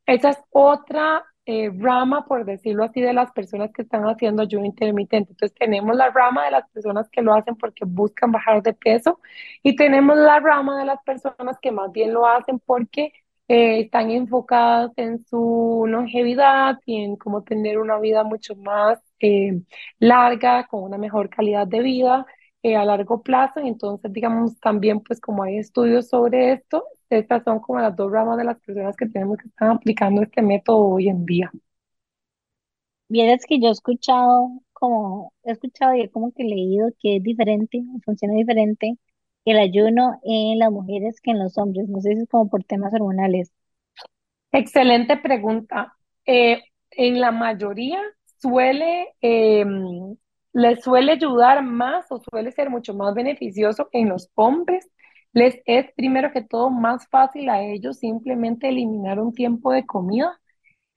esa 0.06 0.30
es 0.32 0.38
otra 0.52 1.24
eh, 1.46 1.72
rama, 1.78 2.26
por 2.26 2.46
decirlo 2.46 2.84
así, 2.84 3.02
de 3.02 3.14
las 3.14 3.32
personas 3.32 3.72
que 3.72 3.84
están 3.84 4.04
haciendo 4.04 4.42
ayuno 4.44 4.66
intermitente. 4.66 5.32
Entonces, 5.32 5.56
tenemos 5.58 5.96
la 5.96 6.10
rama 6.10 6.46
de 6.46 6.52
las 6.52 6.68
personas 6.70 7.10
que 7.10 7.22
lo 7.22 7.34
hacen 7.34 7.56
porque 7.56 7.86
buscan 7.86 8.32
bajar 8.32 8.64
de 8.64 8.74
peso 8.74 9.20
y 9.64 9.76
tenemos 9.76 10.18
la 10.18 10.40
rama 10.40 10.80
de 10.80 10.86
las 10.86 11.02
personas 11.04 11.58
que 11.62 11.72
más 11.72 11.92
bien 11.92 12.14
lo 12.14 12.28
hacen 12.28 12.60
porque 12.60 13.14
eh, 13.48 13.82
están 13.82 14.10
enfocadas 14.12 14.92
en 14.98 15.24
su 15.26 15.86
longevidad 15.88 16.80
y 16.86 17.04
en 17.04 17.16
cómo 17.16 17.44
tener 17.44 17.78
una 17.80 18.00
vida 18.00 18.24
mucho 18.24 18.56
más 18.56 19.00
eh, 19.20 19.62
larga, 20.00 20.66
con 20.68 20.84
una 20.84 20.98
mejor 20.98 21.30
calidad 21.30 21.68
de 21.68 21.82
vida 21.82 22.26
eh, 22.66 22.76
a 22.76 22.84
largo 22.84 23.22
plazo. 23.22 23.60
Y 23.60 23.68
entonces, 23.68 24.12
digamos, 24.12 24.60
también, 24.60 25.00
pues 25.02 25.22
como 25.22 25.44
hay 25.44 25.58
estudios 25.60 26.08
sobre 26.08 26.54
esto, 26.54 26.84
estas 27.12 27.44
son 27.44 27.60
como 27.60 27.80
las 27.80 27.96
dos 27.96 28.12
ramas 28.12 28.38
de 28.40 28.44
las 28.44 28.60
personas 28.60 28.96
que 28.96 29.06
tenemos 29.06 29.38
que 29.38 29.48
están 29.50 29.70
aplicando 29.70 30.24
este 30.24 30.42
método 30.42 30.80
hoy 30.80 31.08
en 31.08 31.26
día. 31.26 31.52
Bien, 33.08 33.30
es 33.30 33.46
que 33.46 33.60
yo 33.60 33.68
he 33.68 33.72
escuchado 33.72 34.50
como, 34.74 35.32
he 35.44 35.52
escuchado 35.52 35.94
y 35.94 36.02
he 36.02 36.10
como 36.10 36.32
que 36.34 36.44
leído 36.44 36.90
que 37.00 37.18
es 37.18 37.24
diferente, 37.24 37.84
funciona 38.04 38.34
diferente 38.34 38.98
el 39.46 39.60
ayuno 39.60 40.20
en 40.24 40.58
las 40.58 40.72
mujeres 40.72 41.22
que 41.22 41.30
en 41.32 41.40
los 41.40 41.60
hombres. 41.60 41.88
No 41.88 42.02
sé 42.02 42.16
si 42.16 42.22
es 42.24 42.30
como 42.30 42.50
por 42.50 42.64
temas 42.64 42.96
hormonales. 42.96 43.54
Excelente 44.52 45.18
pregunta. 45.18 45.96
Eh, 46.26 46.64
en 46.90 47.22
la 47.22 47.32
mayoría 47.32 48.02
suele, 48.42 49.14
eh, 49.22 49.64
les 50.56 50.82
suele 50.82 51.12
ayudar 51.12 51.64
más 51.64 52.10
o 52.12 52.20
suele 52.20 52.52
ser 52.52 52.70
mucho 52.70 52.94
más 52.94 53.14
beneficioso 53.14 53.90
en 53.92 54.08
los 54.10 54.32
hombres. 54.36 54.90
Les 55.34 55.62
es 55.66 55.92
primero 55.96 56.32
que 56.32 56.42
todo 56.44 56.70
más 56.70 57.08
fácil 57.10 57.50
a 57.50 57.62
ellos 57.62 58.00
simplemente 58.00 58.70
eliminar 58.70 59.20
un 59.20 59.34
tiempo 59.34 59.74
de 59.74 59.86
comida 59.86 60.40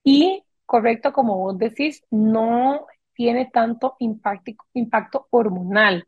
y, 0.04 0.44
correcto, 0.66 1.12
como 1.12 1.38
vos 1.38 1.58
decís, 1.58 2.04
no 2.10 2.86
tiene 3.14 3.46
tanto 3.46 3.96
impacto, 3.98 4.52
impacto 4.74 5.26
hormonal. 5.30 6.06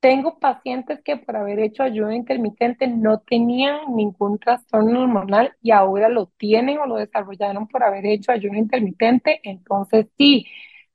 Tengo 0.00 0.38
pacientes 0.38 1.02
que 1.04 1.18
por 1.18 1.36
haber 1.36 1.58
hecho 1.60 1.82
ayuno 1.82 2.12
intermitente 2.12 2.86
no 2.88 3.20
tenían 3.20 3.94
ningún 3.94 4.38
trastorno 4.38 5.02
hormonal 5.02 5.54
y 5.60 5.72
ahora 5.72 6.08
lo 6.08 6.28
tienen 6.38 6.78
o 6.78 6.86
lo 6.86 6.96
desarrollaron 6.96 7.68
por 7.68 7.84
haber 7.84 8.06
hecho 8.06 8.32
ayuno 8.32 8.58
intermitente. 8.58 9.40
Entonces, 9.42 10.06
sí, 10.16 10.46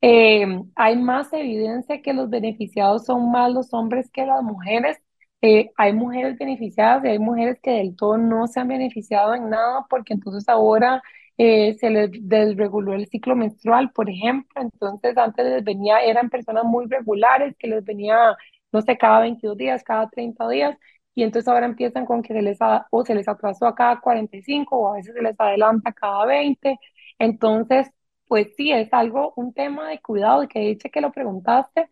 eh, 0.01 0.45
hay 0.75 0.97
más 0.97 1.31
evidencia 1.33 2.01
que 2.01 2.13
los 2.13 2.29
beneficiados 2.29 3.05
son 3.05 3.31
más 3.31 3.51
los 3.51 3.73
hombres 3.73 4.09
que 4.11 4.25
las 4.25 4.41
mujeres. 4.43 4.97
Eh, 5.41 5.71
hay 5.77 5.93
mujeres 5.93 6.37
beneficiadas 6.37 7.03
y 7.05 7.09
hay 7.09 7.19
mujeres 7.19 7.59
que 7.61 7.71
del 7.71 7.95
todo 7.95 8.17
no 8.17 8.47
se 8.47 8.59
han 8.59 8.67
beneficiado 8.67 9.33
en 9.35 9.49
nada 9.49 9.85
porque 9.89 10.13
entonces 10.13 10.47
ahora 10.49 11.01
eh, 11.37 11.75
se 11.79 11.89
les 11.89 12.11
desreguló 12.13 12.93
el 12.93 13.07
ciclo 13.07 13.35
menstrual, 13.35 13.91
por 13.91 14.09
ejemplo. 14.09 14.61
Entonces 14.61 15.17
antes 15.17 15.45
les 15.45 15.63
venía, 15.63 15.99
eran 15.99 16.29
personas 16.29 16.63
muy 16.65 16.85
regulares 16.87 17.55
que 17.57 17.67
les 17.67 17.83
venía 17.83 18.35
no 18.71 18.81
sé, 18.81 18.97
cada 18.97 19.19
22 19.21 19.57
días, 19.57 19.83
cada 19.83 20.09
30 20.09 20.47
días, 20.47 20.77
y 21.13 21.23
entonces 21.23 21.47
ahora 21.49 21.65
empiezan 21.65 22.05
con 22.05 22.21
que 22.21 22.33
se 22.33 22.41
les, 22.41 22.57
o 22.89 23.03
se 23.05 23.15
les 23.15 23.27
atrasó 23.27 23.65
a 23.67 23.75
cada 23.75 23.99
45 23.99 24.77
o 24.77 24.93
a 24.93 24.95
veces 24.95 25.13
se 25.13 25.21
les 25.21 25.37
adelanta 25.39 25.91
cada 25.93 26.25
20. 26.25 26.77
Entonces, 27.19 27.91
pues 28.31 28.47
sí, 28.55 28.71
es 28.71 28.93
algo, 28.93 29.33
un 29.35 29.51
tema 29.53 29.89
de 29.89 29.99
cuidado 29.99 30.41
y 30.43 30.47
que 30.47 30.59
dice 30.61 30.89
que 30.89 31.01
lo 31.01 31.11
preguntaste, 31.11 31.89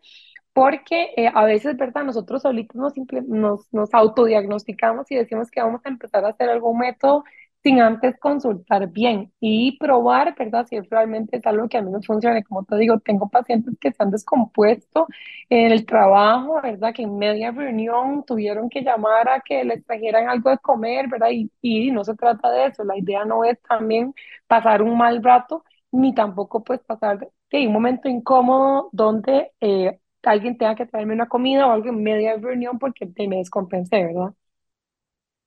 porque 0.54 1.10
eh, 1.18 1.30
a 1.34 1.44
veces, 1.44 1.76
¿verdad? 1.76 2.02
Nosotros 2.04 2.40
solitos 2.42 2.76
nos, 2.76 2.94
nos, 3.28 3.74
nos 3.74 3.92
autodiagnosticamos 3.94 5.10
y 5.10 5.16
decimos 5.16 5.50
que 5.50 5.60
vamos 5.60 5.82
a 5.84 5.90
empezar 5.90 6.24
a 6.24 6.30
hacer 6.30 6.48
algún 6.48 6.78
método 6.78 7.24
sin 7.62 7.82
antes 7.82 8.18
consultar 8.18 8.88
bien 8.88 9.32
y 9.38 9.76
probar, 9.78 10.34
¿verdad? 10.38 10.66
Si 10.66 10.80
realmente 10.80 11.36
es 11.36 11.46
algo 11.46 11.68
que 11.68 11.76
a 11.76 11.82
mí 11.82 11.90
me 11.90 12.00
funciona. 12.02 12.42
Como 12.42 12.64
te 12.64 12.76
digo, 12.78 12.98
tengo 13.00 13.28
pacientes 13.28 13.74
que 13.78 13.92
se 13.92 14.02
han 14.02 14.10
descompuesto 14.10 15.08
en 15.50 15.72
el 15.72 15.84
trabajo, 15.84 16.60
¿verdad? 16.62 16.94
Que 16.94 17.02
en 17.02 17.18
media 17.18 17.50
reunión 17.50 18.24
tuvieron 18.26 18.70
que 18.70 18.80
llamar 18.82 19.28
a 19.28 19.40
que 19.40 19.62
les 19.64 19.84
trajeran 19.84 20.30
algo 20.30 20.48
de 20.50 20.58
comer, 20.58 21.08
¿verdad? 21.08 21.28
Y, 21.32 21.50
y 21.60 21.90
no 21.90 22.02
se 22.04 22.14
trata 22.14 22.50
de 22.50 22.66
eso. 22.68 22.82
La 22.84 22.96
idea 22.98 23.26
no 23.26 23.44
es 23.44 23.60
también 23.62 24.14
pasar 24.46 24.80
un 24.82 24.96
mal 24.96 25.22
rato, 25.22 25.64
ni 25.92 26.14
tampoco 26.14 26.62
pues 26.64 26.80
pasar 26.80 27.18
de 27.50 27.66
un 27.66 27.72
momento 27.72 28.08
incómodo 28.08 28.88
donde 28.92 29.52
eh, 29.60 29.98
alguien 30.22 30.56
tenga 30.58 30.74
que 30.76 30.86
traerme 30.86 31.14
una 31.14 31.28
comida 31.28 31.66
o 31.66 31.72
algo 31.72 31.88
en 31.88 32.02
media 32.02 32.36
reunión 32.36 32.78
porque 32.78 33.06
me 33.28 33.36
descompensé, 33.38 34.04
¿verdad? 34.04 34.34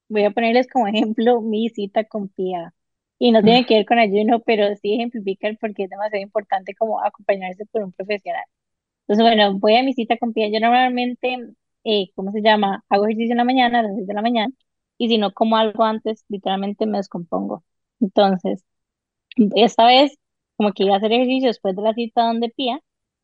Voy 0.10 0.24
a 0.26 0.32
ponerles 0.32 0.68
como 0.72 0.88
ejemplo 0.88 1.42
mi 1.42 1.70
cita 1.70 2.04
con 2.06 2.30
Pia. 2.30 2.74
Y 3.20 3.32
no 3.32 3.42
tiene 3.44 3.66
que 3.66 3.76
ver 3.76 3.86
con 3.86 4.00
ayuno, 4.00 4.42
pero 4.42 4.76
sí 4.76 4.96
ejemplificar 4.96 5.58
porque 5.60 5.84
es 5.84 5.90
demasiado 5.90 6.22
importante 6.24 6.76
como 6.76 7.02
acompañarse 7.04 7.66
por 7.68 7.84
un 7.84 7.94
profesional. 7.94 8.44
Entonces, 9.08 9.26
bueno, 9.26 9.60
voy 9.60 9.78
a 9.78 9.84
mi 9.84 9.94
cita 9.94 10.18
con 10.18 10.34
Pia. 10.34 10.50
Yo 10.50 10.60
normalmente, 10.62 11.38
eh, 11.86 12.12
¿cómo 12.16 12.32
se 12.34 12.42
llama? 12.42 12.84
Hago 12.90 13.06
ejercicio 13.08 13.34
en 13.34 13.38
la 13.40 13.46
mañana, 13.46 13.80
a 13.82 13.84
las 13.84 13.96
6 13.96 14.08
de 14.08 14.14
la 14.16 14.22
mañana, 14.24 14.54
y 14.98 15.10
si 15.10 15.18
no 15.20 15.34
como 15.34 15.58
algo 15.58 15.84
antes, 15.86 16.26
literalmente 16.30 16.86
me 16.88 16.98
descompongo. 17.00 17.64
Entonces, 18.02 18.66
esta 19.56 19.86
vez, 19.86 20.18
como 20.58 20.74
que 20.74 20.84
iba 20.84 20.94
a 20.96 20.98
hacer 20.98 21.12
ejercicio 21.14 21.48
después 21.50 21.76
de 21.76 21.82
la 21.82 21.94
cita 21.94 22.24
donde 22.26 22.50
Pía, 22.50 22.80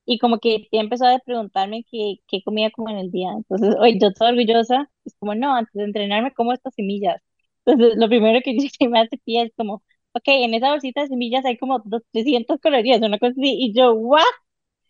y 0.06 0.18
como 0.20 0.40
que 0.40 0.68
Pía 0.72 0.82
empezó 0.82 1.06
a 1.06 1.20
preguntarme 1.20 1.86
qué, 1.92 2.16
qué 2.28 2.42
comía 2.44 2.72
como 2.72 2.90
en 2.90 2.98
el 2.98 3.12
día. 3.12 3.30
Entonces, 3.34 3.76
hoy 3.80 4.00
yo 4.00 4.12
toda 4.14 4.32
orgullosa, 4.32 4.90
es 5.06 5.16
como, 5.20 5.36
no, 5.36 5.56
antes 5.56 5.74
de 5.74 5.84
entrenarme 5.84 6.34
como 6.34 6.54
estas 6.54 6.74
semillas. 6.76 7.22
Entonces, 7.66 7.98
lo 7.98 8.08
primero 8.10 8.40
que 8.44 8.56
que 8.80 8.90
me 8.90 9.00
hace 9.00 9.18
Pía 9.18 9.44
es 9.44 9.52
como, 9.56 9.84
ok, 10.14 10.24
en 10.28 10.54
esa 10.56 10.72
bolsita 10.72 11.02
de 11.02 11.08
semillas 11.10 11.46
hay 11.46 11.58
como 11.58 11.80
dos, 11.86 12.02
300 12.12 12.60
calorías, 12.60 13.02
una 13.02 13.20
cosa 13.20 13.32
así, 13.32 13.56
y 13.60 13.74
yo, 13.74 13.94
¿what? 13.94 14.24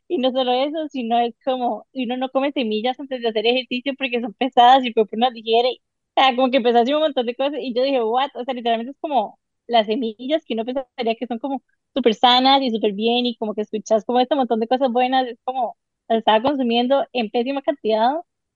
Y 0.07 0.17
no 0.17 0.31
solo 0.31 0.51
eso, 0.53 0.87
sino 0.89 1.19
es 1.19 1.35
como, 1.45 1.87
uno 1.93 2.17
no 2.17 2.29
come 2.29 2.51
semillas 2.51 2.99
antes 2.99 3.21
de 3.21 3.29
hacer 3.29 3.45
ejercicio 3.47 3.93
porque 3.97 4.21
son 4.21 4.33
pesadas 4.33 4.83
y 4.85 4.91
porque 4.93 5.15
uno 5.15 5.31
digiere. 5.31 5.69
O 6.17 6.21
sea, 6.21 6.35
como 6.35 6.51
que 6.51 6.57
hacer 6.59 6.95
un 6.95 7.01
montón 7.01 7.25
de 7.27 7.35
cosas 7.35 7.59
y 7.61 7.73
yo 7.75 7.83
dije, 7.83 8.03
what? 8.03 8.29
O 8.35 8.43
sea, 8.43 8.53
literalmente 8.53 8.91
es 8.91 8.97
como 8.99 9.38
las 9.69 9.87
semillas 9.87 10.43
que 10.45 10.55
uno 10.55 10.65
pensaría 10.65 11.15
que 11.17 11.27
son 11.27 11.39
como 11.39 11.63
súper 11.95 12.15
sanas 12.15 12.61
y 12.63 12.71
súper 12.71 12.93
bien 12.93 13.25
y 13.27 13.37
como 13.37 13.55
que 13.55 13.61
escuchas 13.63 14.05
como 14.05 14.19
este 14.21 14.35
montón 14.35 14.59
de 14.61 14.67
cosas 14.69 14.91
buenas, 14.91 15.27
es 15.27 15.39
como 15.45 15.77
las 16.09 16.19
estaba 16.19 16.41
consumiendo 16.43 17.05
en 17.13 17.31
pésima 17.31 17.61
cantidad 17.63 18.11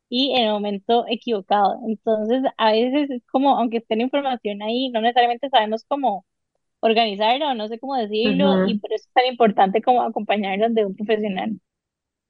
y 0.09 0.34
en 0.36 0.45
el 0.45 0.51
momento 0.53 1.05
equivocado. 1.09 1.80
Entonces, 1.88 2.43
a 2.57 2.72
veces 2.74 3.09
es 3.11 3.24
como, 3.32 3.57
aunque 3.57 3.78
esté 3.78 3.95
la 3.97 4.03
información 4.03 4.61
ahí, 4.64 4.89
no 4.91 5.01
necesariamente 5.01 5.49
sabemos 5.49 5.86
cómo 5.88 6.26
organizarlo, 6.82 7.49
o 7.49 7.55
no 7.55 7.68
sé 7.70 7.80
cómo 7.80 7.95
decirlo, 7.97 8.59
y 8.64 8.76
Ujú. 8.76 8.80
por 8.80 8.93
eso 8.93 9.05
es 9.07 9.14
tan 9.14 9.26
importante 9.28 9.82
como 9.82 10.01
acompañarnos 10.03 10.74
de 10.76 10.86
un 10.86 10.95
profesional. 10.95 11.59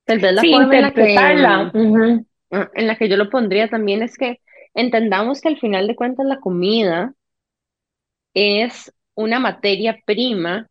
Tal 0.06 0.20
vez 0.20 0.34
la 0.34 0.44
Sí, 0.44 0.48
forma 0.48 0.76
en 0.76 0.82
la 0.82 0.92
que, 0.94 1.36
interpretarla. 1.36 1.72
ujú, 1.74 2.26
ah, 2.52 2.70
en 2.76 2.88
la 2.88 2.98
que 2.98 3.10
yo 3.10 3.18
lo 3.18 3.30
pondría 3.30 3.70
también 3.70 4.02
es 4.04 4.18
que 4.18 4.40
entendamos 4.74 5.42
que 5.42 5.48
al 5.50 5.60
final 5.60 5.88
de 5.88 5.96
cuentas 5.96 6.26
la 6.26 6.40
comida 6.40 7.14
es 8.34 8.94
una 9.16 9.40
materia 9.40 10.00
prima 10.06 10.70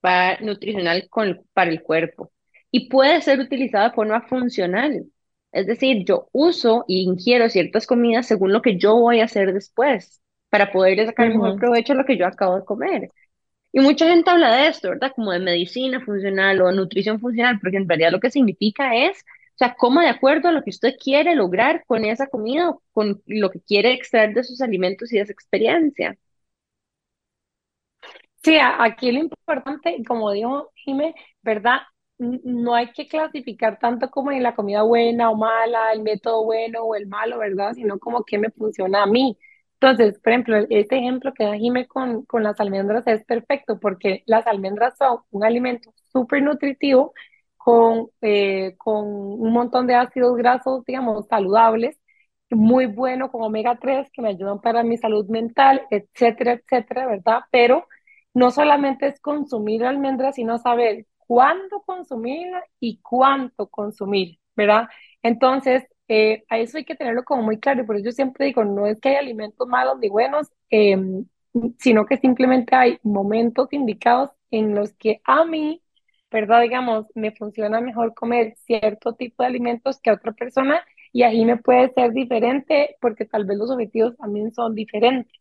para, 0.00 0.40
nutricional 0.40 1.08
con- 1.10 1.42
para 1.52 1.70
el 1.70 1.82
cuerpo 1.82 2.32
y 2.70 2.88
puede 2.88 3.20
ser 3.22 3.40
utilizada 3.40 3.88
de 3.90 3.94
forma 3.94 4.22
funcional. 4.22 5.06
Es 5.52 5.66
decir, 5.66 6.04
yo 6.06 6.28
uso 6.32 6.84
y 6.88 7.02
ingiero 7.02 7.48
ciertas 7.48 7.86
comidas 7.86 8.26
según 8.26 8.52
lo 8.52 8.62
que 8.62 8.78
yo 8.78 8.96
voy 8.96 9.20
a 9.20 9.24
hacer 9.24 9.52
después 9.52 10.22
para 10.48 10.72
poder 10.72 11.04
sacar 11.06 11.26
el 11.28 11.34
mejor 11.34 11.56
provecho 11.56 11.92
de 11.92 11.98
lo 12.00 12.04
que 12.06 12.16
yo 12.18 12.26
acabo 12.26 12.56
de 12.58 12.64
comer. 12.64 13.10
Y 13.72 13.80
mucha 13.80 14.06
gente 14.08 14.30
habla 14.30 14.54
de 14.56 14.68
esto, 14.68 14.88
¿verdad? 14.90 15.12
Como 15.14 15.32
de 15.32 15.38
medicina 15.40 16.00
funcional 16.04 16.60
o 16.62 16.72
nutrición 16.72 17.20
funcional, 17.20 17.58
porque 17.60 17.76
en 17.78 17.88
realidad 17.88 18.10
lo 18.12 18.20
que 18.20 18.30
significa 18.30 18.96
es, 18.96 19.18
o 19.20 19.58
sea, 19.58 19.76
cómo 19.78 20.00
de 20.00 20.08
acuerdo 20.08 20.48
a 20.48 20.52
lo 20.52 20.62
que 20.64 20.70
usted 20.70 20.94
quiere 21.02 21.34
lograr 21.36 21.84
con 21.86 22.04
esa 22.04 22.26
comida 22.28 22.70
o 22.70 22.82
con 22.92 23.22
lo 23.26 23.50
que 23.50 23.60
quiere 23.60 23.92
extraer 23.92 24.34
de 24.34 24.44
sus 24.44 24.60
alimentos 24.60 25.12
y 25.12 25.16
de 25.16 25.22
esa 25.22 25.32
experiencia. 25.32 26.18
Sí, 28.42 28.56
aquí 28.60 29.12
lo 29.12 29.20
importante, 29.20 30.02
como 30.06 30.30
dijo 30.32 30.70
Jime, 30.74 31.14
¿verdad? 31.42 31.80
No 32.18 32.74
hay 32.74 32.90
que 32.92 33.06
clasificar 33.06 33.78
tanto 33.78 34.10
como 34.10 34.30
en 34.32 34.42
la 34.42 34.54
comida 34.54 34.82
buena 34.82 35.30
o 35.30 35.36
mala, 35.36 35.92
el 35.92 36.02
método 36.02 36.44
bueno 36.44 36.82
o 36.84 36.94
el 36.94 37.06
malo, 37.06 37.38
¿verdad? 37.38 37.74
Sino 37.74 37.98
como 37.98 38.24
que 38.24 38.38
me 38.38 38.50
funciona 38.50 39.02
a 39.02 39.06
mí. 39.06 39.36
Entonces, 39.74 40.18
por 40.20 40.32
ejemplo, 40.32 40.56
este 40.70 40.96
ejemplo 40.98 41.32
que 41.34 41.44
da 41.44 41.54
Jime 41.56 41.86
con, 41.86 42.24
con 42.24 42.42
las 42.42 42.58
almendras 42.60 43.06
es 43.06 43.24
perfecto 43.24 43.78
porque 43.78 44.22
las 44.26 44.46
almendras 44.46 44.96
son 44.98 45.18
un 45.30 45.44
alimento 45.44 45.92
súper 46.12 46.42
nutritivo 46.42 47.12
con, 47.58 48.08
eh, 48.22 48.74
con 48.78 49.04
un 49.06 49.52
montón 49.52 49.86
de 49.86 49.94
ácidos 49.96 50.36
grasos, 50.36 50.84
digamos, 50.86 51.26
saludables, 51.28 51.98
muy 52.50 52.86
bueno 52.86 53.30
con 53.30 53.42
omega 53.42 53.78
3 53.80 54.08
que 54.12 54.22
me 54.22 54.30
ayudan 54.30 54.60
para 54.60 54.82
mi 54.82 54.96
salud 54.98 55.26
mental, 55.28 55.82
etcétera, 55.90 56.52
etcétera, 56.54 57.06
¿verdad? 57.06 57.40
Pero 57.50 57.86
no 58.40 58.50
solamente 58.50 59.06
es 59.08 59.20
consumir 59.20 59.84
almendras, 59.84 60.34
sino 60.36 60.58
saber 60.58 61.06
cuándo 61.18 61.82
consumirla 61.86 62.62
y 62.80 62.98
cuánto 63.02 63.68
consumir, 63.68 64.38
¿verdad? 64.56 64.88
Entonces, 65.22 65.84
eh, 66.08 66.44
a 66.48 66.58
eso 66.58 66.78
hay 66.78 66.84
que 66.84 66.96
tenerlo 66.96 67.24
como 67.24 67.42
muy 67.42 67.58
claro, 67.60 67.82
y 67.82 67.86
por 67.86 67.96
eso 67.96 68.06
yo 68.06 68.12
siempre 68.12 68.46
digo, 68.46 68.64
no 68.64 68.86
es 68.86 68.98
que 69.00 69.10
hay 69.10 69.16
alimentos 69.16 69.66
malos 69.68 69.98
ni 70.00 70.08
buenos, 70.08 70.48
eh, 70.70 70.96
sino 71.78 72.06
que 72.06 72.16
simplemente 72.18 72.74
hay 72.76 72.98
momentos 73.02 73.72
indicados 73.72 74.30
en 74.50 74.74
los 74.74 74.92
que 74.94 75.20
a 75.24 75.44
mí, 75.44 75.82
¿verdad? 76.30 76.62
Digamos, 76.62 77.06
me 77.14 77.32
funciona 77.32 77.80
mejor 77.80 78.14
comer 78.14 78.54
cierto 78.66 79.14
tipo 79.14 79.42
de 79.42 79.48
alimentos 79.48 80.00
que 80.00 80.10
a 80.10 80.14
otra 80.14 80.32
persona, 80.32 80.82
y 81.12 81.22
ahí 81.24 81.44
me 81.44 81.56
puede 81.56 81.92
ser 81.92 82.12
diferente 82.12 82.96
porque 83.00 83.24
tal 83.24 83.44
vez 83.44 83.58
los 83.58 83.70
objetivos 83.70 84.16
también 84.16 84.52
son 84.52 84.74
diferentes. 84.74 85.32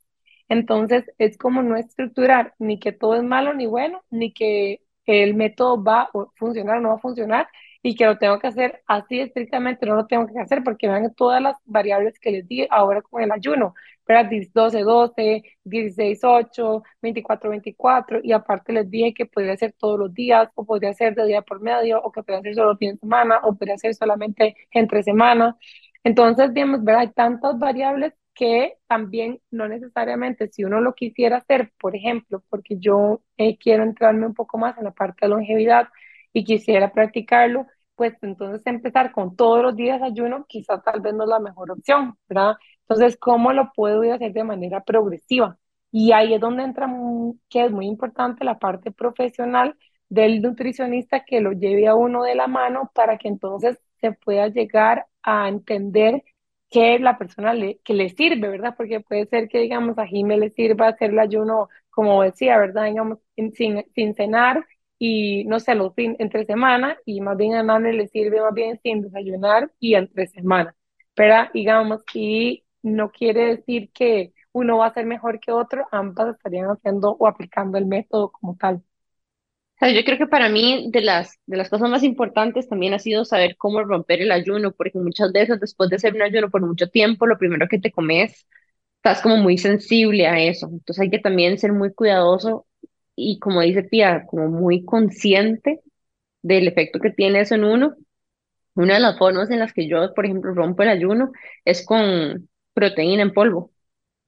Entonces, 0.50 1.06
es 1.18 1.38
como 1.38 1.62
no 1.64 1.76
estructurar 1.78 2.56
ni 2.60 2.80
que 2.80 2.92
todo 2.92 3.16
es 3.16 3.24
malo 3.24 3.54
ni 3.54 3.66
bueno, 3.68 4.04
ni 4.10 4.34
que 4.34 4.82
el 5.06 5.34
método 5.36 5.82
va 5.84 6.04
a 6.04 6.10
funcionar 6.36 6.78
o 6.78 6.82
no 6.82 6.90
va 6.90 6.96
a 6.96 7.00
funcionar 7.00 7.48
y 7.82 7.96
que 7.96 8.06
lo 8.06 8.18
tengo 8.18 8.40
que 8.40 8.48
hacer 8.48 8.84
así 8.88 9.20
estrictamente, 9.20 9.86
no 9.86 9.96
lo 9.96 10.06
tengo 10.08 10.28
que 10.28 10.40
hacer 10.40 10.64
porque 10.64 10.88
vean 10.88 11.14
todas 11.16 11.42
las 11.42 11.56
variables 11.66 12.20
que 12.20 12.32
les 12.32 12.48
di 12.48 12.68
ahora 12.70 13.02
con 13.02 13.22
el 13.24 13.32
ayuno, 13.32 13.74
pero 14.06 14.28
12, 14.54 14.82
12, 14.82 15.44
16, 15.64 16.20
8, 16.24 16.84
24, 17.02 17.50
24 17.50 18.20
y 18.24 18.32
aparte 18.34 18.74
les 18.74 18.90
dije 18.90 19.14
que 19.14 19.26
podría 19.26 19.56
ser 19.58 19.74
todos 19.78 19.98
los 20.00 20.14
días 20.14 20.50
o 20.56 20.66
podría 20.66 20.94
ser 20.94 21.16
de 21.16 21.26
día 21.26 21.42
por 21.42 21.62
medio 21.62 22.02
o 22.02 22.12
que 22.12 22.22
podría 22.24 22.42
ser 22.42 22.56
solo 22.56 22.78
fin 22.78 22.92
de 22.94 22.98
semana 22.98 23.40
o 23.44 23.56
podría 23.56 23.78
ser 23.78 23.94
solamente 23.96 24.56
entre 24.72 25.04
semana. 25.04 25.58
Entonces, 26.04 26.54
digamos, 26.54 26.84
¿verdad? 26.84 27.02
Hay 27.02 27.12
tantas 27.14 27.58
variables 27.60 28.14
que 28.40 28.78
también 28.88 29.42
no 29.52 29.68
necesariamente 29.68 30.48
si 30.48 30.64
uno 30.64 30.80
lo 30.80 30.96
quisiera 30.96 31.38
hacer, 31.38 31.74
por 31.78 31.94
ejemplo, 31.94 32.42
porque 32.50 32.78
yo 32.80 33.20
eh, 33.36 33.58
quiero 33.58 33.84
entrarme 33.84 34.26
un 34.26 34.34
poco 34.34 34.58
más 34.58 34.78
en 34.78 34.86
la 34.86 34.92
parte 34.92 35.26
de 35.26 35.30
longevidad 35.30 35.90
y 36.32 36.46
quisiera 36.46 36.94
practicarlo, 36.94 37.68
pues 37.96 38.14
entonces 38.22 38.66
empezar 38.66 39.12
con 39.12 39.36
todos 39.36 39.62
los 39.62 39.76
días 39.76 40.02
ayuno 40.02 40.46
quizás 40.48 40.82
tal 40.86 41.02
vez 41.02 41.14
no 41.14 41.24
es 41.24 41.30
la 41.30 41.40
mejor 41.40 41.72
opción, 41.72 42.18
¿verdad? 42.30 42.54
Entonces, 42.88 43.18
¿cómo 43.20 43.52
lo 43.52 43.74
puedo 43.76 44.02
hacer 44.14 44.32
de 44.32 44.44
manera 44.46 44.86
progresiva? 44.86 45.58
Y 45.92 46.14
ahí 46.14 46.34
es 46.34 46.40
donde 46.40 46.64
entra, 46.64 46.88
que 47.50 47.66
es 47.66 47.72
muy 47.72 47.88
importante 47.88 48.46
la 48.46 48.58
parte 48.58 48.92
profesional 48.92 49.76
del 50.08 50.42
nutricionista 50.42 51.26
que 51.26 51.42
lo 51.42 51.52
lleve 51.52 51.88
a 51.88 51.96
uno 51.96 52.24
de 52.24 52.36
la 52.36 52.48
mano 52.48 52.90
para 52.96 53.18
que 53.18 53.28
entonces 53.28 53.78
se 54.00 54.14
pueda 54.14 54.48
llegar 54.48 55.08
a 55.24 55.50
entender 55.50 56.24
que 56.70 57.00
la 57.00 57.18
persona 57.18 57.54
le, 57.54 57.80
que 57.84 57.94
le 57.94 58.10
sirve, 58.10 58.48
¿verdad? 58.50 58.76
Porque 58.78 59.00
puede 59.02 59.26
ser 59.28 59.48
que, 59.50 59.60
digamos, 59.60 59.98
a 59.98 60.06
Jime 60.08 60.38
le 60.38 60.50
sirva 60.52 60.90
hacer 60.90 61.12
el 61.12 61.20
ayuno, 61.20 61.70
como 61.90 62.22
decía, 62.24 62.58
¿verdad? 62.58 62.86
Digamos, 62.86 63.20
sin 63.56 63.86
sin 63.96 64.14
cenar 64.16 64.66
y, 64.98 65.46
no 65.46 65.60
sé, 65.60 65.76
los 65.76 65.94
fin, 65.96 66.16
entre 66.20 66.46
semana, 66.46 66.98
y 67.06 67.22
más 67.22 67.38
bien 67.38 67.56
a 67.56 67.64
Nane 67.64 67.94
le 67.94 68.08
sirve 68.08 68.42
más 68.42 68.54
bien 68.54 68.80
sin 68.84 69.02
desayunar 69.02 69.72
y 69.80 69.96
entre 69.96 70.28
semana, 70.28 70.76
¿verdad? 71.16 71.50
Digamos, 71.54 72.04
y 72.14 72.64
no 72.84 73.12
quiere 73.12 73.46
decir 73.58 73.92
que 73.94 74.34
uno 74.52 74.78
va 74.80 74.88
a 74.88 74.94
ser 74.94 75.06
mejor 75.06 75.40
que 75.40 75.52
otro, 75.52 75.88
ambas 75.92 76.36
estarían 76.36 76.66
haciendo 76.70 77.12
o 77.20 77.28
aplicando 77.28 77.78
el 77.78 77.86
método 77.86 78.32
como 78.32 78.56
tal. 78.58 78.84
Sea, 79.80 79.92
yo 79.92 80.04
creo 80.04 80.18
que 80.18 80.28
para 80.28 80.50
mí 80.50 80.90
de 80.92 81.02
las, 81.02 81.40
de 81.46 81.56
las 81.58 81.70
cosas 81.70 81.90
más 81.90 82.04
importantes 82.04 82.68
también 82.68 82.94
ha 82.94 83.00
sido 83.00 83.24
saber 83.26 83.56
cómo 83.58 83.82
romper 83.84 84.22
el 84.22 84.32
ayuno, 84.32 84.72
porque 84.74 85.00
muchas 85.00 85.32
veces 85.32 85.60
después 85.60 85.90
de 85.90 85.96
hacer 85.96 86.14
un 86.16 86.22
ayuno 86.22 86.50
por 86.50 86.62
mucho 86.66 86.90
tiempo, 86.90 87.26
lo 87.26 87.38
primero 87.38 87.68
que 87.70 87.80
te 87.80 87.92
comes, 87.92 88.46
estás 88.98 89.22
como 89.22 89.38
muy 89.38 89.58
sensible 89.58 90.28
a 90.28 90.40
eso. 90.42 90.68
Entonces 90.72 91.02
hay 91.02 91.10
que 91.10 91.20
también 91.20 91.58
ser 91.60 91.74
muy 91.74 91.94
cuidadoso 91.94 92.68
y 93.16 93.40
como 93.40 93.62
dice 93.62 93.84
Pia, 93.84 94.26
como 94.28 94.50
muy 94.50 94.84
consciente 94.86 95.82
del 96.44 96.68
efecto 96.68 97.00
que 97.00 97.12
tiene 97.12 97.42
eso 97.42 97.56
en 97.56 97.66
uno. 97.66 97.96
Una 98.76 98.96
de 98.96 99.00
las 99.02 99.18
formas 99.18 99.50
en 99.52 99.60
las 99.60 99.74
que 99.74 99.88
yo, 99.90 100.14
por 100.14 100.26
ejemplo, 100.26 100.54
rompo 100.54 100.84
el 100.84 100.90
ayuno 100.90 101.32
es 101.66 101.86
con 101.86 102.50
proteína 102.74 103.24
en 103.24 103.34
polvo, 103.34 103.72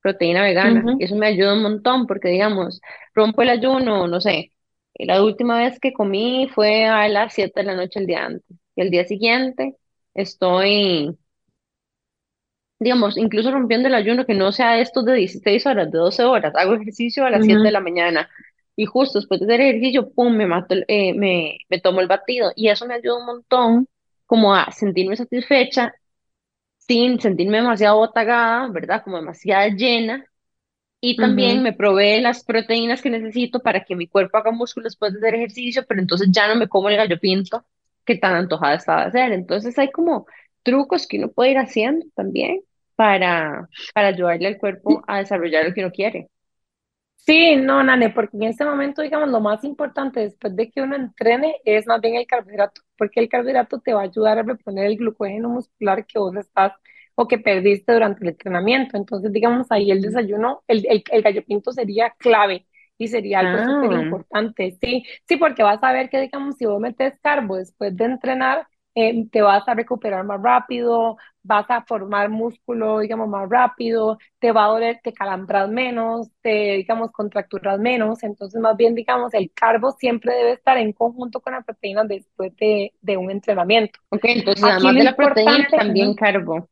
proteína 0.01 0.43
vegana. 0.43 0.91
Ujú, 0.91 0.93
Eso 0.97 1.15
me 1.17 1.27
ayuda 1.27 1.53
un 1.55 1.63
montón 1.63 2.07
porque, 2.07 2.29
digamos, 2.29 2.81
rompo 3.15 3.41
el 3.43 3.49
ayuno, 3.49 4.07
no 4.07 4.21
sé, 4.21 4.53
la 4.95 5.23
última 5.23 5.59
vez 5.59 5.79
que 5.79 5.93
comí 5.93 6.49
fue 6.53 6.85
a 6.85 7.07
las 7.09 7.33
7 7.33 7.61
de 7.61 7.65
la 7.67 7.75
noche 7.75 7.99
el 7.99 8.07
día 8.07 8.25
antes. 8.25 8.57
Y 8.75 8.81
el 8.81 8.91
día 8.91 9.05
siguiente 9.05 9.77
estoy, 10.13 11.17
digamos, 12.79 13.17
incluso 13.17 13.51
rompiendo 13.51 13.87
el 13.87 13.93
ayuno 13.95 14.25
que 14.25 14.33
no 14.33 14.51
sea 14.51 14.79
estos 14.79 15.05
de 15.05 15.13
16 15.15 15.65
horas, 15.65 15.91
de 15.91 15.97
12 15.99 16.23
horas. 16.23 16.53
Hago 16.55 16.73
ejercicio 16.75 17.25
a 17.25 17.29
las 17.29 17.45
7 17.45 17.67
de 17.67 17.71
la 17.73 17.79
mañana. 17.81 18.29
Y 18.75 18.85
justo 18.85 19.19
después 19.19 19.39
de 19.41 19.45
hacer 19.47 19.61
ejercicio, 19.61 20.11
pum, 20.13 20.35
me 20.35 20.47
mato, 20.47 20.73
el- 20.73 20.85
eh, 20.87 21.13
me, 21.13 21.57
me 21.69 21.79
tomo 21.79 22.01
el 22.01 22.07
batido. 22.07 22.51
Y 22.55 22.69
eso 22.69 22.87
me 22.87 22.95
ayuda 22.95 23.19
un 23.19 23.25
montón 23.25 23.87
como 24.25 24.55
a 24.55 24.71
sentirme 24.71 25.15
satisfecha 25.17 25.93
sin 26.79 27.19
sentirme 27.21 27.59
demasiado 27.59 27.97
botagada, 27.97 28.69
¿verdad? 28.69 29.03
Como 29.03 29.17
demasiado 29.17 29.69
llena. 29.77 30.25
Y 31.01 31.17
también 31.17 31.63
me 31.63 31.73
provee 31.73 32.21
las 32.21 32.43
proteínas 32.43 33.01
que 33.01 33.09
necesito 33.09 33.59
para 33.61 33.83
que 33.83 33.95
mi 33.95 34.07
cuerpo 34.07 34.37
haga 34.37 34.51
músculo 34.51 34.85
después 34.85 35.13
de 35.13 35.19
hacer 35.19 35.35
ejercicio, 35.35 35.83
pero 35.87 35.99
entonces 35.99 36.29
ya 36.31 36.47
no 36.47 36.55
me 36.55 36.69
como 36.69 36.89
el 36.89 36.97
gallo 36.97 37.19
pinto 37.19 37.65
qué 38.05 38.15
tan 38.17 38.35
antojada 38.35 38.75
estaba 38.75 39.01
de 39.01 39.07
hacer. 39.07 39.31
Entonces 39.33 39.77
hay 39.79 39.91
como 39.91 40.27
trucos 40.63 41.07
que 41.07 41.17
uno 41.17 41.31
puede 41.31 41.51
ir 41.51 41.57
haciendo 41.57 42.05
también 42.15 42.61
para, 42.95 43.67
para 43.95 44.09
ayudarle 44.09 44.47
al 44.47 44.59
cuerpo 44.59 45.03
a 45.07 45.17
desarrollar 45.19 45.65
lo 45.65 45.73
que 45.73 45.81
uno 45.81 45.91
quiere. 45.91 46.29
Sí, 47.15 47.55
no, 47.55 47.83
Nane, 47.83 48.09
porque 48.09 48.35
en 48.37 48.43
este 48.43 48.65
momento, 48.65 49.01
digamos, 49.03 49.29
lo 49.29 49.39
más 49.39 49.63
importante 49.63 50.21
después 50.21 50.55
de 50.55 50.71
que 50.71 50.81
uno 50.81 50.95
entrene 50.95 51.57
es 51.65 51.85
más 51.85 52.01
bien 52.01 52.15
el 52.15 52.25
carbohidrato, 52.25 52.81
porque 52.97 53.19
el 53.19 53.29
carbohidrato 53.29 53.79
te 53.79 53.93
va 53.93 54.01
a 54.01 54.03
ayudar 54.05 54.39
a 54.39 54.43
reponer 54.43 54.87
el 54.87 54.97
glucógeno 54.97 55.49
muscular 55.49 56.05
que 56.07 56.17
vos 56.17 56.35
estás 56.35 56.73
o 57.21 57.27
que 57.27 57.37
perdiste 57.39 57.93
durante 57.93 58.23
el 58.23 58.29
entrenamiento. 58.29 58.97
Entonces, 58.97 59.31
digamos, 59.31 59.67
ahí 59.71 59.91
el 59.91 60.01
desayuno, 60.01 60.63
el, 60.67 60.85
el, 60.89 61.03
el 61.11 61.21
gallo 61.21 61.43
pinto 61.45 61.71
sería 61.71 62.11
clave 62.17 62.67
y 62.97 63.07
sería 63.07 63.39
algo 63.39 63.59
súper 63.59 63.91
Ah, 63.91 63.93
importante, 63.93 64.77
sí, 64.81 65.03
sí, 65.27 65.37
porque 65.37 65.63
vas 65.63 65.79
a 65.83 65.91
ver 65.93 66.09
que, 66.09 66.19
digamos, 66.21 66.55
si 66.57 66.65
vos 66.65 66.79
metes 66.79 67.13
carbo 67.21 67.57
después 67.57 67.95
de 67.97 68.05
entrenar, 68.05 68.67
eh, 68.95 69.27
te 69.31 69.41
vas 69.41 69.67
a 69.67 69.73
recuperar 69.73 70.23
más 70.25 70.41
rápido, 70.41 71.17
vas 71.43 71.69
a 71.69 71.83
formar 71.83 72.29
músculo, 72.29 72.99
digamos, 72.99 73.27
más 73.27 73.49
rápido, 73.49 74.17
te 74.39 74.51
va 74.51 74.65
a 74.65 74.67
doler, 74.69 74.99
te 75.03 75.13
calambras 75.13 75.69
menos, 75.69 76.29
te, 76.41 76.77
digamos, 76.77 77.11
contracturas 77.11 77.79
menos, 77.79 78.23
entonces 78.23 78.61
más 78.61 78.77
bien, 78.77 78.95
digamos, 78.95 79.33
el 79.33 79.51
carbo 79.51 79.91
siempre 79.91 80.33
debe 80.33 80.53
estar 80.53 80.77
en 80.77 80.93
conjunto 80.93 81.39
con 81.41 81.53
la 81.53 81.61
proteína 81.61 82.03
después 82.03 82.55
de, 82.57 82.93
de 83.01 83.17
un 83.17 83.31
entrenamiento. 83.31 83.99
ok, 84.09 84.25
entonces 84.25 84.63
Aquí 84.63 84.73
además 84.73 84.95
de 84.95 85.03
la 85.03 85.15
proteína, 85.15 85.67
también 85.69 86.13
carbo. 86.13 86.67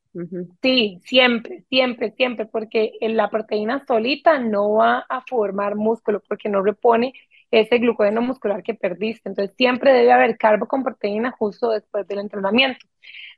Sí, 0.62 1.00
siempre, 1.06 1.64
siempre, 1.70 2.12
siempre, 2.12 2.46
porque 2.46 2.94
en 3.00 3.16
la 3.16 3.30
proteína 3.30 3.86
solita 3.88 4.40
no 4.40 4.74
va 4.74 5.06
a 5.08 5.22
formar 5.22 5.76
músculo 5.76 6.22
porque 6.28 6.50
no 6.50 6.62
repone 6.62 7.14
ese 7.52 7.78
glucógeno 7.80 8.22
muscular 8.22 8.64
que 8.64 8.74
perdiste. 8.74 9.30
Entonces, 9.30 9.56
siempre 9.56 9.94
debe 9.94 10.12
haber 10.12 10.38
carbo 10.38 10.68
con 10.68 10.84
proteína 10.84 11.32
justo 11.32 11.70
después 11.72 12.08
del 12.08 12.20
entrenamiento. 12.20 12.86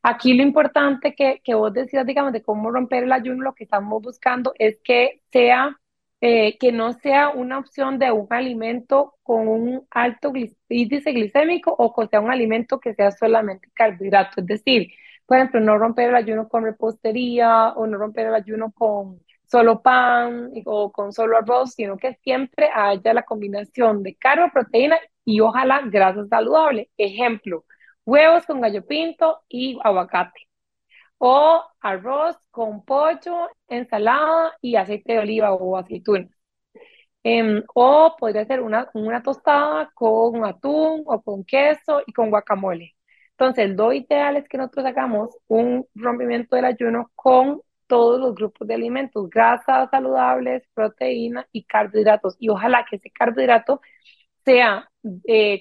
Aquí 0.04 0.34
lo 0.34 0.42
importante 0.44 1.14
que, 1.16 1.42
que 1.44 1.54
vos 1.54 1.72
decías, 1.74 2.06
digamos, 2.06 2.34
de 2.34 2.42
cómo 2.42 2.72
romper 2.72 3.04
el 3.04 3.12
ayuno, 3.12 3.44
lo 3.44 3.54
que 3.54 3.66
estamos 3.66 4.02
buscando 4.02 4.54
es 4.58 4.80
que 4.84 5.22
sea, 5.32 5.80
eh, 6.22 6.58
que 6.58 6.72
no 6.72 6.94
sea 6.94 7.30
una 7.30 7.60
opción 7.60 8.00
de 8.00 8.12
un 8.12 8.26
alimento 8.32 9.16
con 9.24 9.48
un 9.48 9.88
alto 9.92 10.34
índice 10.70 11.12
glicémico 11.12 11.72
o 11.78 11.94
que 11.94 12.08
sea 12.08 12.20
un 12.22 12.32
alimento 12.32 12.80
que 12.80 12.96
sea 12.96 13.12
solamente 13.12 13.70
carbohidrato. 13.76 14.42
Es 14.42 14.48
decir, 14.48 14.88
por 15.28 15.38
ejemplo, 15.38 15.60
no 15.60 15.78
romper 15.78 16.10
el 16.10 16.16
ayuno 16.16 16.50
con 16.50 16.64
repostería 16.64 17.70
o 17.74 17.86
no 17.88 17.98
romper 17.98 18.28
el 18.28 18.36
ayuno 18.36 18.72
con 18.72 19.20
solo 19.46 19.82
pan 19.84 20.52
o 20.66 20.92
con 20.92 21.14
solo 21.14 21.38
arroz, 21.38 21.74
sino 21.76 21.98
que 21.98 22.16
siempre 22.24 22.70
haya 22.74 23.14
la 23.14 23.24
combinación 23.24 24.02
de 24.04 24.16
carbo, 24.16 24.52
proteína 24.52 24.98
y 25.26 25.40
ojalá 25.42 25.82
grasa 25.86 26.26
saludable. 26.28 26.90
Ejemplo, 26.98 27.66
huevos 28.06 28.46
con 28.46 28.62
gallo 28.62 28.86
pinto 28.86 29.42
y 29.50 29.80
aguacate. 29.84 30.48
O 31.20 31.64
arroz 31.82 32.38
con 32.52 32.84
pollo, 32.86 33.50
ensalada 33.68 34.54
y 34.62 34.76
aceite 34.76 35.14
de 35.14 35.20
oliva 35.20 35.54
o 35.54 35.78
aceituna. 35.78 36.30
Em, 37.24 37.64
o 37.76 38.16
podría 38.18 38.46
ser 38.46 38.62
una, 38.62 38.90
una 38.94 39.22
tostada 39.22 39.92
con 39.94 40.44
atún 40.44 41.04
o 41.06 41.22
con 41.22 41.44
queso 41.46 42.02
y 42.06 42.14
con 42.14 42.30
guacamole. 42.32 42.96
Entonces, 43.32 43.70
lo 43.76 43.94
ideal 43.94 44.38
es 44.38 44.48
que 44.48 44.58
nosotros 44.58 44.86
hagamos 44.86 45.38
un 45.48 45.86
rompimiento 45.96 46.56
del 46.56 46.66
ayuno 46.66 47.12
con 47.16 47.62
todos 47.88 48.20
los 48.20 48.36
grupos 48.36 48.68
de 48.68 48.76
alimentos, 48.76 49.30
grasas 49.30 49.90
saludables, 49.92 50.64
proteína 50.74 51.48
y 51.52 51.64
carbohidratos. 51.66 52.38
Y 52.40 52.50
ojalá 52.50 52.86
que 52.90 52.98
ese 52.98 53.12
carbohidrato 53.12 53.82
sea 54.46 54.88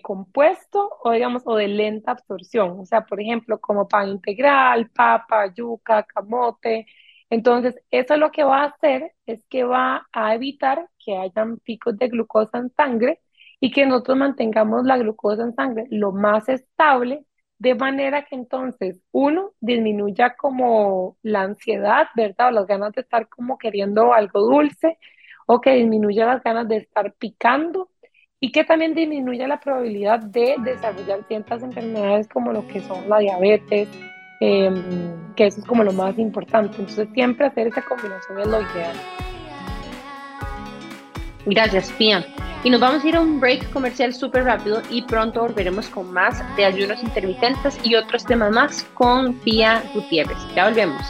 compuesto 0.03 0.91
o 1.03 1.13
digamos 1.13 1.43
o 1.47 1.57
de 1.57 1.69
lenta 1.69 2.13
absorción, 2.13 2.81
o 2.81 2.85
sea, 2.87 3.03
por 3.07 3.21
ejemplo, 3.21 3.61
como 3.61 3.89
pan 3.89 4.09
integral, 4.09 4.91
papa, 4.91 5.53
yuca, 5.55 6.03
camote. 6.05 6.87
Entonces, 7.31 7.81
eso 7.91 8.17
lo 8.17 8.31
que 8.33 8.45
va 8.45 8.63
a 8.63 8.67
hacer 8.67 9.13
es 9.27 9.45
que 9.49 9.65
va 9.65 10.07
a 10.13 10.35
evitar 10.35 10.89
que 10.99 11.17
hayan 11.17 11.59
picos 11.59 11.97
de 11.99 12.09
glucosa 12.09 12.59
en 12.59 12.71
sangre 12.71 13.21
y 13.61 13.71
que 13.71 13.87
nosotros 13.87 14.19
mantengamos 14.19 14.85
la 14.85 14.99
glucosa 14.99 15.43
en 15.45 15.55
sangre 15.55 15.87
lo 15.91 16.13
más 16.13 16.49
estable, 16.49 17.25
de 17.59 17.75
manera 17.75 18.25
que 18.25 18.35
entonces 18.35 19.01
uno 19.13 19.53
disminuya 19.61 20.35
como 20.37 21.19
la 21.23 21.43
ansiedad, 21.43 22.09
¿verdad? 22.17 22.49
O 22.49 22.51
las 22.53 22.67
ganas 22.67 22.93
de 22.93 23.03
estar 23.03 23.29
como 23.29 23.59
queriendo 23.59 24.13
algo 24.13 24.41
dulce 24.41 24.99
o 25.47 25.61
que 25.61 25.75
disminuya 25.75 26.27
las 26.27 26.43
ganas 26.43 26.69
de 26.69 26.79
estar 26.79 27.13
picando 27.15 27.91
y 28.41 28.51
que 28.53 28.65
también 28.65 28.95
disminuya 28.95 29.47
la 29.47 29.61
probabilidad 29.61 30.21
de 30.21 30.57
desarrollar 30.65 31.21
ciertas 31.29 31.63
enfermedades 31.63 32.27
como 32.29 32.53
lo 32.53 32.67
que 32.67 32.81
son 32.81 33.09
la 33.09 33.19
diabetes, 33.19 33.89
eh, 34.41 34.71
que 35.37 35.47
eso 35.47 35.61
es 35.61 35.67
como 35.67 35.85
lo 35.85 35.93
más 35.93 36.19
importante. 36.19 36.77
Entonces 36.79 37.09
siempre 37.13 37.47
hacer 37.47 37.67
esa 37.67 37.83
combinación 37.83 38.41
es 38.41 38.47
lo 38.47 38.63
ideal. 38.63 38.97
Gracias, 41.45 41.93
Pia. 41.93 42.25
Y 42.65 42.71
nos 42.71 42.81
vamos 42.81 43.05
a 43.05 43.09
ir 43.09 43.17
a 43.17 43.21
un 43.21 43.41
break 43.41 43.71
comercial 43.73 44.13
súper 44.13 44.45
rápido 44.45 44.83
y 44.91 45.03
pronto 45.03 45.41
volveremos 45.41 45.89
con 45.89 46.13
más 46.13 46.43
de 46.57 46.65
ayunos 46.65 47.03
intermitentes 47.03 47.79
y 47.85 47.95
otros 47.95 48.25
temas 48.25 48.53
más 48.53 48.85
con 48.95 49.35
Pia 49.41 49.83
Gutiérrez. 49.95 50.39
Ya 50.55 50.69
volvemos. 50.69 51.03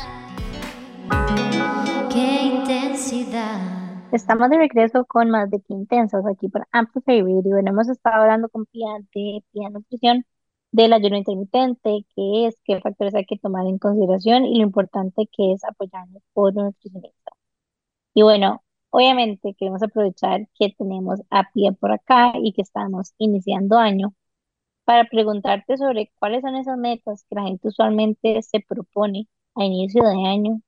qué 2.12 2.42
intensidad. 2.42 3.79
Estamos 4.12 4.50
de 4.50 4.58
regreso 4.58 5.04
con 5.04 5.30
más 5.30 5.50
de 5.50 5.60
que 5.60 5.72
intensas 5.72 6.24
aquí 6.26 6.48
por 6.48 6.66
Amplify 6.72 7.20
Radio. 7.22 7.42
Bueno, 7.44 7.70
hemos 7.70 7.88
estado 7.88 8.22
hablando 8.22 8.48
con 8.48 8.66
Pia 8.66 8.88
de 9.14 9.44
Pia 9.52 9.70
Nutrición, 9.70 10.24
del 10.72 10.92
ayuno 10.92 11.16
intermitente, 11.16 12.04
qué 12.16 12.46
es, 12.46 12.56
qué 12.64 12.80
factores 12.80 13.14
hay 13.14 13.24
que 13.26 13.38
tomar 13.38 13.66
en 13.66 13.78
consideración 13.78 14.44
y 14.46 14.56
lo 14.58 14.62
importante 14.64 15.28
que 15.32 15.52
es 15.52 15.64
apoyarnos 15.64 16.22
por 16.32 16.56
un 16.56 16.64
nutricionista. 16.66 17.32
Y 18.14 18.22
bueno, 18.22 18.62
obviamente 18.90 19.54
queremos 19.58 19.82
aprovechar 19.82 20.48
que 20.58 20.74
tenemos 20.76 21.20
a 21.30 21.50
Pia 21.52 21.72
por 21.72 21.92
acá 21.92 22.32
y 22.42 22.52
que 22.52 22.62
estamos 22.62 23.14
iniciando 23.18 23.78
año 23.78 24.14
para 24.84 25.04
preguntarte 25.06 25.76
sobre 25.78 26.12
cuáles 26.18 26.42
son 26.42 26.56
esas 26.56 26.78
metas 26.78 27.24
que 27.28 27.36
la 27.36 27.44
gente 27.44 27.68
usualmente 27.68 28.42
se 28.42 28.60
propone 28.60 29.28
a 29.56 29.64
inicio 29.64 30.02
de 30.04 30.26
año 30.28 30.62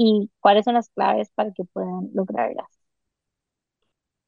y 0.00 0.30
cuáles 0.38 0.64
son 0.64 0.74
las 0.74 0.90
claves 0.90 1.28
para 1.34 1.52
que 1.52 1.64
puedan 1.64 2.10
lograrlas. 2.14 2.68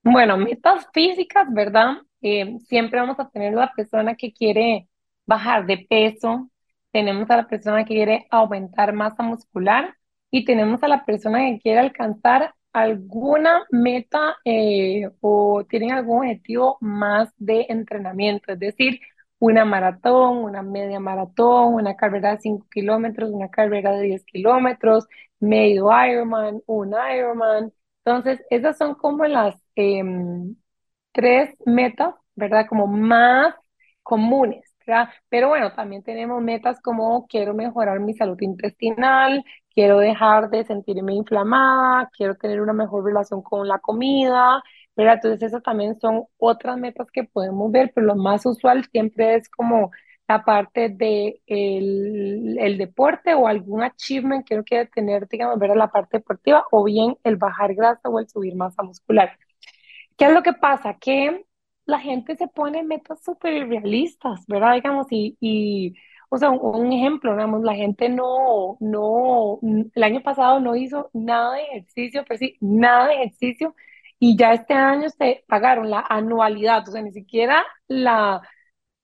Bueno, 0.03 0.37
metas 0.37 0.89
físicas, 0.93 1.47
¿verdad? 1.53 1.99
Eh, 2.23 2.59
siempre 2.67 2.99
vamos 2.99 3.21
a 3.21 3.29
tener 3.31 3.55
la 3.55 3.73
persona 3.73 4.17
que 4.17 4.33
quiere 4.33 4.89
bajar 5.27 5.67
de 5.67 5.87
peso, 5.89 6.51
tenemos 6.91 7.31
a 7.31 7.37
la 7.37 7.47
persona 7.47 7.85
que 7.85 7.95
quiere 7.95 8.27
aumentar 8.31 8.93
masa 8.93 9.23
muscular 9.23 9.95
y 10.31 10.45
tenemos 10.45 10.83
a 10.83 10.89
la 10.89 11.05
persona 11.05 11.39
que 11.39 11.61
quiere 11.61 11.79
alcanzar 11.79 12.53
alguna 12.73 13.65
meta 13.71 14.37
eh, 14.45 15.09
o 15.21 15.65
tienen 15.69 15.93
algún 15.93 16.19
objetivo 16.19 16.79
más 16.81 17.29
de 17.37 17.67
entrenamiento, 17.69 18.53
es 18.53 18.59
decir, 18.59 19.01
una 19.41 19.65
maratón, 19.67 20.39
una 20.39 20.63
media 20.63 21.01
maratón, 21.01 21.75
una 21.75 21.97
carrera 21.97 22.33
de 22.33 22.41
5 22.41 22.67
kilómetros, 22.71 23.31
una 23.33 23.51
carrera 23.51 23.93
de 23.95 24.03
10 24.05 24.25
kilómetros, 24.27 25.09
medio 25.41 25.89
Ironman, 26.07 26.63
un 26.67 26.95
Ironman. 27.17 27.73
Entonces, 28.05 28.41
esas 28.51 28.79
son 28.79 28.95
como 28.97 29.27
las 29.27 29.57
em, 29.77 30.57
tres 31.13 31.55
metas, 31.67 32.15
¿verdad? 32.35 32.67
Como 32.69 32.87
más 32.87 33.55
comunes, 34.03 34.65
¿verdad? 34.87 35.09
Pero 35.29 35.49
bueno, 35.49 35.73
también 35.75 36.03
tenemos 36.03 36.43
metas 36.43 36.81
como 36.83 37.27
quiero 37.27 37.55
mejorar 37.55 38.01
mi 38.01 38.15
salud 38.15 38.37
intestinal, 38.41 39.45
quiero 39.75 39.99
dejar 39.99 40.51
de 40.51 40.65
sentirme 40.65 41.15
inflamada, 41.15 42.11
quiero 42.17 42.35
tener 42.37 42.61
una 42.61 42.73
mejor 42.73 43.05
relación 43.05 43.43
con 43.43 43.69
la 43.69 43.79
comida, 43.79 44.63
¿verdad? 44.97 45.15
Entonces 45.17 45.43
esas 45.43 45.63
también 45.63 45.99
son 46.01 46.25
otras 46.39 46.77
metas 46.79 47.11
que 47.11 47.25
podemos 47.25 47.71
ver, 47.73 47.93
pero 47.95 48.07
lo 48.07 48.17
más 48.17 48.45
usual 48.47 48.85
siempre 48.93 49.37
es 49.37 49.49
como 49.49 49.91
la 50.29 50.45
parte 50.45 50.89
de 50.91 51.43
el, 51.47 52.57
el 52.59 52.79
deporte 52.79 53.35
o 53.35 53.47
algún 53.49 53.83
achievement 53.83 54.47
que 54.47 54.55
uno 54.55 54.65
quiere 54.65 54.87
tener, 54.87 55.27
digamos, 55.29 55.59
ver 55.59 55.77
la 55.77 55.89
parte 55.91 56.19
deportiva 56.19 56.65
o 56.71 56.85
bien 56.85 57.17
el 57.25 57.37
bajar 57.37 57.75
grasa 57.75 58.09
o 58.09 58.19
el 58.21 58.29
subir 58.29 58.55
masa 58.57 58.83
muscular. 58.83 59.37
¿Qué 60.17 60.27
es 60.27 60.33
lo 60.33 60.43
que 60.43 60.53
pasa? 60.53 60.95
Que 61.01 61.47
la 61.87 61.99
gente 62.01 62.37
se 62.37 62.49
pone 62.49 62.83
metas 62.83 63.23
súper 63.25 63.69
realistas, 63.69 64.47
¿verdad? 64.47 64.75
Digamos, 64.75 65.07
y, 65.11 65.37
y 65.41 65.95
o 66.29 66.39
sea, 66.39 66.51
un, 66.51 66.61
un 66.87 66.93
ejemplo, 66.93 67.33
digamos, 67.33 67.63
la 67.63 67.75
gente 67.75 68.09
no, 68.09 68.77
no, 68.81 69.59
el 69.95 70.03
año 70.03 70.23
pasado 70.23 70.61
no 70.61 70.77
hizo 70.77 71.11
nada 71.13 71.55
de 71.57 71.63
ejercicio, 71.65 72.25
pero 72.29 72.39
sí, 72.39 72.57
nada 72.61 73.09
de 73.09 73.15
ejercicio, 73.15 73.75
y 74.21 74.37
ya 74.37 74.53
este 74.55 74.75
año 74.75 75.09
se 75.11 75.45
pagaron 75.49 75.91
la 75.91 76.07
anualidad, 76.09 76.89
o 76.89 76.93
sea, 76.93 77.03
ni 77.03 77.13
siquiera 77.13 77.65
la 77.89 78.43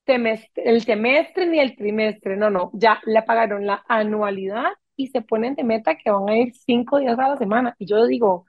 semestre, 0.07 0.65
el 0.67 0.83
semestre 0.83 1.47
ni 1.47 1.59
el 1.61 1.77
trimestre, 1.77 2.37
no, 2.37 2.51
no, 2.51 2.71
ya 2.75 3.01
le 3.07 3.23
pagaron 3.23 3.67
la 3.67 3.85
anualidad 3.89 4.67
y 4.97 5.09
se 5.09 5.23
ponen 5.23 5.55
de 5.57 5.65
meta 5.65 5.97
que 5.97 6.11
van 6.11 6.29
a 6.29 6.39
ir 6.39 6.55
cinco 6.55 6.99
días 6.99 7.19
a 7.19 7.29
la 7.31 7.37
semana. 7.37 7.75
Y 7.79 7.87
yo 7.87 8.07
digo, 8.07 8.47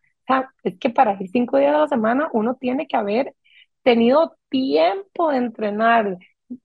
es 0.64 0.78
que 0.80 0.90
para 0.90 1.18
ir 1.20 1.30
cinco 1.30 1.58
días 1.58 1.76
a 1.76 1.80
la 1.80 1.88
semana 1.88 2.30
uno 2.34 2.56
tiene 2.56 2.88
que 2.88 2.98
haber 2.98 3.34
tenido 3.84 4.36
tiempo 4.50 5.32
de 5.32 5.38
entrenar, 5.38 6.18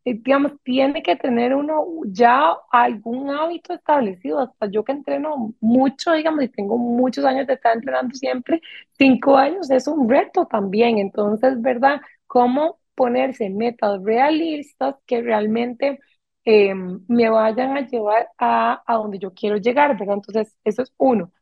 digamos, 0.05 0.53
tiene 0.63 1.03
que 1.03 1.17
tener 1.17 1.55
uno 1.55 1.85
ya 2.07 2.53
algún 2.71 3.31
hábito 3.31 3.75
establecido. 3.75 4.41
Hasta 4.41 4.67
yo 4.71 4.85
que 4.85 4.93
entreno 4.93 5.55
mucho, 5.61 6.13
digamos, 6.13 6.45
y 6.45 6.49
tengo 6.49 6.79
muchos 6.79 7.25
años 7.25 7.47
de 7.47 7.55
estar 7.55 7.75
entrenando 7.75 8.15
siempre, 8.15 8.61
cinco 8.99 9.37
años 9.37 9.71
es 9.71 9.87
un 9.89 10.09
reto 10.09 10.47
también. 10.47 10.99
Entonces, 10.99 11.61
¿verdad? 11.61 12.01
¿Cómo 12.27 12.79
ponerse 12.95 13.51
metas 13.51 14.03
realistas 14.03 14.97
que 15.07 15.23
realmente 15.23 15.99
eh, 16.45 16.75
me 17.09 17.29
vayan 17.31 17.77
a 17.77 17.87
llevar 17.87 18.29
a, 18.39 18.83
a 18.87 18.95
donde 18.97 19.19
yo 19.19 19.33
quiero 19.35 19.57
llegar, 19.57 19.97
¿verdad? 19.99 20.15
Entonces, 20.17 20.57
eso 20.65 20.83
es 20.83 20.93
uno. 20.99 21.33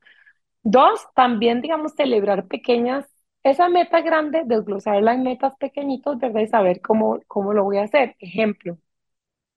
Dos, 0.62 1.06
también, 1.14 1.60
digamos, 1.62 1.94
celebrar 1.94 2.46
pequeñas, 2.48 3.06
esa 3.42 3.68
meta 3.68 4.00
grande, 4.02 4.42
desglosarla 4.46 5.14
en 5.14 5.22
metas 5.22 5.56
pequeñitos, 5.56 6.18
¿verdad? 6.18 6.40
Y 6.42 6.46
saber 6.48 6.80
cómo, 6.80 7.20
cómo 7.26 7.52
lo 7.54 7.64
voy 7.64 7.78
a 7.78 7.84
hacer. 7.84 8.16
Ejemplo, 8.20 8.78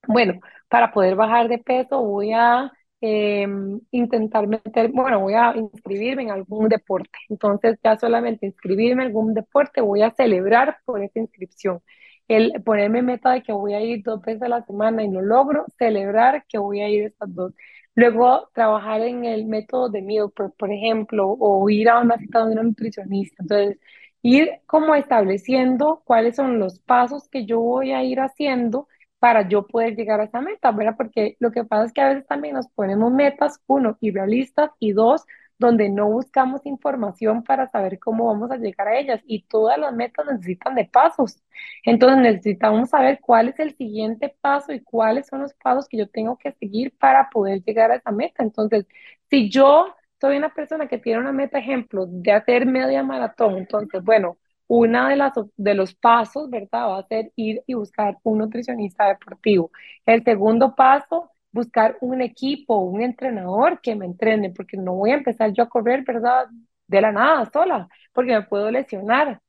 bueno, 0.08 0.40
para 0.68 0.92
poder 0.92 1.16
bajar 1.16 1.48
de 1.48 1.58
peso 1.58 2.02
voy 2.02 2.32
a 2.32 2.72
eh, 3.00 3.46
intentar 3.90 4.46
meter, 4.46 4.90
bueno, 4.92 5.20
voy 5.20 5.34
a 5.34 5.54
inscribirme 5.56 6.22
en 6.24 6.30
algún 6.30 6.68
deporte. 6.68 7.18
Entonces 7.28 7.78
ya 7.82 7.96
solamente 7.98 8.46
inscribirme 8.46 9.02
en 9.04 9.08
algún 9.08 9.34
deporte, 9.34 9.80
voy 9.80 10.02
a 10.02 10.10
celebrar 10.12 10.78
por 10.84 11.02
esa 11.02 11.18
inscripción. 11.20 11.80
El 12.28 12.62
ponerme 12.64 13.02
meta 13.02 13.32
de 13.32 13.42
que 13.42 13.52
voy 13.52 13.74
a 13.74 13.80
ir 13.82 14.02
dos 14.02 14.20
veces 14.22 14.42
a 14.42 14.48
la 14.48 14.64
semana 14.64 15.02
y 15.04 15.08
no 15.08 15.20
logro, 15.20 15.66
celebrar 15.78 16.44
que 16.48 16.58
voy 16.58 16.80
a 16.80 16.88
ir 16.88 17.04
estas 17.04 17.34
dos. 17.34 17.52
Luego 17.94 18.48
trabajar 18.54 19.02
en 19.02 19.24
el 19.24 19.46
método 19.46 19.88
de 19.88 20.02
meal 20.02 20.30
por 20.32 20.72
ejemplo, 20.72 21.28
o 21.38 21.68
ir 21.70 21.88
a 21.88 22.00
una 22.00 22.18
cita 22.18 22.44
de 22.44 22.52
una 22.52 22.62
nutricionista. 22.64 23.36
Entonces, 23.42 23.78
ir 24.22 24.50
como 24.66 24.94
estableciendo 24.94 26.02
cuáles 26.04 26.36
son 26.36 26.58
los 26.58 26.80
pasos 26.80 27.28
que 27.28 27.46
yo 27.46 27.60
voy 27.60 27.92
a 27.92 28.02
ir 28.02 28.20
haciendo 28.20 28.88
para 29.18 29.48
yo 29.48 29.66
poder 29.66 29.94
llegar 29.96 30.20
a 30.20 30.24
esa 30.24 30.40
meta, 30.40 30.70
¿verdad? 30.72 30.94
Porque 30.96 31.36
lo 31.40 31.50
que 31.52 31.64
pasa 31.64 31.84
es 31.86 31.92
que 31.92 32.00
a 32.00 32.08
veces 32.08 32.26
también 32.26 32.54
nos 32.54 32.68
ponemos 32.68 33.12
metas, 33.12 33.60
uno, 33.66 33.96
irrealistas 34.00 34.70
y 34.78 34.92
dos, 34.92 35.24
donde 35.58 35.88
no 35.88 36.08
buscamos 36.10 36.66
información 36.66 37.42
para 37.44 37.70
saber 37.70 37.98
cómo 37.98 38.26
vamos 38.26 38.50
a 38.50 38.56
llegar 38.56 38.88
a 38.88 38.98
ellas 38.98 39.20
y 39.26 39.42
todas 39.44 39.78
las 39.78 39.92
metas 39.94 40.26
necesitan 40.26 40.74
de 40.74 40.84
pasos. 40.86 41.42
Entonces 41.84 42.18
necesitamos 42.18 42.90
saber 42.90 43.20
cuál 43.20 43.48
es 43.48 43.58
el 43.60 43.76
siguiente 43.76 44.34
paso 44.40 44.72
y 44.72 44.80
cuáles 44.82 45.26
son 45.26 45.42
los 45.42 45.54
pasos 45.54 45.88
que 45.88 45.98
yo 45.98 46.08
tengo 46.08 46.36
que 46.38 46.52
seguir 46.52 46.96
para 46.98 47.30
poder 47.30 47.62
llegar 47.64 47.90
a 47.92 47.96
esa 47.96 48.10
meta. 48.10 48.42
Entonces, 48.42 48.86
si 49.30 49.48
yo 49.50 49.94
soy 50.20 50.36
una 50.36 50.52
persona 50.54 50.88
que 50.88 50.98
tiene 50.98 51.20
una 51.20 51.32
meta, 51.32 51.58
ejemplo, 51.58 52.06
de 52.08 52.32
hacer 52.32 52.66
media 52.66 53.02
maratón, 53.02 53.56
entonces, 53.58 54.02
bueno, 54.04 54.38
una 54.66 55.08
de 55.10 55.16
las 55.16 55.32
de 55.56 55.74
los 55.74 55.94
pasos, 55.94 56.48
¿verdad? 56.50 56.88
Va 56.88 56.98
a 57.00 57.06
ser 57.06 57.32
ir 57.36 57.62
y 57.66 57.74
buscar 57.74 58.18
un 58.22 58.38
nutricionista 58.38 59.06
deportivo. 59.08 59.70
El 60.06 60.24
segundo 60.24 60.74
paso, 60.74 61.30
buscar 61.54 61.96
un 62.02 62.20
equipo, 62.22 62.78
un 62.80 63.02
entrenador 63.02 63.80
que 63.80 63.94
me 63.96 64.06
entrene, 64.06 64.50
porque 64.50 64.76
no 64.76 64.94
voy 64.94 65.12
a 65.12 65.14
empezar 65.16 65.52
yo 65.52 65.64
a 65.64 65.68
correr, 65.68 66.04
¿verdad? 66.04 66.46
De 66.88 67.00
la 67.00 67.12
nada, 67.12 67.50
sola, 67.52 67.88
porque 68.12 68.32
me 68.32 68.42
puedo 68.42 68.70
lesionar. 68.70 69.40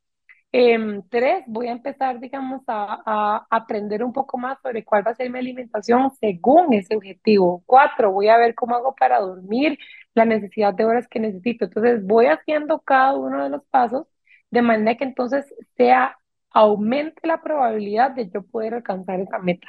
Em, 0.52 1.02
tres, 1.10 1.44
voy 1.48 1.68
a 1.68 1.72
empezar, 1.74 2.20
digamos, 2.20 2.62
a, 2.68 3.02
a 3.06 3.48
aprender 3.50 4.04
un 4.04 4.14
poco 4.14 4.38
más 4.38 4.58
sobre 4.62 4.86
cuál 4.86 5.06
va 5.06 5.12
a 5.12 5.16
ser 5.16 5.30
mi 5.30 5.40
alimentación 5.40 6.12
según 6.20 6.74
ese 6.74 6.96
objetivo. 6.96 7.64
Cuatro, 7.66 8.12
voy 8.12 8.30
a 8.30 8.38
ver 8.38 8.56
cómo 8.56 8.76
hago 8.76 8.96
para 8.96 9.20
dormir, 9.20 9.78
la 10.14 10.24
necesidad 10.26 10.74
de 10.74 10.86
horas 10.86 11.08
que 11.10 11.20
necesito. 11.20 11.66
Entonces, 11.66 12.06
voy 12.06 12.28
haciendo 12.28 12.80
cada 12.80 13.16
uno 13.16 13.44
de 13.44 13.50
los 13.50 13.66
pasos 13.66 14.08
de 14.52 14.62
manera 14.62 14.96
que 14.98 15.04
entonces 15.04 15.46
sea, 15.78 16.18
aumente 16.52 17.28
la 17.28 17.42
probabilidad 17.42 18.12
de 18.12 18.30
yo 18.30 18.44
poder 18.44 18.76
alcanzar 18.76 19.20
esa 19.20 19.40
meta. 19.40 19.68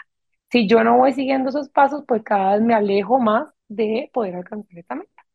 Si 0.56 0.66
yo 0.66 0.82
no 0.82 0.96
voy 0.96 1.12
siguiendo 1.12 1.50
esos 1.50 1.68
pasos, 1.68 2.04
pues 2.08 2.22
cada 2.22 2.54
vez 2.54 2.62
me 2.62 2.72
alejo 2.72 3.18
más 3.18 3.52
de 3.68 4.08
poder 4.14 4.36
alcanzar 4.36 4.78
esa 4.78 4.94
meta. 4.94 5.26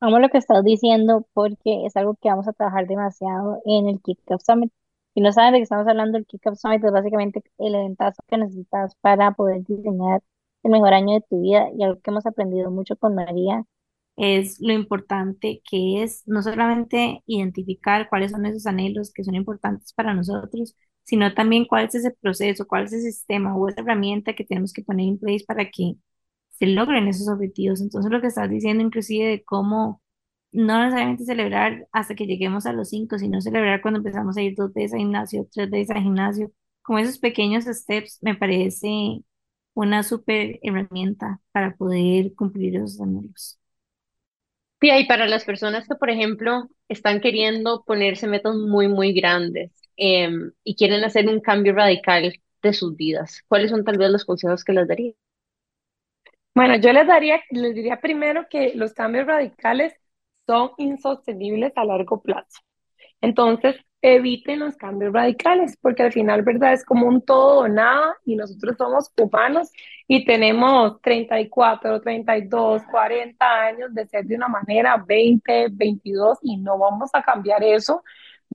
Amo 0.00 0.18
lo 0.18 0.28
que 0.28 0.38
estás 0.38 0.64
diciendo 0.64 1.24
porque 1.34 1.86
es 1.86 1.96
algo 1.96 2.16
que 2.20 2.30
vamos 2.30 2.48
a 2.48 2.52
trabajar 2.52 2.88
demasiado 2.88 3.62
en 3.64 3.88
el 3.88 4.00
Kickoff 4.02 4.42
Summit. 4.44 4.72
Si 5.14 5.20
no 5.20 5.30
saben 5.30 5.52
de 5.52 5.58
qué 5.60 5.62
estamos 5.62 5.86
hablando, 5.86 6.18
el 6.18 6.26
Kickoff 6.26 6.58
Summit 6.58 6.82
es 6.84 6.90
básicamente 6.90 7.44
el 7.58 7.76
eventazo 7.76 8.24
que 8.26 8.36
necesitas 8.38 8.96
para 8.96 9.30
poder 9.36 9.62
diseñar 9.62 10.20
el 10.64 10.72
mejor 10.72 10.94
año 10.94 11.14
de 11.14 11.20
tu 11.20 11.40
vida 11.40 11.68
y 11.78 11.84
algo 11.84 12.00
que 12.00 12.10
hemos 12.10 12.26
aprendido 12.26 12.72
mucho 12.72 12.96
con 12.96 13.14
María 13.14 13.64
es 14.16 14.60
lo 14.60 14.72
importante 14.72 15.62
que 15.68 16.02
es 16.02 16.24
no 16.26 16.42
solamente 16.42 17.22
identificar 17.26 18.08
cuáles 18.08 18.32
son 18.32 18.46
esos 18.46 18.66
anhelos 18.66 19.12
que 19.12 19.22
son 19.22 19.36
importantes 19.36 19.92
para 19.92 20.12
nosotros, 20.12 20.74
sino 21.04 21.34
también 21.34 21.66
cuál 21.66 21.86
es 21.86 21.94
ese 21.94 22.10
proceso, 22.12 22.66
cuál 22.66 22.84
es 22.84 22.92
ese 22.94 23.12
sistema 23.12 23.56
o 23.56 23.68
esa 23.68 23.82
herramienta 23.82 24.34
que 24.34 24.44
tenemos 24.44 24.72
que 24.72 24.82
poner 24.82 25.08
en 25.08 25.18
place 25.18 25.44
para 25.46 25.70
que 25.70 25.96
se 26.50 26.66
logren 26.66 27.08
esos 27.08 27.28
objetivos. 27.28 27.80
Entonces, 27.80 28.10
lo 28.12 28.20
que 28.20 28.28
estás 28.28 28.50
diciendo 28.50 28.82
inclusive 28.84 29.26
de 29.28 29.44
cómo 29.44 30.02
no 30.52 30.78
necesariamente 30.80 31.24
celebrar 31.24 31.88
hasta 31.92 32.14
que 32.14 32.26
lleguemos 32.26 32.66
a 32.66 32.72
los 32.72 32.90
cinco, 32.90 33.18
sino 33.18 33.40
celebrar 33.40 33.82
cuando 33.82 33.98
empezamos 33.98 34.36
a 34.36 34.42
ir 34.42 34.54
dos 34.56 34.72
veces 34.72 34.94
al 34.94 35.00
gimnasio, 35.00 35.48
tres 35.52 35.70
veces 35.70 35.96
al 35.96 36.02
gimnasio, 36.02 36.52
como 36.82 36.98
esos 37.00 37.18
pequeños 37.18 37.64
steps, 37.64 38.18
me 38.22 38.34
parece 38.36 39.22
una 39.74 40.02
súper 40.02 40.58
herramienta 40.62 41.40
para 41.52 41.76
poder 41.76 42.34
cumplir 42.34 42.76
esos 42.76 43.00
anhelos. 43.00 43.58
Sí, 44.80 44.90
y 44.90 45.06
para 45.06 45.26
las 45.26 45.44
personas 45.44 45.88
que, 45.88 45.94
por 45.96 46.10
ejemplo, 46.10 46.68
están 46.88 47.20
queriendo 47.20 47.82
ponerse 47.84 48.26
metas 48.28 48.54
muy, 48.54 48.86
muy 48.88 49.12
grandes 49.14 49.72
em, 49.96 50.52
y 50.64 50.76
quieren 50.76 51.04
hacer 51.04 51.28
un 51.28 51.40
cambio 51.40 51.74
radical 51.74 52.34
de 52.62 52.72
sus 52.72 52.96
vidas, 52.96 53.42
¿cuáles 53.48 53.70
son 53.70 53.84
tal 53.84 53.98
vez 53.98 54.10
los 54.10 54.24
consejos 54.24 54.64
que 54.64 54.72
les 54.72 54.88
daría? 54.88 55.12
Bueno, 56.54 56.76
yo 56.76 56.92
les 56.92 57.06
daría, 57.06 57.40
les 57.50 57.74
diría 57.74 58.00
primero 58.00 58.46
que 58.48 58.74
los 58.74 58.94
cambios 58.94 59.26
radicales 59.26 59.94
son 60.46 60.70
insostenibles 60.78 61.72
a 61.76 61.84
largo 61.84 62.22
plazo. 62.22 62.60
Entonces, 63.20 63.76
eviten 64.02 64.58
los 64.60 64.76
cambios 64.76 65.14
radicales, 65.14 65.78
porque 65.80 66.02
al 66.02 66.12
final, 66.12 66.42
¿verdad? 66.42 66.74
Es 66.74 66.84
como 66.84 67.06
un 67.08 67.22
todo 67.22 67.60
o 67.60 67.68
nada 67.68 68.14
y 68.26 68.36
nosotros 68.36 68.76
somos 68.76 69.10
humanos 69.18 69.70
y 70.06 70.26
tenemos 70.26 71.00
34, 71.00 72.02
32, 72.02 72.82
40 72.90 73.62
años 73.62 73.94
de 73.94 74.06
ser 74.06 74.26
de 74.26 74.36
una 74.36 74.48
manera, 74.48 75.02
20, 75.06 75.68
22 75.72 76.38
y 76.42 76.58
no 76.58 76.78
vamos 76.78 77.10
a 77.14 77.22
cambiar 77.22 77.62
eso 77.64 78.04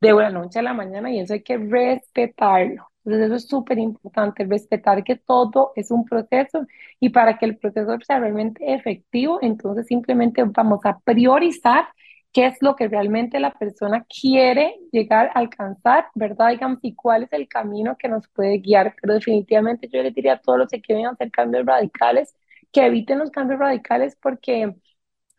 de 0.02 0.14
una 0.14 0.30
noche 0.30 0.60
a 0.60 0.62
la 0.64 0.74
mañana 0.74 1.12
y 1.12 1.20
eso 1.20 1.34
hay 1.34 1.44
que 1.44 1.58
respetarlo. 1.58 2.88
Entonces 3.06 3.26
eso 3.28 3.36
es 3.36 3.48
súper 3.48 3.80
importante, 3.80 4.46
respetar 4.46 5.04
que 5.04 5.16
todo 5.16 5.72
es 5.76 5.90
un 5.92 6.06
proceso 6.06 6.66
y 7.00 7.10
para 7.10 7.38
que 7.38 7.46
el 7.46 7.58
proceso 7.58 7.98
sea 8.06 8.20
realmente 8.20 8.74
efectivo, 8.74 9.40
entonces 9.42 9.88
simplemente 9.88 10.44
vamos 10.44 10.82
a 10.86 11.00
priorizar 11.00 11.86
qué 12.32 12.46
es 12.48 12.58
lo 12.62 12.76
que 12.76 12.88
realmente 12.88 13.40
la 13.40 13.52
persona 13.54 14.06
quiere 14.06 14.76
llegar 14.92 15.28
a 15.34 15.40
alcanzar, 15.40 16.08
¿verdad? 16.14 16.50
Digamos, 16.52 16.80
y 16.82 16.94
cuál 16.96 17.24
es 17.24 17.34
el 17.34 17.48
camino 17.48 17.98
que 17.98 18.08
nos 18.10 18.28
puede 18.30 18.60
guiar. 18.60 18.96
Pero 19.02 19.16
definitivamente 19.16 19.90
yo 19.92 20.04
le 20.04 20.12
diría 20.12 20.34
a 20.34 20.40
todos 20.42 20.60
los 20.60 20.70
que 20.70 20.82
quieren 20.82 21.08
hacer 21.08 21.32
cambios 21.32 21.66
radicales 21.66 22.36
que 22.72 22.86
eviten 22.86 23.20
los 23.20 23.32
cambios 23.32 23.60
radicales 23.60 24.16
porque 24.22 24.76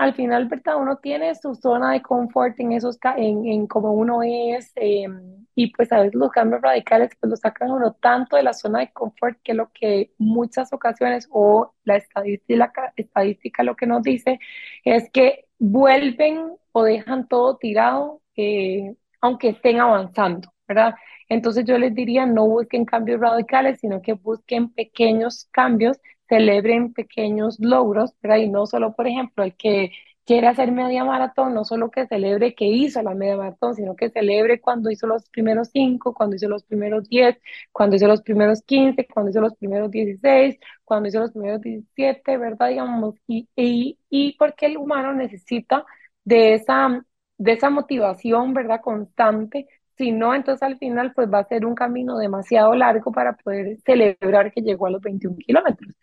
al 0.01 0.15
final, 0.15 0.47
¿verdad? 0.49 0.77
Uno 0.79 0.97
tiene 0.97 1.35
su 1.35 1.55
zona 1.55 1.93
de 1.93 2.01
confort 2.01 2.59
en 2.59 2.73
esos, 2.73 2.99
en, 3.19 3.47
en 3.47 3.67
cómo 3.67 3.93
uno 3.93 4.23
es, 4.23 4.73
em, 4.77 5.45
y 5.55 5.71
pues 5.75 5.93
a 5.93 5.99
veces 5.99 6.15
los 6.15 6.31
cambios 6.31 6.63
radicales 6.63 7.11
pues 7.21 7.29
lo 7.29 7.37
sacan 7.37 7.71
uno 7.71 7.93
tanto 8.01 8.37
de 8.37 8.43
la 8.43 8.55
zona 8.55 8.79
de 8.81 8.93
confort 8.95 9.39
que 9.45 9.53
lo 9.53 9.71
que 9.75 10.13
muchas 10.17 10.73
ocasiones, 10.73 11.29
o 11.31 11.75
la 11.85 11.97
estadística, 11.97 12.95
estadística 12.97 13.63
lo 13.63 13.77
que 13.77 13.87
nos 13.87 14.03
dice, 14.03 14.39
es 14.85 15.11
que 15.13 15.45
vuelven 15.59 16.51
o 16.73 16.83
dejan 16.83 17.29
todo 17.29 17.59
tirado, 17.59 18.23
eh, 18.37 18.95
aunque 19.21 19.51
estén 19.51 19.81
avanzando, 19.81 20.51
¿verdad? 20.67 20.95
Entonces 21.29 21.67
yo 21.67 21.77
les 21.77 21.95
diría, 21.95 22.25
no 22.25 22.47
busquen 22.47 22.87
cambios 22.87 23.21
radicales, 23.21 23.81
sino 23.81 24.01
que 24.01 24.15
busquen 24.15 24.71
pequeños 24.73 25.47
cambios 25.53 25.99
celebren 26.31 26.95
pequeños 26.95 27.59
logros, 27.61 28.15
¿verdad? 28.23 28.39
Y 28.39 28.51
no 28.51 28.67
solo, 28.67 28.95
por 28.97 29.09
ejemplo, 29.09 29.45
el 29.45 29.57
que 29.57 29.93
quiere 30.27 30.47
hacer 30.49 30.73
media 30.73 31.05
maratón, 31.05 31.55
no 31.55 31.65
solo 31.67 31.91
que 31.91 32.07
celebre 32.07 32.55
que 32.55 32.67
hizo 32.67 33.03
la 33.03 33.15
media 33.15 33.37
maratón, 33.37 33.75
sino 33.77 33.97
que 33.97 34.11
celebre 34.11 34.61
cuando 34.61 34.91
hizo 34.91 35.07
los 35.09 35.29
primeros 35.31 35.71
cinco, 35.73 36.15
cuando 36.15 36.37
hizo 36.37 36.49
los 36.49 36.65
primeros 36.65 37.09
diez, 37.11 37.39
cuando 37.73 37.97
hizo 37.97 38.07
los 38.09 38.23
primeros 38.23 38.63
quince, 38.63 39.07
cuando 39.13 39.31
hizo 39.31 39.41
los 39.43 39.57
primeros 39.57 39.91
dieciséis, 39.91 40.59
cuando 40.85 41.09
hizo 41.09 41.21
los 41.21 41.33
primeros 41.33 41.61
diecisiete, 41.63 42.39
¿verdad? 42.39 42.69
Digamos, 42.71 43.17
y, 43.27 43.49
y, 43.57 43.99
y 44.09 44.37
porque 44.39 44.67
el 44.67 44.77
humano 44.79 45.13
necesita 45.15 45.85
de 46.25 46.55
esa, 46.55 47.05
de 47.39 47.53
esa 47.53 47.71
motivación, 47.71 48.55
¿verdad? 48.55 48.81
Constante 48.83 49.67
si 49.97 50.13
no, 50.13 50.35
entonces 50.35 50.63
al 50.63 50.79
final 50.79 51.13
pues 51.15 51.29
va 51.33 51.41
a 51.41 51.45
ser 51.49 51.67
un 51.67 51.75
camino 51.75 52.17
demasiado 52.19 52.75
largo 52.75 53.13
para 53.13 53.37
poder 53.37 53.77
celebrar 53.85 54.51
que 54.53 54.63
llegó 54.63 54.87
a 54.87 54.91
los 54.91 55.03
21 55.03 55.37
kilómetros. 55.37 55.95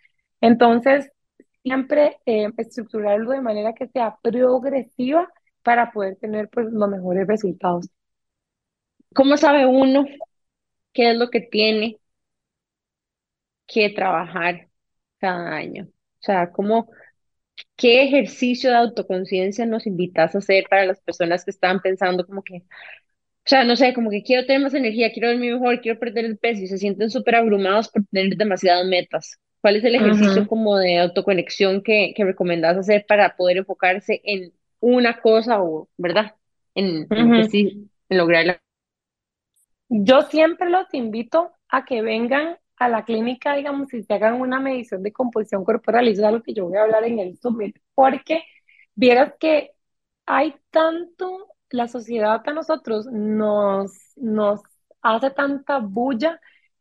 Entonces, 0.41 1.11
siempre 1.63 2.17
eh, 2.25 2.49
estructurarlo 2.57 3.31
de 3.31 3.41
manera 3.41 3.73
que 3.73 3.87
sea 3.87 4.17
progresiva 4.23 5.29
para 5.63 5.91
poder 5.91 6.17
tener 6.17 6.49
pues, 6.49 6.67
los 6.71 6.89
mejores 6.89 7.27
resultados. 7.27 7.89
¿Cómo 9.13 9.35
sabe 9.37 9.65
uno 9.65 10.05
qué 10.93 11.11
es 11.11 11.17
lo 11.17 11.29
que 11.31 11.41
tiene 11.41 11.99
que 13.67 13.89
trabajar 13.89 14.69
cada 15.19 15.55
año? 15.55 15.85
O 15.85 16.23
sea, 16.23 16.51
¿cómo, 16.51 16.89
qué 17.77 18.03
ejercicio 18.03 18.71
de 18.71 18.77
autoconciencia 18.77 19.65
nos 19.65 19.87
invitas 19.87 20.35
a 20.35 20.39
hacer 20.39 20.65
para 20.69 20.85
las 20.85 21.01
personas 21.01 21.45
que 21.45 21.51
están 21.51 21.81
pensando 21.81 22.25
como 22.27 22.43
que, 22.43 22.57
o 22.59 22.63
sea, 23.49 23.65
no 23.65 23.75
sé, 23.77 23.93
como 23.95 24.09
que 24.11 24.23
quiero 24.23 24.45
tener 24.47 24.63
más 24.63 24.75
energía, 24.75 25.11
quiero 25.13 25.29
verme 25.29 25.53
mejor, 25.53 25.81
quiero 25.81 25.99
perder 25.99 26.25
el 26.25 26.37
peso 26.39 26.63
y 26.63 26.67
se 26.67 26.77
sienten 26.79 27.11
súper 27.11 27.35
abrumados 27.37 27.89
por 27.89 28.05
tener 28.07 28.37
demasiadas 28.37 28.87
metas? 28.87 29.39
¿Cuál 29.67 29.75
es 29.75 29.83
el 29.83 29.95
ejercicio 29.95 30.47
como 30.47 30.77
de 30.77 30.97
autoconexión 30.97 31.83
que, 31.83 32.13
que 32.15 32.23
recomendás 32.23 32.77
hacer 32.77 33.05
para 33.05 33.35
poder 33.35 33.57
enfocarse 33.57 34.21
en 34.23 34.53
una 34.79 35.19
cosa 35.19 35.61
o, 35.61 35.89
¿verdad? 35.97 36.35
En, 36.73 37.11
en 37.13 37.33
que 37.33 37.43
ujú. 37.43 37.51
sí, 37.51 37.89
en 38.07 38.17
lograrla. 38.17 38.61
Yo 39.89 40.21
siempre 40.21 40.69
los 40.69 40.93
invito 40.93 41.51
a 41.67 41.83
que 41.83 42.01
vengan 42.01 42.57
a 42.77 42.87
la 42.87 43.03
clínica, 43.03 43.55
digamos, 43.57 43.93
y 43.93 44.03
se 44.03 44.13
hagan 44.13 44.39
una 44.39 44.61
medición 44.61 45.03
de 45.03 45.11
composición 45.11 45.65
corporal, 45.65 46.07
y 46.07 46.11
eso 46.11 46.21
es 46.21 46.27
algo 46.29 46.43
que 46.43 46.53
yo 46.53 46.65
voy 46.69 46.77
a 46.77 46.83
hablar 46.83 47.03
en 47.03 47.19
el 47.19 47.37
summit, 47.37 47.77
porque 47.93 48.43
vieras 48.95 49.33
que 49.37 49.71
hay 50.25 50.55
tanto, 50.71 51.47
la 51.71 51.89
sociedad 51.89 52.41
a 52.45 52.53
nosotros 52.53 53.05
nos, 53.11 53.91
nos 54.15 54.61
hace 55.01 55.29
tanta 55.31 55.79
bulla 55.79 56.39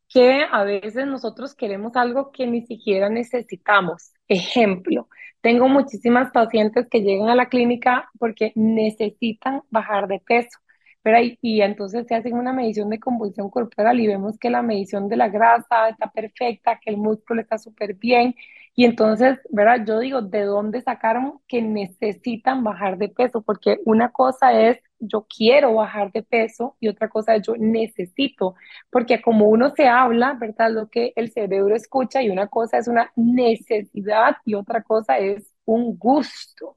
que 0.08 0.42
a 0.50 0.64
veces 0.64 1.06
nosotros 1.06 1.54
queremos 1.54 1.96
algo 1.96 2.30
que 2.32 2.46
ni 2.46 2.62
siquiera 2.66 3.08
necesitamos. 3.08 4.12
Ejemplo, 4.28 5.08
tengo 5.40 5.68
muchísimas 5.68 6.30
pacientes 6.32 6.88
que 6.90 7.00
llegan 7.02 7.28
a 7.28 7.34
la 7.34 7.48
clínica 7.48 8.10
porque 8.18 8.52
necesitan 8.56 9.62
bajar 9.70 10.08
de 10.08 10.20
peso 10.20 10.58
pero 11.02 11.18
ahí- 11.18 11.38
y 11.40 11.60
entonces 11.62 12.04
se 12.08 12.16
hacen 12.16 12.34
una 12.34 12.52
medición 12.52 12.90
de 12.90 12.98
composición 12.98 13.48
corporal 13.48 14.00
y 14.00 14.08
vemos 14.08 14.38
que 14.38 14.50
la 14.50 14.62
medición 14.62 15.08
de 15.08 15.16
la 15.16 15.28
grasa 15.28 15.88
está 15.88 16.10
perfecta, 16.10 16.80
que 16.80 16.90
el 16.90 16.96
músculo 16.96 17.40
está 17.42 17.58
súper 17.58 17.94
bien. 17.94 18.34
Y 18.76 18.84
entonces, 18.84 19.38
¿verdad? 19.50 19.84
Yo 19.86 19.98
digo, 20.00 20.22
¿de 20.22 20.42
dónde 20.44 20.82
sacaron 20.82 21.40
que 21.48 21.62
necesitan 21.62 22.62
bajar 22.62 22.98
de 22.98 23.08
peso? 23.08 23.42
Porque 23.42 23.80
una 23.86 24.12
cosa 24.12 24.52
es 24.52 24.78
yo 24.98 25.26
quiero 25.34 25.74
bajar 25.74 26.12
de 26.12 26.22
peso 26.22 26.76
y 26.80 26.88
otra 26.88 27.08
cosa 27.08 27.34
es 27.36 27.42
yo 27.46 27.54
necesito. 27.58 28.54
Porque 28.90 29.22
como 29.22 29.48
uno 29.48 29.70
se 29.74 29.88
habla, 29.88 30.34
¿verdad? 30.38 30.70
Lo 30.72 30.88
que 30.90 31.12
el 31.16 31.32
cerebro 31.32 31.74
escucha 31.74 32.22
y 32.22 32.30
una 32.30 32.48
cosa 32.48 32.78
es 32.78 32.86
una 32.88 33.10
necesidad 33.16 34.36
y 34.44 34.54
otra 34.54 34.82
cosa 34.82 35.18
es 35.18 35.50
un 35.64 35.98
gusto. 35.98 36.76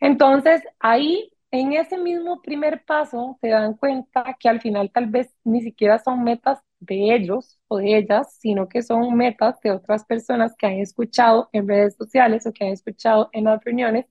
Entonces, 0.00 0.62
ahí, 0.80 1.31
en 1.52 1.74
ese 1.74 1.98
mismo 1.98 2.42
primer 2.42 2.84
paso, 2.84 3.38
se 3.40 3.48
dan 3.50 3.74
cuenta 3.76 4.36
que 4.40 4.48
al 4.48 4.60
final 4.60 4.90
tal 4.92 5.06
vez 5.06 5.34
ni 5.44 5.62
siquiera 5.62 5.98
son 6.00 6.24
metas 6.24 6.60
de 6.80 7.14
ellos 7.14 7.60
o 7.68 7.78
de 7.78 7.98
ellas, 7.98 8.36
sino 8.40 8.68
que 8.68 8.82
son 8.82 9.14
metas 9.16 9.60
de 9.62 9.70
otras 9.72 10.04
personas 10.06 10.54
que 10.56 10.66
han 10.66 10.74
escuchado 10.80 11.50
en 11.52 11.68
redes 11.68 11.96
sociales 11.96 12.46
o 12.46 12.52
que 12.52 12.64
han 12.66 12.72
escuchado 12.72 13.30
en 13.32 13.44
las 13.44 13.62
reuniones 13.64 14.06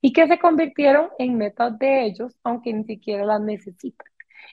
y 0.00 0.12
que 0.12 0.26
se 0.28 0.38
convirtieron 0.38 1.08
en 1.18 1.36
metas 1.38 1.78
de 1.78 2.04
ellos, 2.06 2.36
aunque 2.44 2.72
ni 2.72 2.84
siquiera 2.84 3.24
las 3.24 3.40
necesitan. 3.40 4.06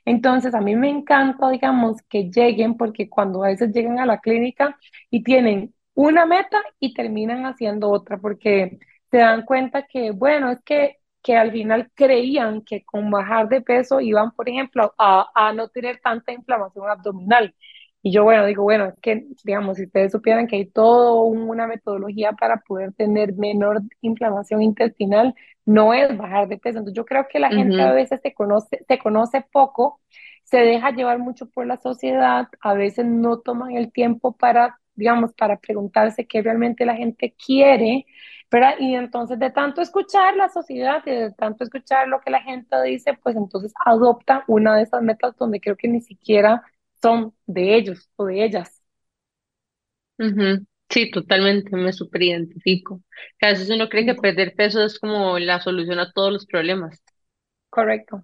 Entonces, 0.05 0.53
a 0.55 0.61
mí 0.61 0.75
me 0.75 0.89
encanta, 0.89 1.49
digamos, 1.49 2.01
que 2.09 2.29
lleguen, 2.31 2.77
porque 2.77 3.09
cuando 3.09 3.43
a 3.43 3.49
veces 3.49 3.71
llegan 3.73 3.99
a 3.99 4.05
la 4.05 4.19
clínica 4.19 4.77
y 5.09 5.23
tienen 5.23 5.73
una 5.93 6.25
meta 6.25 6.59
y 6.79 6.93
terminan 6.93 7.45
haciendo 7.45 7.89
otra, 7.91 8.17
porque 8.17 8.79
se 9.11 9.17
dan 9.17 9.45
cuenta 9.45 9.85
que, 9.87 10.11
bueno, 10.11 10.51
es 10.51 10.61
que, 10.63 11.00
que 11.21 11.35
al 11.37 11.51
final 11.51 11.91
creían 11.95 12.61
que 12.63 12.83
con 12.85 13.11
bajar 13.11 13.49
de 13.49 13.61
peso 13.61 14.01
iban, 14.01 14.31
por 14.31 14.49
ejemplo, 14.49 14.93
a, 14.97 15.29
a 15.35 15.53
no 15.53 15.69
tener 15.69 15.99
tanta 16.03 16.31
inflamación 16.33 16.89
abdominal. 16.89 17.55
Y 18.03 18.11
yo, 18.13 18.23
bueno, 18.23 18.45
digo, 18.47 18.63
bueno, 18.63 18.85
es 18.87 18.95
que, 19.01 19.27
digamos, 19.43 19.77
si 19.77 19.83
ustedes 19.85 20.11
supieran 20.11 20.47
que 20.47 20.55
hay 20.57 20.65
toda 20.65 21.21
una 21.23 21.67
metodología 21.67 22.33
para 22.33 22.57
poder 22.61 22.93
tener 22.93 23.33
menor 23.35 23.81
inflamación 24.01 24.63
intestinal, 24.63 25.35
no 25.65 25.93
es 25.93 26.17
bajar 26.17 26.47
de 26.47 26.57
peso. 26.57 26.79
Entonces, 26.79 26.97
yo 26.97 27.05
creo 27.05 27.27
que 27.29 27.39
la 27.39 27.51
gente 27.51 27.81
a 27.81 27.91
veces 27.93 28.19
se 28.23 28.33
conoce, 28.33 28.83
se 28.87 28.99
conoce 28.99 29.45
poco, 29.51 30.01
se 30.43 30.57
deja 30.59 30.91
llevar 30.91 31.19
mucho 31.19 31.49
por 31.49 31.67
la 31.67 31.77
sociedad, 31.77 32.47
a 32.61 32.73
veces 32.73 33.05
no 33.05 33.39
toman 33.39 33.71
el 33.77 33.91
tiempo 33.91 34.33
para, 34.35 34.80
digamos, 34.95 35.33
para 35.33 35.59
preguntarse 35.59 36.27
qué 36.27 36.41
realmente 36.41 36.85
la 36.85 36.95
gente 36.95 37.35
quiere 37.43 38.05
¿verdad? 38.51 38.75
Y 38.79 38.95
entonces 38.95 39.39
de 39.39 39.49
tanto 39.51 39.81
escuchar 39.81 40.35
la 40.35 40.49
sociedad 40.49 41.01
y 41.05 41.11
de 41.11 41.31
tanto 41.31 41.63
escuchar 41.63 42.07
lo 42.07 42.19
que 42.21 42.31
la 42.31 42.41
gente 42.41 42.81
dice, 42.83 43.13
pues 43.23 43.35
entonces 43.37 43.73
adopta 43.85 44.43
una 44.47 44.75
de 44.75 44.83
esas 44.83 45.01
metas 45.01 45.35
donde 45.37 45.61
creo 45.61 45.77
que 45.77 45.87
ni 45.87 46.01
siquiera 46.01 46.61
son 47.01 47.33
de 47.47 47.75
ellos 47.75 48.09
o 48.17 48.25
de 48.25 48.43
ellas. 48.43 48.81
Sí, 50.89 51.09
totalmente, 51.11 51.75
me 51.75 51.93
súper 51.93 52.23
identifico. 52.23 53.01
Que 53.39 53.47
a 53.47 53.49
veces 53.49 53.69
uno 53.69 53.89
cree 53.89 54.05
que 54.05 54.15
perder 54.15 54.53
peso 54.55 54.83
es 54.83 54.99
como 54.99 55.39
la 55.39 55.59
solución 55.61 55.99
a 55.99 56.11
todos 56.11 56.31
los 56.33 56.45
problemas. 56.45 57.01
Correcto, 57.69 58.23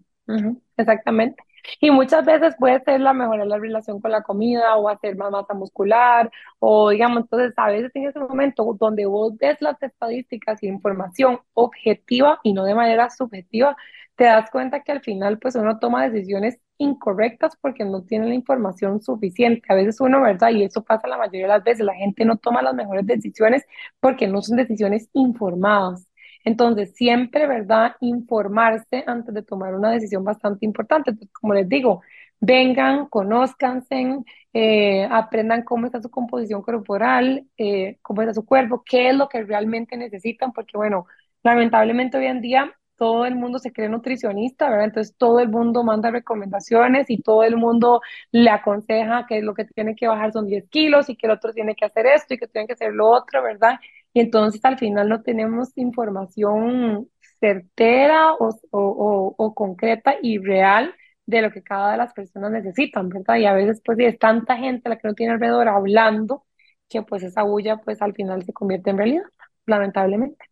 exactamente. 0.78 1.43
Y 1.79 1.91
muchas 1.91 2.25
veces 2.25 2.55
puede 2.59 2.79
ser 2.83 3.01
la 3.01 3.13
mejorar 3.13 3.47
la 3.47 3.57
relación 3.57 3.99
con 4.01 4.11
la 4.11 4.23
comida 4.23 4.75
o 4.77 4.89
hacer 4.89 5.15
más 5.17 5.31
masa 5.31 5.53
muscular 5.53 6.31
o 6.59 6.89
digamos, 6.89 7.21
entonces 7.23 7.53
a 7.57 7.67
veces 7.69 7.91
en 7.95 8.07
ese 8.07 8.19
momento 8.19 8.75
donde 8.79 9.05
vos 9.05 9.35
ves 9.37 9.57
las 9.61 9.81
estadísticas 9.81 10.61
y 10.63 10.67
información 10.67 11.39
objetiva 11.53 12.39
y 12.43 12.53
no 12.53 12.63
de 12.65 12.75
manera 12.75 13.09
subjetiva, 13.09 13.75
te 14.15 14.25
das 14.25 14.49
cuenta 14.51 14.81
que 14.83 14.91
al 14.91 15.01
final 15.01 15.39
pues 15.39 15.55
uno 15.55 15.79
toma 15.79 16.09
decisiones 16.09 16.59
incorrectas 16.79 17.55
porque 17.61 17.85
no 17.85 18.03
tiene 18.03 18.27
la 18.27 18.33
información 18.35 19.01
suficiente. 19.01 19.61
A 19.69 19.75
veces 19.75 19.99
uno, 20.01 20.21
¿verdad? 20.21 20.49
Y 20.51 20.63
eso 20.63 20.83
pasa 20.83 21.07
la 21.07 21.17
mayoría 21.17 21.43
de 21.43 21.47
las 21.53 21.63
veces, 21.63 21.85
la 21.85 21.93
gente 21.95 22.25
no 22.25 22.37
toma 22.37 22.61
las 22.61 22.73
mejores 22.75 23.05
decisiones 23.05 23.65
porque 23.99 24.27
no 24.27 24.41
son 24.41 24.57
decisiones 24.57 25.09
informadas. 25.13 26.06
Entonces, 26.47 26.93
siempre, 26.95 27.45
¿verdad? 27.45 27.95
Informarse 27.99 29.03
antes 29.05 29.33
de 29.33 29.43
tomar 29.43 29.75
una 29.75 29.91
decisión 29.91 30.23
bastante 30.23 30.65
importante. 30.65 31.09
Entonces, 31.11 31.33
como 31.33 31.53
les 31.53 31.67
digo, 31.67 32.01
vengan, 32.39 33.07
conózcanse, 33.07 34.19
eh, 34.53 35.05
aprendan 35.11 35.63
cómo 35.63 35.85
está 35.87 36.01
su 36.01 36.09
composición 36.09 36.61
corporal, 36.61 37.45
eh, 37.57 37.97
cómo 38.01 38.21
está 38.21 38.33
su 38.33 38.45
cuerpo, 38.45 38.81
qué 38.85 39.09
es 39.09 39.15
lo 39.15 39.27
que 39.27 39.43
realmente 39.43 39.97
necesitan, 39.97 40.53
porque 40.53 40.77
bueno, 40.77 41.05
lamentablemente 41.43 42.17
hoy 42.17 42.27
en 42.27 42.39
día 42.41 42.73
todo 42.95 43.25
el 43.25 43.35
mundo 43.35 43.59
se 43.59 43.71
cree 43.73 43.89
nutricionista, 43.89 44.69
¿verdad? 44.69 44.85
Entonces 44.85 45.15
todo 45.17 45.39
el 45.41 45.49
mundo 45.49 45.83
manda 45.83 46.09
recomendaciones 46.11 47.09
y 47.09 47.21
todo 47.21 47.43
el 47.43 47.57
mundo 47.57 48.01
le 48.31 48.49
aconseja 48.49 49.25
que 49.27 49.41
lo 49.41 49.53
que 49.53 49.65
tiene 49.65 49.95
que 49.95 50.07
bajar 50.07 50.31
son 50.31 50.47
10 50.47 50.67
kilos 50.69 51.09
y 51.09 51.15
que 51.17 51.27
el 51.27 51.33
otro 51.33 51.53
tiene 51.53 51.75
que 51.75 51.85
hacer 51.85 52.05
esto 52.07 52.33
y 52.33 52.37
que 52.39 52.47
tiene 52.47 52.67
que 52.67 52.73
hacer 52.73 52.93
lo 52.93 53.07
otro, 53.09 53.43
¿verdad? 53.43 53.75
Y 54.13 54.21
entonces 54.21 54.63
al 54.65 54.77
final 54.79 55.09
no 55.09 55.21
tenemos 55.23 55.69
información 55.77 57.09
certera 57.39 58.33
o, 58.33 58.49
o, 58.71 58.79
o, 58.81 59.35
o 59.37 59.53
concreta 59.55 60.15
y 60.21 60.39
real 60.39 60.93
de 61.25 61.41
lo 61.41 61.51
que 61.51 61.61
cada 61.63 61.91
de 61.91 61.97
las 61.97 62.13
personas 62.13 62.51
necesitan, 62.51 63.09
¿verdad? 63.09 63.35
Y 63.37 63.45
a 63.45 63.53
veces 63.53 63.81
pues 63.85 63.99
es 63.99 64.17
tanta 64.19 64.57
gente 64.57 64.89
la 64.89 64.97
que 64.97 65.07
no 65.07 65.13
tiene 65.13 65.33
alrededor 65.33 65.67
hablando 65.67 66.45
que 66.89 67.01
pues 67.03 67.23
esa 67.23 67.43
bulla 67.43 67.77
pues 67.77 68.01
al 68.01 68.13
final 68.13 68.43
se 68.45 68.53
convierte 68.53 68.89
en 68.91 68.97
realidad, 68.97 69.23
lamentablemente. 69.65 70.45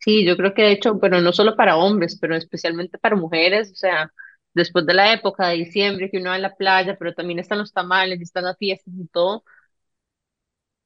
Sí, 0.00 0.24
yo 0.26 0.36
creo 0.36 0.54
que 0.54 0.62
de 0.62 0.72
hecho, 0.72 0.98
pero 1.00 1.20
no 1.20 1.32
solo 1.32 1.56
para 1.56 1.76
hombres, 1.76 2.18
pero 2.20 2.36
especialmente 2.36 2.98
para 2.98 3.16
mujeres, 3.16 3.72
o 3.72 3.74
sea, 3.74 4.12
después 4.54 4.86
de 4.86 4.94
la 4.94 5.12
época 5.12 5.48
de 5.48 5.56
diciembre 5.56 6.10
que 6.10 6.18
uno 6.18 6.30
va 6.30 6.36
a 6.36 6.38
la 6.38 6.54
playa, 6.54 6.96
pero 6.98 7.14
también 7.14 7.40
están 7.40 7.58
los 7.58 7.72
tamales, 7.72 8.20
están 8.20 8.44
las 8.44 8.56
fiestas 8.58 8.94
y 8.96 9.06
todo, 9.08 9.44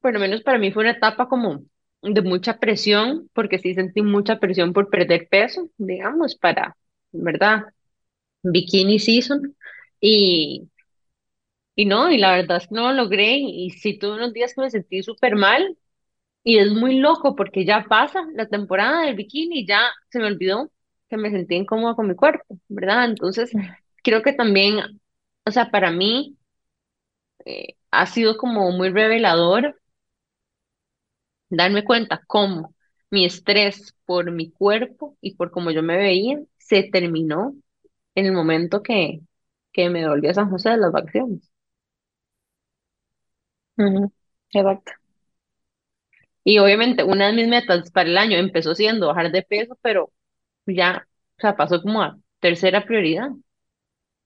por 0.00 0.12
lo 0.14 0.20
menos 0.20 0.42
para 0.42 0.58
mí 0.58 0.72
fue 0.72 0.82
una 0.84 0.92
etapa 0.92 1.28
como 1.28 1.62
de 2.02 2.22
mucha 2.22 2.58
presión, 2.58 3.28
porque 3.34 3.58
sí 3.58 3.74
sentí 3.74 4.02
mucha 4.02 4.38
presión 4.38 4.72
por 4.72 4.88
perder 4.90 5.28
peso, 5.30 5.70
digamos, 5.78 6.36
para, 6.36 6.76
¿verdad? 7.12 7.64
Bikini 8.42 8.98
season. 9.00 9.56
Y, 10.00 10.68
y 11.74 11.86
no, 11.86 12.10
y 12.10 12.18
la 12.18 12.32
verdad 12.36 12.58
es 12.58 12.68
que 12.68 12.74
no 12.74 12.88
lo 12.92 13.04
logré, 13.04 13.38
y 13.38 13.70
sí 13.70 13.98
tuve 13.98 14.14
unos 14.16 14.32
días 14.32 14.54
que 14.54 14.60
me 14.62 14.70
sentí 14.70 15.02
súper 15.02 15.36
mal, 15.36 15.76
Y 16.44 16.58
es 16.58 16.72
muy 16.72 16.98
loco 17.00 17.36
porque 17.36 17.64
ya 17.66 17.84
pasa 17.88 18.22
la 18.34 18.48
temporada 18.48 19.02
del 19.04 19.16
bikini 19.16 19.60
y 19.60 19.66
ya 19.66 19.90
se 20.10 20.20
me 20.20 20.26
olvidó 20.26 20.70
que 21.10 21.16
me 21.18 21.30
sentía 21.30 21.58
incómoda 21.58 21.94
con 21.96 22.08
mi 22.08 22.16
cuerpo, 22.16 22.58
¿verdad? 22.68 23.06
Entonces, 23.06 23.52
creo 24.04 24.22
que 24.22 24.32
también, 24.34 25.00
o 25.46 25.52
sea, 25.52 25.70
para 25.72 25.90
mí 25.92 26.38
eh, 27.44 27.76
ha 27.90 28.06
sido 28.06 28.36
como 28.36 28.70
muy 28.72 28.90
revelador 28.90 29.79
darme 31.50 31.84
cuenta 31.84 32.22
cómo 32.26 32.74
mi 33.10 33.24
estrés 33.26 33.94
por 34.06 34.30
mi 34.32 34.50
cuerpo 34.52 35.16
y 35.20 35.36
por 35.36 35.50
cómo 35.50 35.70
yo 35.72 35.82
me 35.82 35.96
veía 35.98 36.40
se 36.58 36.84
terminó 36.84 37.54
en 38.16 38.26
el 38.26 38.32
momento 38.32 38.82
que, 38.82 39.20
que 39.72 39.90
me 39.90 40.08
volví 40.08 40.28
a 40.28 40.34
San 40.34 40.50
José 40.50 40.70
de 40.70 40.78
las 40.78 40.92
vacaciones. 40.92 41.50
Ujú, 43.78 44.12
Exacto. 44.52 44.92
Y 46.44 46.58
obviamente 46.58 47.04
una 47.04 47.26
de 47.28 47.34
mis 47.34 47.48
metas 47.48 47.90
para 47.90 48.08
el 48.08 48.16
año 48.18 48.38
empezó 48.38 48.74
siendo 48.74 49.08
bajar 49.08 49.30
de 49.32 49.42
peso, 49.42 49.78
pero 49.82 50.12
ya, 50.66 51.06
o 51.38 51.40
sea, 51.40 51.56
pasó 51.56 51.82
como 51.82 52.02
a 52.02 52.18
tercera 52.40 52.84
prioridad. 52.86 53.30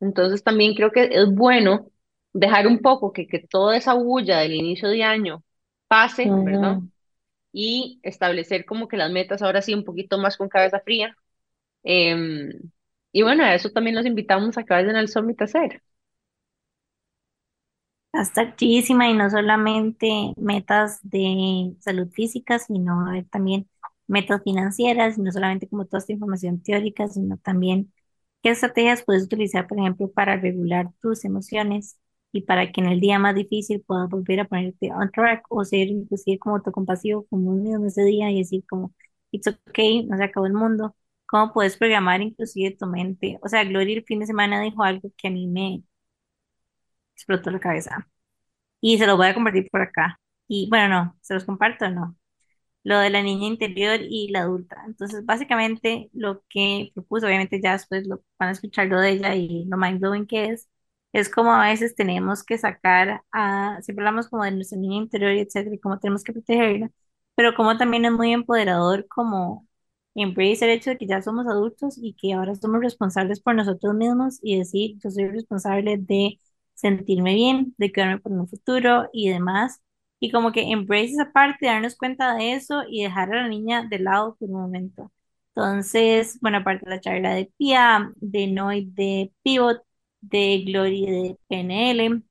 Entonces 0.00 0.44
también 0.44 0.74
creo 0.74 0.92
que 0.92 1.04
es 1.12 1.26
bueno 1.34 1.90
dejar 2.32 2.66
un 2.66 2.80
poco 2.80 3.12
que, 3.12 3.26
que 3.26 3.40
toda 3.40 3.76
esa 3.76 3.94
bulla 3.94 4.40
del 4.40 4.54
inicio 4.54 4.88
de 4.90 5.04
año 5.04 5.44
pase, 5.88 6.34
¿verdad? 6.38 6.78
Y 7.54 8.00
establecer 8.04 8.66
como 8.66 8.88
que 8.88 8.98
las 8.98 9.12
metas 9.12 9.42
ahora 9.42 9.62
sí 9.62 9.74
un 9.74 9.84
poquito 9.84 10.18
más 10.18 10.38
con 10.38 10.50
cabeza 10.50 10.80
fría. 10.82 11.16
Em, 11.84 12.50
y 13.12 13.22
bueno, 13.22 13.44
a 13.44 13.54
eso 13.54 13.70
también 13.70 13.96
los 13.96 14.06
invitamos 14.06 14.58
a 14.58 14.64
que 14.64 14.74
vayan 14.74 14.96
al 14.96 15.08
Summit 15.08 15.40
a 15.42 15.44
hacer. 15.46 15.82
Está 18.12 18.42
activísima 18.42 19.08
y 19.10 19.14
no 19.14 19.28
solamente 19.28 20.34
metas 20.36 21.00
de 21.02 21.74
salud 21.80 22.08
física, 22.12 22.58
sino 22.60 23.04
también 23.30 23.68
metas 24.06 24.42
financieras, 24.44 25.18
no 25.18 25.32
solamente 25.32 25.68
como 25.68 25.84
toda 25.86 25.98
esta 25.98 26.12
información 26.12 26.62
teórica, 26.62 27.08
sino 27.08 27.38
también 27.38 27.92
qué 28.42 28.50
estrategias 28.50 29.02
puedes 29.04 29.24
utilizar, 29.24 29.66
por 29.66 29.78
ejemplo, 29.80 30.10
para 30.12 30.36
regular 30.36 30.90
tus 31.00 31.24
emociones 31.24 31.98
y 32.34 32.42
para 32.42 32.72
que 32.72 32.80
en 32.80 32.88
el 32.88 33.00
día 33.00 33.18
más 33.20 33.34
difícil 33.36 33.82
puedas 33.86 34.08
volver 34.10 34.40
a 34.40 34.46
ponerte 34.48 34.92
on 34.92 35.10
track 35.12 35.44
o 35.50 35.64
ser 35.64 35.88
inclusive 35.88 36.38
como 36.38 36.56
autocompasivo 36.56 37.26
como 37.28 37.50
un 37.52 37.66
en 37.68 37.86
ese 37.86 38.02
día 38.04 38.30
y 38.30 38.38
decir 38.40 38.64
como, 38.68 38.92
it's 39.30 39.46
okay, 39.48 40.04
no 40.06 40.16
se 40.16 40.24
acabó 40.24 40.46
el 40.46 40.54
mundo. 40.54 40.96
¿Cómo 41.26 41.52
puedes 41.52 41.76
programar 41.76 42.22
inclusive 42.22 42.76
tu 42.76 42.86
mente? 42.86 43.38
O 43.42 43.48
sea, 43.48 43.64
Gloria 43.64 43.96
el 43.98 44.04
fin 44.04 44.20
de 44.20 44.26
semana 44.26 44.60
dijo 44.60 44.82
algo 44.82 45.10
que 45.16 45.28
a 45.28 45.30
mí 45.30 45.46
me 45.46 45.84
explotó 47.14 47.50
la 47.50 47.60
cabeza 47.60 48.08
y 48.80 48.98
se 48.98 49.06
los 49.06 49.16
voy 49.16 49.28
a 49.28 49.34
compartir 49.34 49.68
por 49.70 49.82
acá. 49.82 50.20
Y 50.48 50.68
bueno, 50.70 50.88
no, 50.88 51.18
se 51.22 51.34
los 51.34 51.44
comparto, 51.44 51.90
no. 51.90 52.16
Lo 52.84 52.98
de 53.00 53.10
la 53.10 53.22
niña 53.22 53.46
interior 53.48 54.00
y 54.02 54.30
la 54.30 54.42
adulta. 54.42 54.82
Entonces, 54.86 55.26
básicamente 55.26 56.10
lo 56.14 56.44
que 56.50 56.92
propuso, 56.94 57.26
obviamente 57.26 57.60
ya 57.62 57.72
después 57.74 58.06
lo 58.06 58.22
van 58.38 58.50
a 58.50 58.52
escuchar 58.52 58.88
lo 58.88 59.00
de 59.00 59.12
ella 59.12 59.34
y 59.36 59.64
lo 59.66 59.76
mind 59.78 60.00
blowing 60.00 60.26
que 60.26 60.46
es, 60.46 60.68
es 61.14 61.30
como 61.30 61.52
a 61.54 61.64
veces 61.70 61.96
tenemos 61.96 62.44
que 62.44 62.58
sacar 62.58 63.22
a, 63.32 63.80
siempre 63.82 64.04
hablamos 64.06 64.28
como 64.28 64.44
de 64.44 64.52
nuestra 64.52 64.78
niña 64.78 64.96
interior 64.98 65.32
etcétera, 65.32 65.74
y 65.76 65.80
cómo 65.80 65.98
tenemos 66.00 66.24
que 66.24 66.34
protegerla, 66.34 66.90
pero 67.36 67.54
como 67.54 67.78
también 67.78 68.04
es 68.04 68.12
muy 68.12 68.32
empoderador 68.32 69.06
como 69.08 69.66
embrace 70.14 70.64
el 70.64 70.70
hecho 70.72 70.90
de 70.90 70.98
que 70.98 71.06
ya 71.06 71.22
somos 71.22 71.46
adultos 71.46 71.98
y 72.00 72.14
que 72.14 72.32
ahora 72.34 72.54
somos 72.54 72.80
responsables 72.82 73.40
por 73.40 73.54
nosotros 73.54 73.94
mismos 73.94 74.38
y 74.42 74.58
decir, 74.58 74.96
yo 75.02 75.10
soy 75.10 75.28
responsable 75.28 75.96
de 75.98 76.40
sentirme 76.74 77.34
bien, 77.34 77.74
de 77.78 77.92
cuidarme 77.92 78.20
por 78.20 78.32
un 78.32 78.48
futuro 78.48 79.08
y 79.12 79.28
demás. 79.30 79.80
Y 80.20 80.30
como 80.30 80.52
que 80.52 80.62
embrace 80.70 81.12
esa 81.12 81.32
parte, 81.32 81.66
darnos 81.66 81.96
cuenta 81.96 82.34
de 82.36 82.54
eso 82.54 82.82
y 82.88 83.02
dejar 83.02 83.32
a 83.34 83.42
la 83.42 83.48
niña 83.48 83.86
de 83.88 83.98
lado 83.98 84.36
por 84.38 84.48
un 84.50 84.60
momento. 84.62 85.12
Entonces, 85.54 86.38
bueno, 86.40 86.58
aparte 86.58 86.84
de 86.84 86.90
la 86.96 87.00
charla 87.00 87.34
de 87.34 87.52
Pia, 87.56 88.12
de 88.16 88.46
Noy 88.48 88.86
de 88.92 89.32
Pivot, 89.42 89.82
de 90.28 90.62
Glory 90.66 91.06
de 91.06 91.38
PNL, 91.48 92.22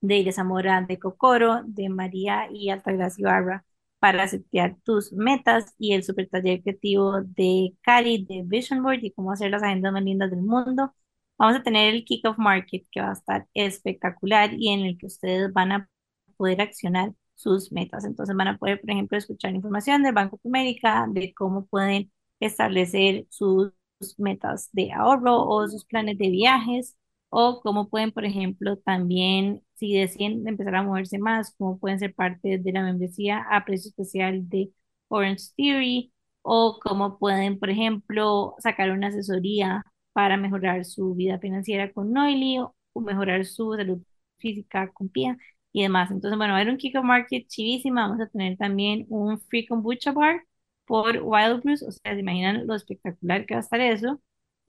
de 0.00 0.18
Iris 0.18 0.36
Zamora 0.36 0.82
de 0.82 0.98
Cocoro, 0.98 1.62
de 1.64 1.88
María 1.88 2.48
y 2.52 2.70
Altagracia 2.70 3.22
Ibarra 3.22 3.64
para 3.98 4.26
setear 4.28 4.76
tus 4.84 5.12
metas 5.12 5.74
y 5.78 5.92
el 5.94 6.02
super 6.04 6.28
taller 6.28 6.62
creativo 6.62 7.22
de 7.22 7.76
Cari 7.82 8.24
de 8.26 8.42
Vision 8.46 8.82
Board 8.82 9.00
y 9.04 9.12
cómo 9.12 9.32
hacer 9.32 9.50
las 9.50 9.62
agendas 9.62 9.92
más 9.92 10.02
lindas 10.02 10.30
del 10.30 10.42
mundo. 10.42 10.94
Vamos 11.38 11.56
a 11.56 11.62
tener 11.62 11.94
el 11.94 12.04
Kick-Off 12.04 12.38
Market 12.38 12.86
que 12.90 13.00
va 13.00 13.10
a 13.10 13.12
estar 13.14 13.46
espectacular 13.54 14.52
y 14.54 14.70
en 14.70 14.80
el 14.80 14.98
que 14.98 15.06
ustedes 15.06 15.52
van 15.52 15.72
a 15.72 15.88
poder 16.36 16.60
accionar 16.62 17.12
sus 17.34 17.72
metas. 17.72 18.04
Entonces 18.04 18.36
van 18.36 18.48
a 18.48 18.58
poder, 18.58 18.80
por 18.80 18.90
ejemplo, 18.90 19.18
escuchar 19.18 19.54
información 19.54 20.02
del 20.02 20.14
Banco 20.14 20.38
de 20.42 20.48
América, 20.50 21.06
de 21.10 21.32
cómo 21.34 21.66
pueden 21.66 22.12
establecer 22.40 23.26
sus 23.30 23.72
metas 24.18 24.70
de 24.72 24.92
ahorro 24.92 25.46
o 25.46 25.68
sus 25.68 25.84
planes 25.84 26.18
de 26.18 26.30
viajes 26.30 26.96
o 27.30 27.60
cómo 27.62 27.88
pueden, 27.88 28.12
por 28.12 28.24
ejemplo, 28.24 28.76
también, 28.78 29.62
si 29.74 29.94
deciden 29.94 30.46
empezar 30.48 30.74
a 30.76 30.82
moverse 30.82 31.18
más, 31.18 31.54
cómo 31.58 31.78
pueden 31.78 31.98
ser 31.98 32.14
parte 32.14 32.58
de 32.58 32.72
la 32.72 32.82
membresía 32.82 33.46
a 33.50 33.64
precio 33.64 33.88
especial 33.90 34.48
de 34.48 34.72
Orange 35.08 35.44
Theory, 35.56 36.12
o 36.42 36.78
cómo 36.82 37.18
pueden, 37.18 37.58
por 37.58 37.70
ejemplo, 37.70 38.54
sacar 38.58 38.90
una 38.90 39.08
asesoría 39.08 39.84
para 40.12 40.36
mejorar 40.36 40.84
su 40.84 41.14
vida 41.14 41.38
financiera 41.38 41.92
con 41.92 42.12
Noily 42.12 42.58
o 42.60 43.00
mejorar 43.00 43.44
su 43.44 43.74
salud 43.76 44.00
física 44.38 44.90
con 44.92 45.08
Pia 45.08 45.36
y 45.72 45.82
demás. 45.82 46.10
Entonces, 46.10 46.36
bueno, 46.38 46.52
va 46.54 46.58
a 46.58 46.62
haber 46.62 46.72
un 46.72 46.78
kick-off 46.78 47.04
market 47.04 47.46
chivísima. 47.48 48.08
Vamos 48.08 48.20
a 48.26 48.28
tener 48.28 48.56
también 48.56 49.06
un 49.08 49.40
free 49.40 49.66
kombucha 49.66 50.12
bar 50.12 50.42
por 50.86 51.18
Wild 51.22 51.62
Brews. 51.62 51.82
O 51.82 51.92
sea, 51.92 52.14
se 52.14 52.20
imaginan 52.20 52.66
lo 52.66 52.74
espectacular 52.74 53.46
que 53.46 53.54
va 53.54 53.60
a 53.60 53.62
estar 53.62 53.80
eso. 53.80 54.20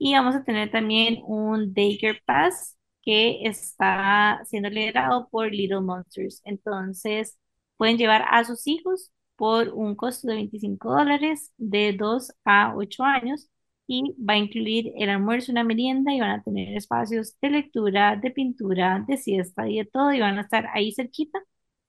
Y 0.04 0.14
vamos 0.14 0.34
a 0.34 0.42
tener 0.44 0.70
también 0.70 1.20
un 1.26 1.72
Daycare 1.74 2.20
Pass 2.24 2.76
que 3.02 3.42
está 3.46 4.40
siendo 4.46 4.68
liderado 4.68 5.28
por 5.30 5.50
Little 5.52 5.80
Monsters. 5.80 6.40
Entonces, 6.44 7.38
pueden 7.76 7.98
llevar 7.98 8.24
a 8.30 8.44
sus 8.44 8.66
hijos 8.66 9.10
por 9.36 9.68
un 9.70 9.94
costo 9.94 10.26
de 10.28 10.34
25 10.36 10.90
dólares 10.92 11.52
de 11.56 11.92
2 11.92 12.32
a 12.44 12.74
8 12.76 13.04
años 13.04 13.48
y 13.86 14.14
va 14.20 14.34
a 14.34 14.38
incluir 14.38 14.92
el 14.96 15.08
almuerzo, 15.10 15.52
una 15.52 15.62
merienda 15.64 16.12
y 16.14 16.20
van 16.20 16.30
a 16.40 16.42
tener 16.42 16.76
espacios 16.76 17.36
de 17.40 17.50
lectura, 17.50 18.16
de 18.16 18.30
pintura, 18.32 19.04
de 19.06 19.16
siesta 19.16 19.68
y 19.68 19.78
de 19.78 19.84
todo 19.84 20.12
y 20.12 20.20
van 20.20 20.38
a 20.38 20.42
estar 20.42 20.66
ahí 20.74 20.92
cerquita, 20.92 21.38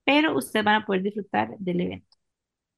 pero 0.04 0.36
ustedes 0.36 0.64
van 0.64 0.82
a 0.82 0.86
poder 0.86 1.02
disfrutar 1.02 1.56
del 1.58 1.80
evento. 1.80 2.13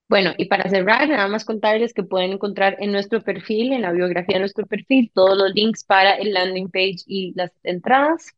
Bueno, 0.09 0.33
y 0.39 0.47
para 0.47 0.69
cerrar, 0.71 1.09
nada 1.09 1.27
más 1.29 1.45
contarles 1.45 1.93
que 1.93 2.03
pueden 2.05 2.33
encontrar 2.33 2.77
en 2.81 2.93
nuestro 2.93 3.23
perfil, 3.23 3.73
en 3.73 3.83
la 3.83 3.93
biografía 3.93 4.35
de 4.35 4.41
nuestro 4.41 4.67
perfil, 4.67 5.11
todos 5.13 5.37
los 5.37 5.53
links 5.55 5.83
para 5.85 6.13
el 6.15 6.33
landing 6.33 6.71
page 6.71 6.99
y 7.07 7.33
las 7.35 7.53
entradas. 7.65 8.33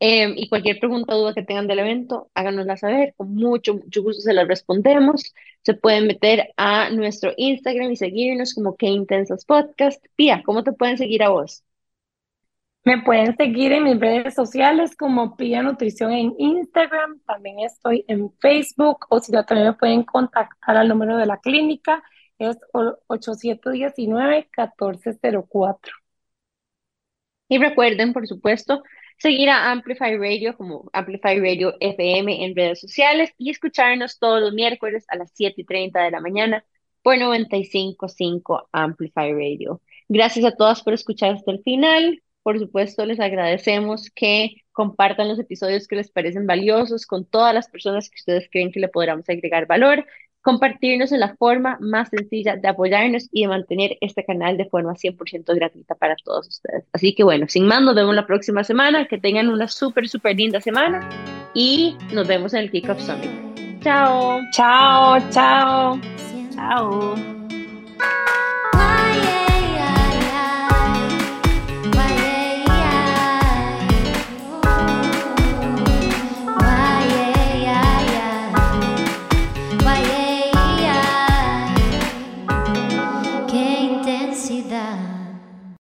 Em, 0.00 0.34
y 0.36 0.48
cualquier 0.48 0.78
pregunta 0.80 1.14
o 1.14 1.18
duda 1.18 1.34
que 1.34 1.42
tengan 1.42 1.66
del 1.66 1.78
evento, 1.78 2.30
háganosla 2.34 2.76
saber. 2.76 3.14
Con 3.16 3.34
mucho, 3.34 3.74
mucho 3.74 4.02
gusto 4.02 4.22
se 4.22 4.32
las 4.34 4.46
respondemos. 4.48 5.34
Se 5.62 5.74
pueden 5.74 6.06
meter 6.06 6.48
a 6.56 6.90
nuestro 6.90 7.32
Instagram 7.36 7.92
y 7.92 7.96
seguirnos 7.96 8.54
como 8.54 8.76
Qué 8.76 8.86
Intensas 8.86 9.44
Podcast. 9.44 10.04
Pía, 10.16 10.42
¿cómo 10.44 10.62
te 10.64 10.72
pueden 10.72 10.98
seguir 10.98 11.22
a 11.22 11.30
vos? 11.30 11.64
Me 12.84 13.02
pueden 13.02 13.36
seguir 13.36 13.72
en 13.72 13.84
mis 13.84 13.98
redes 13.98 14.34
sociales 14.34 14.94
como 14.96 15.36
Pia 15.36 15.62
Nutrición 15.62 16.12
en 16.12 16.34
Instagram, 16.38 17.20
también 17.26 17.60
estoy 17.60 18.04
en 18.08 18.30
Facebook 18.40 19.06
o 19.08 19.20
si 19.20 19.32
no 19.32 19.44
también 19.44 19.68
me 19.68 19.74
pueden 19.74 20.02
contactar 20.04 20.76
al 20.76 20.88
número 20.88 21.16
de 21.16 21.26
la 21.26 21.38
clínica, 21.38 22.02
es 22.38 22.58
8719-1404. 23.08 25.92
Y 27.48 27.58
recuerden, 27.58 28.12
por 28.12 28.26
supuesto, 28.26 28.82
seguir 29.18 29.48
a 29.50 29.70
Amplify 29.70 30.16
Radio 30.18 30.56
como 30.56 30.90
Amplify 30.92 31.38
Radio 31.40 31.74
FM 31.80 32.44
en 32.44 32.56
redes 32.56 32.80
sociales 32.80 33.32
y 33.38 33.50
escucharnos 33.50 34.18
todos 34.18 34.40
los 34.40 34.52
miércoles 34.52 35.04
a 35.08 35.16
las 35.16 35.30
7 35.34 35.60
y 35.62 35.64
30 35.64 36.02
de 36.02 36.10
la 36.10 36.20
mañana 36.20 36.64
por 37.02 37.16
95.5 37.16 38.68
Amplify 38.72 39.32
Radio. 39.32 39.80
Gracias 40.08 40.44
a 40.44 40.56
todas 40.56 40.82
por 40.82 40.94
escuchar 40.94 41.34
hasta 41.34 41.52
el 41.52 41.62
final. 41.62 42.22
Por 42.44 42.58
supuesto, 42.58 43.06
les 43.06 43.20
agradecemos 43.20 44.10
que 44.14 44.56
compartan 44.70 45.28
los 45.28 45.38
episodios 45.38 45.88
que 45.88 45.96
les 45.96 46.10
parecen 46.10 46.46
valiosos 46.46 47.06
con 47.06 47.24
todas 47.24 47.54
las 47.54 47.68
personas 47.68 48.10
que 48.10 48.16
ustedes 48.16 48.48
creen 48.52 48.70
que 48.70 48.80
le 48.80 48.88
podamos 48.88 49.26
agregar 49.30 49.66
valor. 49.66 50.04
Compartirnos 50.42 51.10
en 51.12 51.20
la 51.20 51.34
forma 51.36 51.78
más 51.80 52.10
sencilla 52.10 52.56
de 52.56 52.68
apoyarnos 52.68 53.30
y 53.32 53.42
de 53.42 53.48
mantener 53.48 53.96
este 54.02 54.26
canal 54.26 54.58
de 54.58 54.66
forma 54.66 54.92
100% 54.92 55.54
gratuita 55.54 55.94
para 55.94 56.16
todos 56.22 56.46
ustedes. 56.48 56.84
Así 56.92 57.14
que 57.14 57.24
bueno, 57.24 57.46
sin 57.48 57.66
más, 57.66 57.80
nos 57.80 57.94
vemos 57.94 58.14
la 58.14 58.26
próxima 58.26 58.62
semana. 58.62 59.08
Que 59.08 59.16
tengan 59.16 59.48
una 59.48 59.66
súper, 59.66 60.06
súper 60.06 60.36
linda 60.36 60.60
semana 60.60 61.08
y 61.54 61.96
nos 62.12 62.28
vemos 62.28 62.52
en 62.52 62.60
el 62.60 62.70
Kickoff 62.70 63.00
Summit. 63.00 63.80
Chao. 63.80 64.42
Chao, 64.52 65.18
chao. 65.30 65.98
Chao. 66.54 67.14